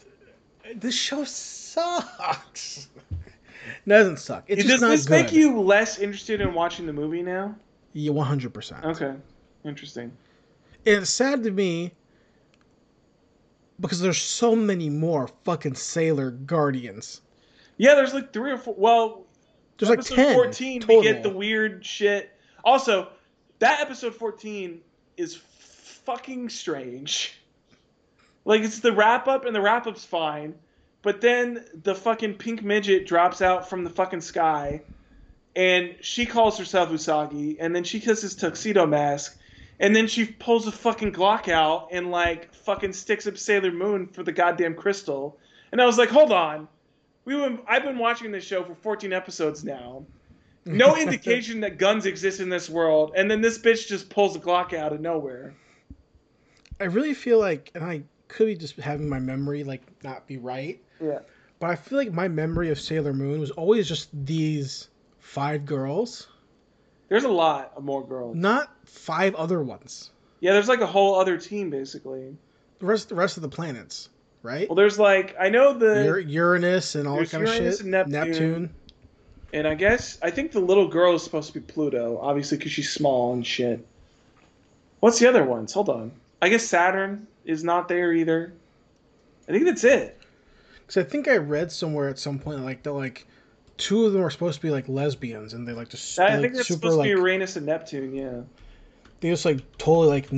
[0.74, 2.88] this show sucks.
[3.84, 4.44] It doesn't suck.
[4.46, 5.22] It's just Does not this good.
[5.24, 7.54] make you less interested in watching the movie now?
[7.92, 8.84] Yeah, one hundred percent.
[8.84, 9.14] Okay,
[9.64, 10.12] interesting.
[10.84, 11.92] It's sad to me
[13.80, 17.22] because there's so many more fucking Sailor Guardians.
[17.78, 18.74] Yeah, there's like three or four.
[18.78, 19.24] Well,
[19.78, 20.96] There's like episode ten 14, total.
[20.98, 22.30] we get the weird shit.
[22.64, 23.08] Also,
[23.58, 24.80] that episode 14
[25.16, 27.38] is fucking strange.
[28.44, 30.54] Like, it's the wrap up, and the wrap up's fine.
[31.06, 34.82] But then the fucking pink midget drops out from the fucking sky,
[35.54, 39.38] and she calls herself Usagi, and then she kisses tuxedo mask,
[39.78, 44.08] and then she pulls a fucking Glock out and, like, fucking sticks up Sailor Moon
[44.08, 45.38] for the goddamn crystal.
[45.70, 46.66] And I was like, hold on.
[47.24, 50.04] We were, I've been watching this show for 14 episodes now.
[50.64, 54.40] No indication that guns exist in this world, and then this bitch just pulls a
[54.40, 55.54] Glock out of nowhere.
[56.80, 60.36] I really feel like, and I could be just having my memory like not be
[60.36, 61.18] right, Yeah.
[61.58, 64.88] but I feel like my memory of Sailor Moon was always just these
[65.20, 66.28] five girls,
[67.08, 68.36] There's a lot of more girls.
[68.36, 70.10] not five other ones.
[70.40, 72.36] Yeah, there's like a whole other team basically.
[72.78, 74.08] The rest, the rest of the planets,
[74.42, 74.68] right?
[74.68, 77.86] Well, there's like I know the Uranus and all that there's kind of Uranus shit.
[77.94, 78.70] and Neptune.
[79.54, 82.72] and I guess I think the little girl is supposed to be Pluto, obviously because
[82.72, 83.84] she's small and shit.
[85.00, 85.72] What's the other ones?
[85.72, 86.12] Hold on.
[86.42, 88.52] I guess Saturn is not there either.
[89.48, 90.15] I think that's it.
[90.86, 93.26] Because I think I read somewhere at some point like that, like
[93.76, 96.40] two of them are supposed to be like lesbians, and they like just I like,
[96.40, 98.14] think that's super supposed like to be Uranus and Neptune.
[98.14, 98.40] Yeah,
[99.20, 100.28] they just like totally like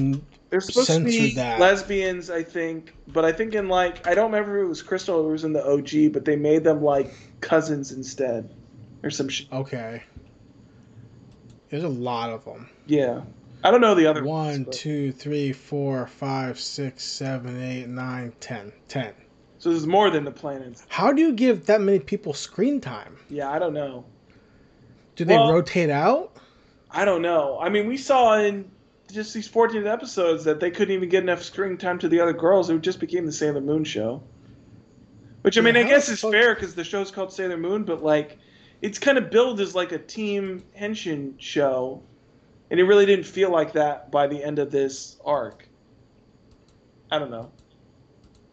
[0.50, 1.60] they're supposed to be that.
[1.60, 2.94] lesbians, I think.
[3.08, 5.44] But I think in like I don't remember if it was Crystal or it was
[5.44, 8.48] in the OG, but they made them like cousins instead,
[9.02, 9.52] or some shit.
[9.52, 10.02] okay.
[11.70, 12.70] There's a lot of them.
[12.86, 13.20] Yeah,
[13.62, 18.32] I don't know the other One, ones, two, three, four, five, six, seven, eight, nine,
[18.40, 18.72] ten.
[18.88, 19.12] Ten.
[19.58, 20.84] So there's more than the planets.
[20.88, 23.16] How do you give that many people screen time?
[23.28, 24.04] Yeah, I don't know.
[25.16, 26.36] Do they Well- rotate out?
[26.90, 27.58] I don't know.
[27.60, 28.70] I mean, we saw in
[29.12, 32.32] just these 14 episodes that they couldn't even get enough screen time to the other
[32.32, 32.70] girls.
[32.70, 34.22] It just became the Sailor Moon show.
[35.42, 38.02] Which, I Yeah, mean, I guess is fair because the show's called Sailor Moon, but,
[38.02, 38.38] like,
[38.80, 42.02] it's kind of billed as like a team henshin show,
[42.70, 45.68] and it really didn't feel like that by the end of this arc.
[47.10, 47.50] I don't know.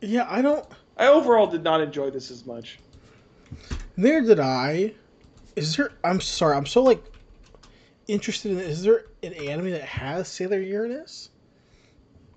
[0.01, 0.65] Yeah, I don't.
[0.97, 2.79] I overall did not enjoy this as much.
[3.97, 4.93] Neither did I.
[5.55, 5.91] Is there?
[6.03, 6.55] I'm sorry.
[6.55, 7.03] I'm so like
[8.07, 8.59] interested in.
[8.59, 11.29] Is there an anime that has Sailor Uranus?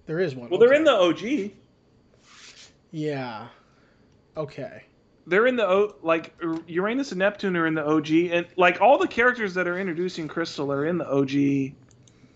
[0.06, 0.50] There is one.
[0.50, 1.50] Well, they're in the OG.
[2.90, 3.48] Yeah.
[4.36, 4.84] Okay.
[5.26, 6.34] They're in the O like
[6.66, 10.26] Uranus and Neptune are in the OG, and like all the characters that are introducing
[10.26, 11.74] Crystal are in the OG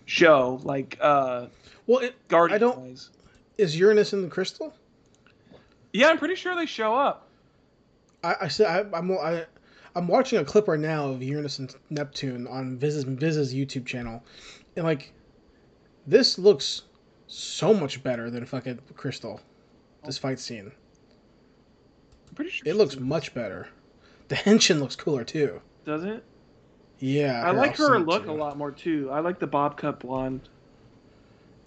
[0.05, 0.59] show.
[0.63, 1.47] Like uh
[1.87, 2.55] Well, it, Guardian.
[2.55, 3.09] I don't-
[3.57, 4.73] is Uranus in the crystal?
[5.93, 7.29] Yeah, I'm pretty sure they show up.
[8.23, 9.45] I, I said I, I'm I,
[9.95, 14.23] I'm watching a clip right now of Uranus and Neptune on Viz's Viz's YouTube channel,
[14.75, 15.13] and like,
[16.07, 16.83] this looks
[17.27, 19.39] so much better than fucking Crystal.
[20.03, 20.71] This fight scene,
[22.27, 23.69] I'm pretty sure it looks much better.
[24.29, 25.61] The henshin looks cooler too.
[25.85, 26.23] Does it?
[26.97, 29.09] Yeah, I like her look a lot more too.
[29.11, 30.47] I like the bob cut blonde.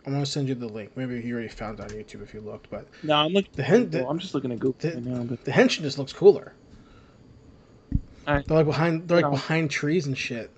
[0.06, 0.92] I'm gonna send you the link.
[0.96, 3.50] Maybe you already found it on YouTube if you looked, but No, I'm looking.
[3.54, 5.24] The hen- the- I'm just looking at Google the- right now.
[5.24, 6.52] But the henshin just looks cooler.
[8.26, 8.46] Alright.
[8.46, 9.08] They're like behind.
[9.08, 9.30] They're like No.
[9.32, 10.50] behind trees and shit.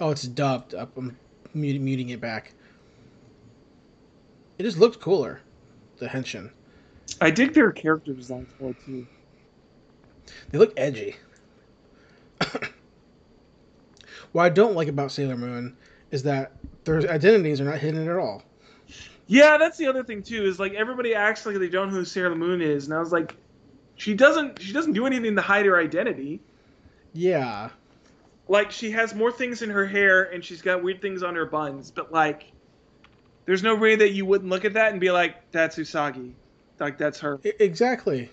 [0.00, 0.96] Oh, it's dubbed up.
[0.96, 1.16] I'm
[1.54, 2.52] muting, muting it back.
[4.58, 5.40] It just looked cooler.
[5.98, 6.50] The henshin.
[7.20, 9.06] I dig their character designs more too.
[10.50, 11.16] They look edgy.
[14.34, 15.76] What I don't like about Sailor Moon
[16.10, 16.50] is that
[16.82, 18.42] their identities are not hidden at all.
[19.28, 20.44] Yeah, that's the other thing too.
[20.44, 23.12] Is like everybody acts like they don't know who Sailor Moon is, and I was
[23.12, 23.36] like,
[23.94, 24.60] she doesn't.
[24.60, 26.40] She doesn't do anything to hide her identity.
[27.12, 27.70] Yeah.
[28.48, 31.46] Like she has more things in her hair, and she's got weird things on her
[31.46, 32.50] buns, but like,
[33.46, 36.32] there's no way that you wouldn't look at that and be like, "That's Usagi,"
[36.80, 37.38] like that's her.
[37.44, 38.30] Exactly.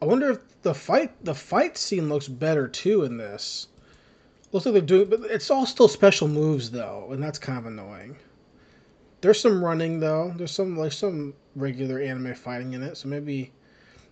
[0.00, 3.66] I wonder if the fight the fight scene looks better too in this.
[4.52, 7.66] Looks like they're doing, but it's all still special moves though, and that's kind of
[7.66, 8.16] annoying.
[9.20, 10.32] There's some running though.
[10.36, 13.52] There's some like some regular anime fighting in it, so maybe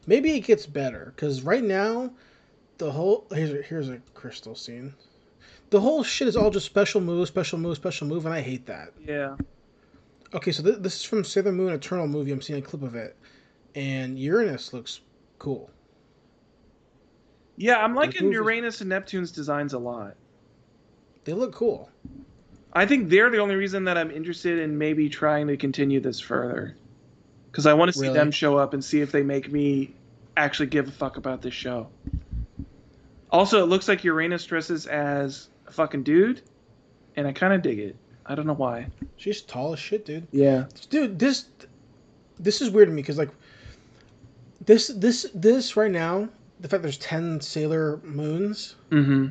[0.06, 1.12] maybe it gets better.
[1.14, 2.10] Because right now,
[2.78, 4.92] the whole here's a, here's a crystal scene.
[5.70, 8.66] The whole shit is all just special move, special move, special move, and I hate
[8.66, 8.92] that.
[9.04, 9.36] Yeah.
[10.34, 12.32] Okay, so th- this is from Sailor Moon Eternal movie.
[12.32, 13.16] I'm seeing a clip of it,
[13.74, 15.00] and Uranus looks
[15.38, 15.70] cool.
[17.56, 20.16] Yeah, I'm liking Uranus and Neptune's designs a lot.
[21.26, 21.90] They look cool.
[22.72, 26.20] I think they're the only reason that I'm interested in maybe trying to continue this
[26.20, 26.76] further.
[27.50, 28.14] Because I want to see Really?
[28.18, 29.94] them show up and see if they make me
[30.36, 31.88] actually give a fuck about this show.
[33.30, 36.42] Also, it looks like Uranus dresses as a fucking dude,
[37.16, 37.96] and I kind of dig it.
[38.24, 38.86] I don't know why.
[39.16, 40.28] She's tall as shit, dude.
[40.30, 40.66] Yeah.
[40.90, 41.46] Dude, this
[42.38, 43.30] this is weird to me because like
[44.64, 46.28] this this this right now,
[46.60, 49.28] the fact there's ten Sailor Moons Mm-hmm.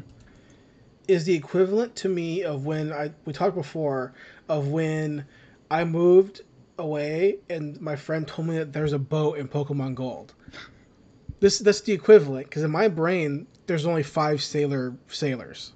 [1.08, 4.14] Is the equivalent to me of when I we talked before
[4.50, 5.26] of when
[5.72, 6.42] I moved
[6.78, 10.34] away and my friend told me that there's a boat in Pokemon Gold.
[11.40, 15.74] This that's the equivalent because in my brain there's only five sailor sailors,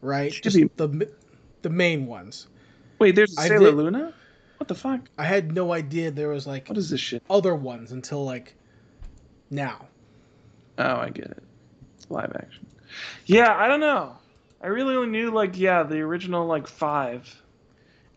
[0.00, 0.32] right?
[0.32, 1.08] Should Just be- the
[1.62, 2.48] the main ones.
[2.98, 4.14] Wait, there's I Sailor did- Luna?
[4.58, 5.00] What the fuck?
[5.18, 7.22] I had no idea there was like What is this shit?
[7.28, 8.54] other ones until like
[9.50, 9.86] now.
[10.78, 11.42] Oh, I get it.
[11.96, 12.66] It's live action.
[13.26, 14.16] Yeah, I don't know.
[14.60, 17.42] I really only knew like yeah the original like five.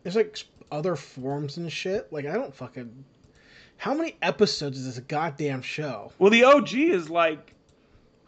[0.02, 0.38] There's like
[0.72, 2.12] other forms and shit.
[2.12, 3.04] Like I don't fucking.
[3.76, 6.12] How many episodes is this goddamn show?
[6.18, 7.54] Well, the OG is like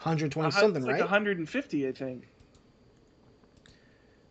[0.02, 1.00] 120 a something, it's like right?
[1.00, 2.26] 150, I think.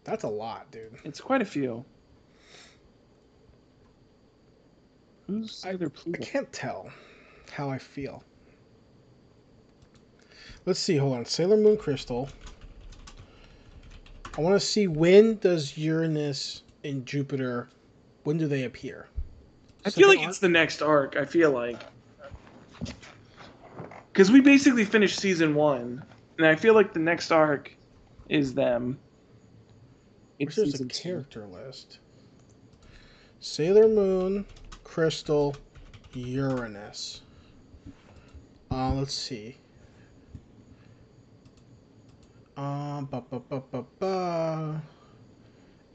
[0.03, 0.97] That's a lot, dude.
[1.05, 1.85] It's quite a few.
[5.27, 6.21] Who's I Pluto?
[6.21, 6.89] can't tell
[7.51, 8.23] how I feel.
[10.65, 10.97] Let's see.
[10.97, 11.25] Hold on.
[11.25, 12.29] Sailor Moon Crystal.
[14.37, 17.69] I want to see when does Uranus and Jupiter,
[18.23, 19.07] when do they appear?
[19.85, 21.17] I feel like it's the next arc.
[21.17, 21.79] I feel like
[24.11, 26.03] because we basically finished season one,
[26.37, 27.75] and I feel like the next arc
[28.29, 28.99] is them.
[30.39, 31.09] It's there's a season two.
[31.09, 31.99] character list.
[33.39, 34.45] Sailor Moon,
[34.83, 35.55] Crystal,
[36.13, 37.21] Uranus.
[38.69, 39.57] Uh, let's see.
[42.57, 44.81] Um, ba, ba, ba, ba, ba.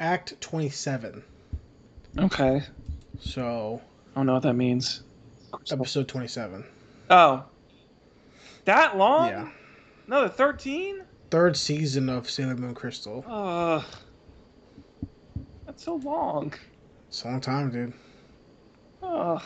[0.00, 1.22] Act 27.
[2.18, 2.62] Okay,
[3.20, 3.80] So,
[4.14, 5.02] I don't know what that means.
[5.70, 6.64] episode 27.
[7.10, 7.44] Oh,
[8.64, 9.28] that long?
[9.28, 9.48] Yeah.
[10.06, 11.02] Another thirteen?
[11.30, 13.24] Third season of Sailor Moon Crystal.
[13.28, 13.82] Uh,
[15.66, 16.52] that's so long.
[17.08, 17.92] It's a long time, dude.
[19.02, 19.42] Ugh.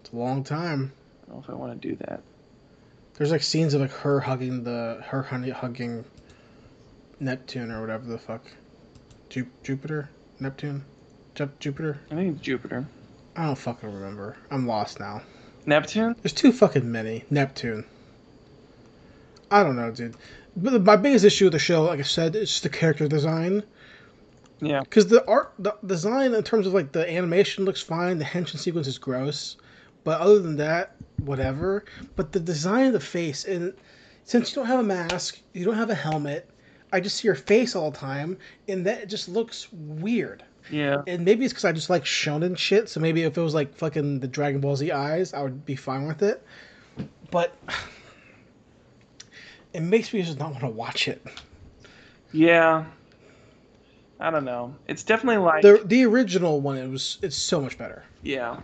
[0.00, 0.92] It's a long time.
[1.24, 2.22] I don't know if I want to do that.
[3.14, 6.04] There's like scenes of like her hugging the her honey hugging
[7.20, 8.44] Neptune or whatever the fuck.
[9.28, 10.08] Ju- Jupiter,
[10.40, 10.84] Neptune,
[11.34, 12.00] Ju- Jupiter.
[12.10, 12.86] I think it's Jupiter.
[13.36, 14.36] I don't fucking remember.
[14.50, 15.22] I'm lost now.
[15.66, 16.16] Neptune?
[16.22, 17.24] There's too fucking many.
[17.30, 17.84] Neptune.
[19.50, 20.16] I don't know, dude.
[20.56, 23.62] But my biggest issue with the show, like I said, is just the character design.
[24.60, 24.80] Yeah.
[24.80, 28.18] Because the art, the design in terms of like the animation looks fine.
[28.18, 29.56] The henshin sequence is gross,
[30.04, 31.84] but other than that, whatever.
[32.16, 33.74] But the design of the face, and
[34.24, 36.48] since you don't have a mask, you don't have a helmet.
[36.92, 38.38] I just see your face all the time,
[38.68, 40.42] and that just looks weird.
[40.70, 41.02] Yeah.
[41.06, 42.88] And maybe it's because I just like shonen shit.
[42.88, 45.76] So maybe if it was like fucking the Dragon Ball Z eyes, I would be
[45.76, 46.44] fine with it.
[47.30, 47.56] But
[49.72, 51.24] it makes me just not want to watch it.
[52.32, 52.84] Yeah.
[54.18, 54.74] I don't know.
[54.86, 58.04] It's definitely like The the original one, it was it's so much better.
[58.22, 58.58] yeah.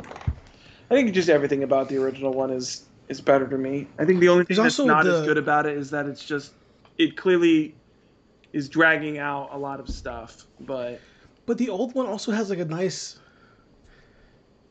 [0.89, 3.89] I think just everything about the original one is is better to me.
[3.99, 6.07] I think the only thing There's that's also not as good about it is that
[6.07, 6.53] it's just
[6.99, 7.75] it clearly
[8.53, 11.01] is dragging out a lot of stuff, but
[11.47, 13.19] But the old one also has like a nice,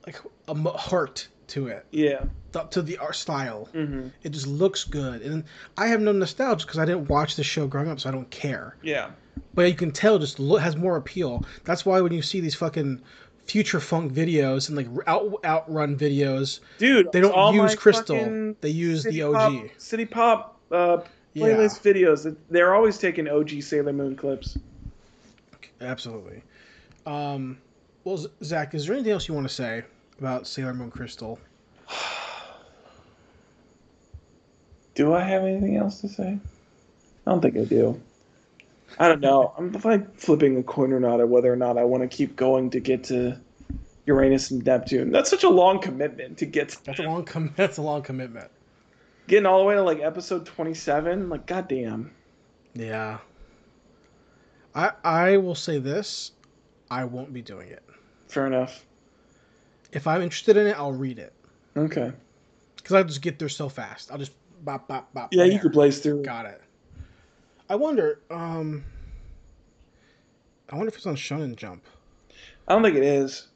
[0.06, 2.24] like a heart to it, yeah.
[2.54, 3.70] th- to the art style.
[3.72, 5.44] hmm It just looks good, and
[5.78, 8.30] I have no nostalgia because I didn't watch the show growing up, so I don't
[8.32, 8.78] care.
[8.82, 9.12] Yeah.
[9.54, 11.46] But you can tell, just look has more appeal.
[11.64, 13.02] That's why when you see these fucking
[13.46, 18.54] future funk videos and like out outrun videos, Dude, they don't use Crystal.
[18.62, 19.34] They use the OG.
[19.34, 20.98] Pop, City Pop uh,
[21.36, 22.36] Yeah, playlist videos.
[22.50, 24.58] They're always taking OG Sailor Moon clips.
[25.82, 26.42] absolutely.
[27.06, 27.58] Um,
[28.06, 29.84] well, Zach, is there anything else you want to say
[30.18, 31.38] about Sailor Moon Crystal?
[34.96, 36.40] Do I have anything else to say?
[37.28, 38.00] I don't think I do.
[38.98, 39.54] I don't know.
[39.58, 42.38] I'm like flipping a coin or not, or whether or not I want to keep
[42.38, 43.38] going to get to
[44.06, 45.12] Uranus and Neptune.
[45.12, 48.04] That's such a long commitment to get to That's a long com- That's a long
[48.04, 48.50] commitment.
[49.28, 51.30] Getting all the way to like episode 27.
[51.30, 52.12] Like, goddamn.
[52.74, 53.20] Yeah.
[54.74, 56.32] I I will say this,
[56.92, 57.84] I won't be doing it.
[58.28, 58.86] Fair enough.
[59.92, 61.32] If I'm interested in it, I'll read it
[61.78, 62.12] Okay.
[62.76, 64.12] because i'll just get there so fast.
[64.12, 64.34] I'll just
[64.64, 65.34] bop bop bop.
[65.34, 65.60] Yeah, you there.
[65.62, 66.24] could blaze through.
[66.24, 66.62] Got it.
[67.70, 68.20] I wonder.
[68.30, 68.84] Um.
[70.70, 71.84] I wonder if it's on Shonen Jump.
[72.68, 73.48] I don't think it is.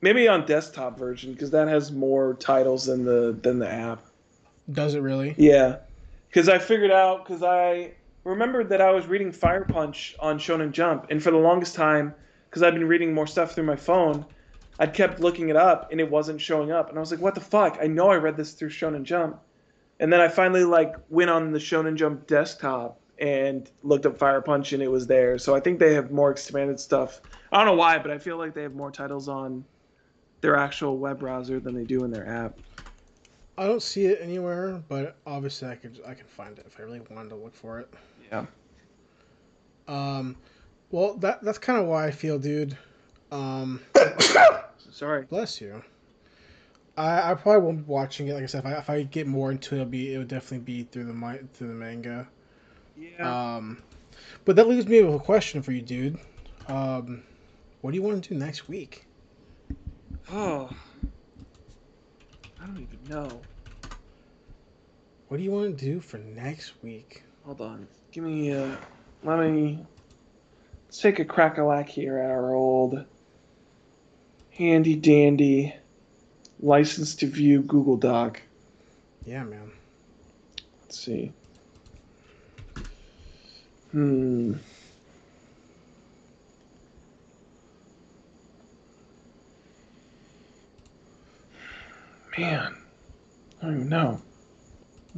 [0.00, 4.02] Maybe on desktop version because that has more titles than the than the app.
[4.70, 5.34] Does it really?
[5.38, 5.76] Yeah,
[6.28, 10.72] because I figured out because I remembered that I was reading Fire Punch on Shonen
[10.72, 12.14] Jump, and for the longest time,
[12.48, 14.26] because I've been reading more stuff through my phone,
[14.78, 17.34] I'd kept looking it up and it wasn't showing up, and I was like, "What
[17.34, 17.78] the fuck?
[17.80, 19.40] I know I read this through Shonen Jump,"
[19.98, 24.42] and then I finally like went on the Shonen Jump desktop and looked up Fire
[24.42, 25.38] Punch, and it was there.
[25.38, 27.20] So I think they have more expanded stuff.
[27.50, 29.64] I don't know why, but I feel like they have more titles on
[30.40, 32.58] their actual web browser than they do in their app.
[33.58, 36.84] I don't see it anywhere, but obviously I could I can find it if I
[36.84, 37.92] really wanted to look for it.
[38.30, 38.46] Yeah.
[39.88, 40.36] Um,
[40.92, 42.78] well that that's kind of why I feel, dude.
[43.32, 43.80] Um,
[44.92, 45.24] Sorry.
[45.24, 45.82] bless you.
[46.96, 48.34] I, I probably won't be watching it.
[48.34, 50.28] Like I said, if I, if I get more into it, it'll be it would
[50.28, 52.28] definitely be through the through the manga.
[52.96, 53.56] Yeah.
[53.56, 53.82] Um,
[54.44, 56.18] but that leaves me with a question for you, dude.
[56.68, 57.22] Um,
[57.80, 59.04] what do you want to do next week?
[60.30, 60.70] Oh.
[62.60, 63.40] I don't even know.
[65.28, 67.22] What do you want to do for next week?
[67.44, 67.86] Hold on.
[68.12, 68.74] Give me uh
[69.22, 69.84] let me
[70.86, 73.04] let's take a crack a lack here at our old
[74.50, 75.74] handy dandy
[76.60, 78.40] license to view Google Doc.
[79.26, 79.70] Yeah, man.
[80.82, 81.30] Let's see.
[83.92, 84.54] Hmm.
[92.38, 92.76] Man,
[93.60, 94.22] I don't even know.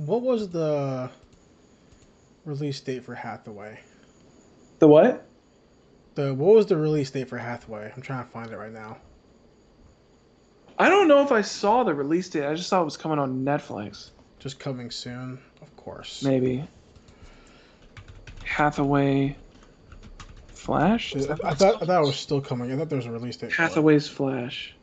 [0.06, 1.10] What was the
[2.47, 3.81] release date for Hathaway?
[4.78, 5.27] The what?
[6.14, 7.93] The what was the release date for Hathaway?
[7.94, 8.97] I'm trying to find it right now.
[10.78, 12.47] I don't know if I saw the release date.
[12.47, 14.09] I just thought it was coming on Netflix.
[14.39, 16.22] Just coming soon, of course.
[16.22, 16.66] Maybe.
[18.43, 19.36] Hathaway
[20.55, 21.14] Flash?
[21.14, 22.72] Is I, that I thought I thought it was still coming.
[22.72, 23.52] I thought there was a release date.
[23.52, 23.66] for it.
[23.68, 24.74] Hathaway's Flash.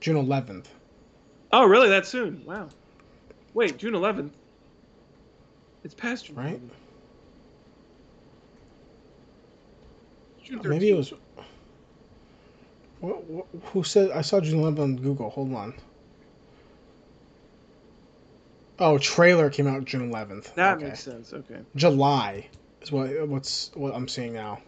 [0.00, 0.66] June 11th.
[1.52, 1.88] Oh, really?
[1.90, 2.44] That soon?
[2.44, 2.68] Wow.
[3.54, 4.32] Wait, June 11th.
[5.84, 6.36] It's past June.
[6.36, 6.60] Right?
[6.60, 6.70] 11th.
[10.44, 11.12] June Maybe it was.
[13.00, 14.10] What, what, who said?
[14.10, 15.30] I saw June 11th on Google.
[15.30, 15.74] Hold on.
[18.78, 20.54] Oh, trailer came out June 11th.
[20.54, 20.86] That Okay.
[20.86, 21.32] makes sense.
[21.32, 21.60] Okay.
[21.76, 22.48] July
[22.82, 24.60] is what what's what I'm seeing now.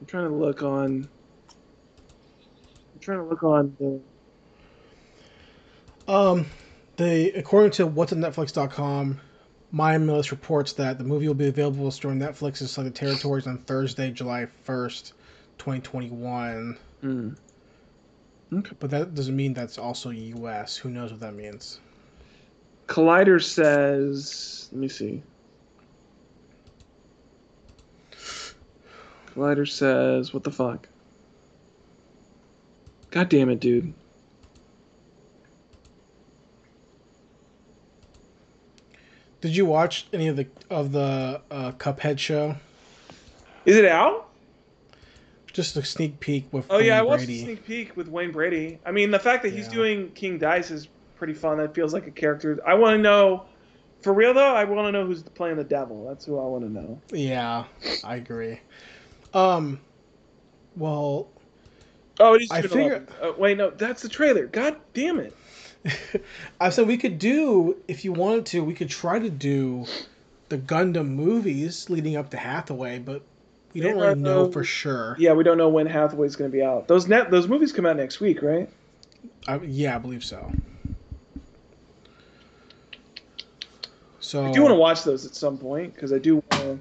[0.00, 1.08] I'm trying to look on.
[2.94, 4.00] I'm trying to look on the.
[6.06, 6.46] Um,
[6.98, 9.20] According to what's on Netflix.com,
[9.72, 14.10] Maya Millis reports that the movie will be available during Netflix's selected territories on Thursday,
[14.12, 15.14] July first,
[15.58, 16.78] twenty twenty one.
[17.02, 17.36] Mm.
[18.78, 20.76] But that doesn't mean that's also U.S.
[20.76, 21.80] Who knows what that means?
[22.86, 25.22] Collider says, let me see.
[29.34, 30.86] Collider says, what the fuck?
[33.10, 33.92] God damn it, dude.
[39.44, 42.56] Did you watch any of the of the uh, Cuphead show?
[43.66, 44.30] Is it out?
[45.52, 46.64] Just a sneak peek with.
[46.70, 47.40] Oh yeah, I Wayne watched Brady.
[47.42, 48.78] a sneak peek with Wayne Brady.
[48.86, 51.58] I mean, the fact that he's doing King Dice is pretty fun.
[51.58, 52.58] That feels like a character.
[52.66, 53.44] I want to know,
[54.00, 54.54] for real though.
[54.54, 56.08] I want to know who's playing the devil.
[56.08, 56.98] That's who I want to know.
[57.12, 57.64] Yeah,
[58.02, 58.60] I agree.
[59.34, 59.78] Um,
[60.74, 61.28] well,
[62.18, 62.50] Oh, it is.
[62.50, 63.08] I figure- 11th.
[63.28, 64.46] Uh, wait, no, that's the trailer.
[64.46, 65.36] God damn it.
[66.60, 68.64] I said we could do if you wanted to.
[68.64, 69.86] We could try to do
[70.48, 73.22] the Gundam movies leading up to Hathaway, but
[73.72, 74.52] we don't really know no.
[74.52, 75.16] for um, sure.
[75.18, 76.88] Yeah, we don't know when Hathaway's going to be out.
[76.88, 78.68] Those net those movies come out next week, right?
[79.46, 80.50] I, yeah, I believe so.
[84.20, 86.42] So I do want to watch those at some point because I do.
[86.50, 86.78] Wanna,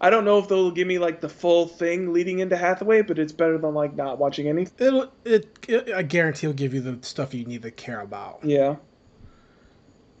[0.00, 3.18] I don't know if they'll give me like the full thing leading into Hathaway, but
[3.18, 4.86] it's better than like not watching anything.
[4.86, 8.40] It'll, it, it, I guarantee it'll give you the stuff you need to care about.
[8.42, 8.76] Yeah.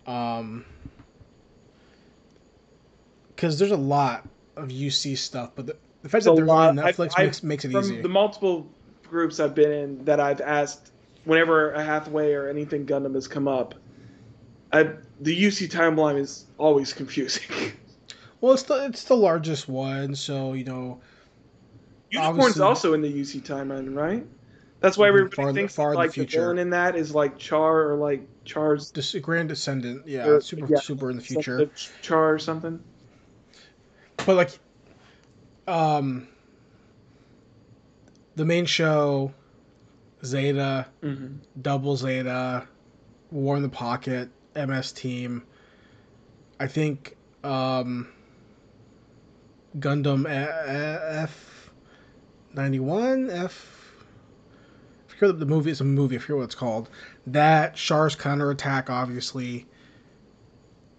[0.06, 0.64] Um,
[3.34, 6.76] because there's a lot of UC stuff, but the, the fact that they're lot- on
[6.76, 8.02] Netflix I've- makes makes it From easy.
[8.02, 8.68] the multiple
[9.08, 10.92] groups I've been in that I've asked
[11.24, 13.74] whenever a Hathaway or anything Gundam has come up,
[14.72, 14.90] I,
[15.20, 17.44] the UC timeline is always confusing.
[18.40, 21.00] well, it's the it's the largest one, so you know.
[22.10, 24.26] Unicorn's also in the UC timeline, right?
[24.80, 27.38] That's why everybody Far thinks far in the like the villain in that is like
[27.38, 28.90] Char or like Char's
[29.22, 31.70] Grand Descendant, yeah, Or- super yeah, super in the future.
[32.02, 32.82] Char or something.
[34.16, 34.58] But like,
[35.68, 36.26] um,
[38.36, 39.32] the main show,
[40.24, 41.36] Zeta, Mm-hmm.
[41.60, 42.66] Double Zeta,
[43.30, 45.42] War in the Pocket, MS Team.
[46.58, 48.08] I think um,
[49.78, 51.70] Gundam F
[52.54, 53.94] ninety one F.
[55.08, 55.70] I forget the movie.
[55.70, 56.16] It's a movie.
[56.16, 56.90] I forget what it's called.
[57.26, 59.66] That Char's counterattack, obviously.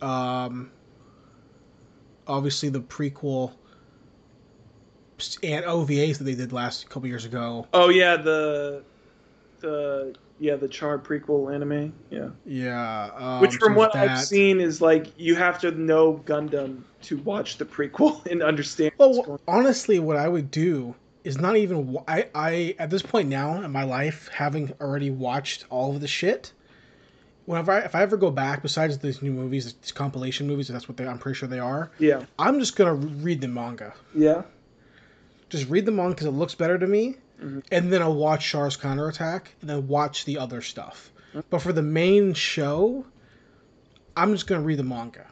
[0.01, 0.71] Um,
[2.27, 3.53] obviously the prequel
[5.43, 7.67] and OVAs that they did last couple years ago.
[7.73, 8.83] Oh yeah, the
[9.59, 11.93] the yeah the Char prequel anime.
[12.09, 15.71] Yeah, Yeah, um, which so from what that- I've seen is like you have to
[15.71, 18.91] know Gundam to watch the prequel and understand.
[18.97, 21.97] Well, going honestly, what I would do is not even.
[22.07, 26.07] I, I at this point now in my life, having already watched all of the
[26.07, 26.51] shit.
[27.45, 30.87] Whenever I, if I ever go back, besides these new movies, these compilation movies, that's
[30.87, 31.91] what they, I'm pretty sure they are.
[31.99, 33.93] Yeah, I'm just gonna read the manga.
[34.15, 34.43] yeah,
[35.49, 37.63] Just read the manga because it looks better to me, Mhm.
[37.71, 41.11] and then I'll watch Char's counterattack, and then watch the other stuff.
[41.49, 43.05] But for the main show,
[44.15, 45.27] I'm just gonna read the manga.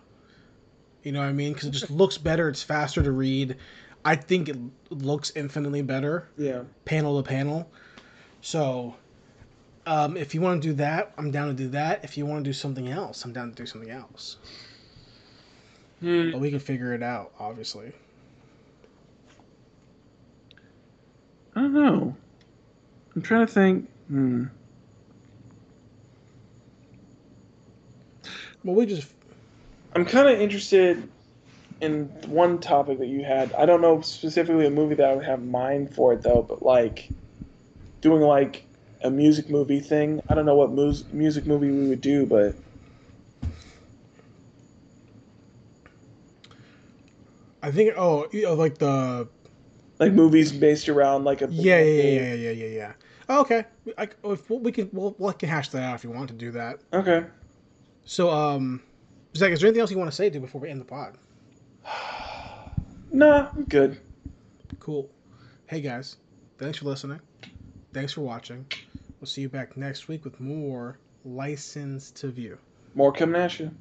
[1.04, 1.54] You know what I mean?
[1.54, 2.50] Because it just looks better.
[2.50, 3.56] It's faster to read.
[4.04, 4.58] I think it
[4.90, 6.64] looks infinitely better, yeah.
[6.86, 7.70] panel to panel.
[8.42, 8.96] So,
[9.86, 12.04] um, if you want to do that, I'm down to do that.
[12.04, 14.38] If you want to do something else, I'm down to do something else.
[16.00, 16.32] Hmm.
[16.32, 17.92] But we can figure it out, obviously.
[21.60, 22.16] I don't know.
[23.14, 23.90] I'm trying to think.
[24.08, 24.46] Hmm.
[28.64, 29.12] Well, we just
[29.94, 31.12] I'm kind of interested
[31.82, 33.52] in one topic that you had.
[33.52, 36.44] I don't know specifically a movie that I would have in mind for it though,
[36.44, 37.10] but like
[38.00, 38.64] doing like
[39.02, 40.22] a music movie thing.
[40.30, 42.56] I don't know what mus- music movie we would do, but
[47.62, 49.28] I think oh, you know, like the
[50.00, 52.94] like movies based around like a yeah yeah yeah yeah yeah yeah yeah.
[53.28, 53.66] Oh, okay,
[53.98, 56.52] I, if, we can we'll, we can hash that out if you want to do
[56.52, 56.80] that.
[56.92, 57.26] Okay.
[58.04, 58.82] So um,
[59.36, 61.18] Zach, is there anything else you want to say to before we end the pod?
[63.12, 64.00] Nah, I'm good.
[64.80, 65.10] Cool.
[65.66, 66.18] Hey guys,
[66.58, 67.20] thanks for listening.
[67.94, 68.66] Thanks for watching.
[69.20, 72.58] We'll see you back next week with more License to View.
[72.96, 73.72] More coming at you.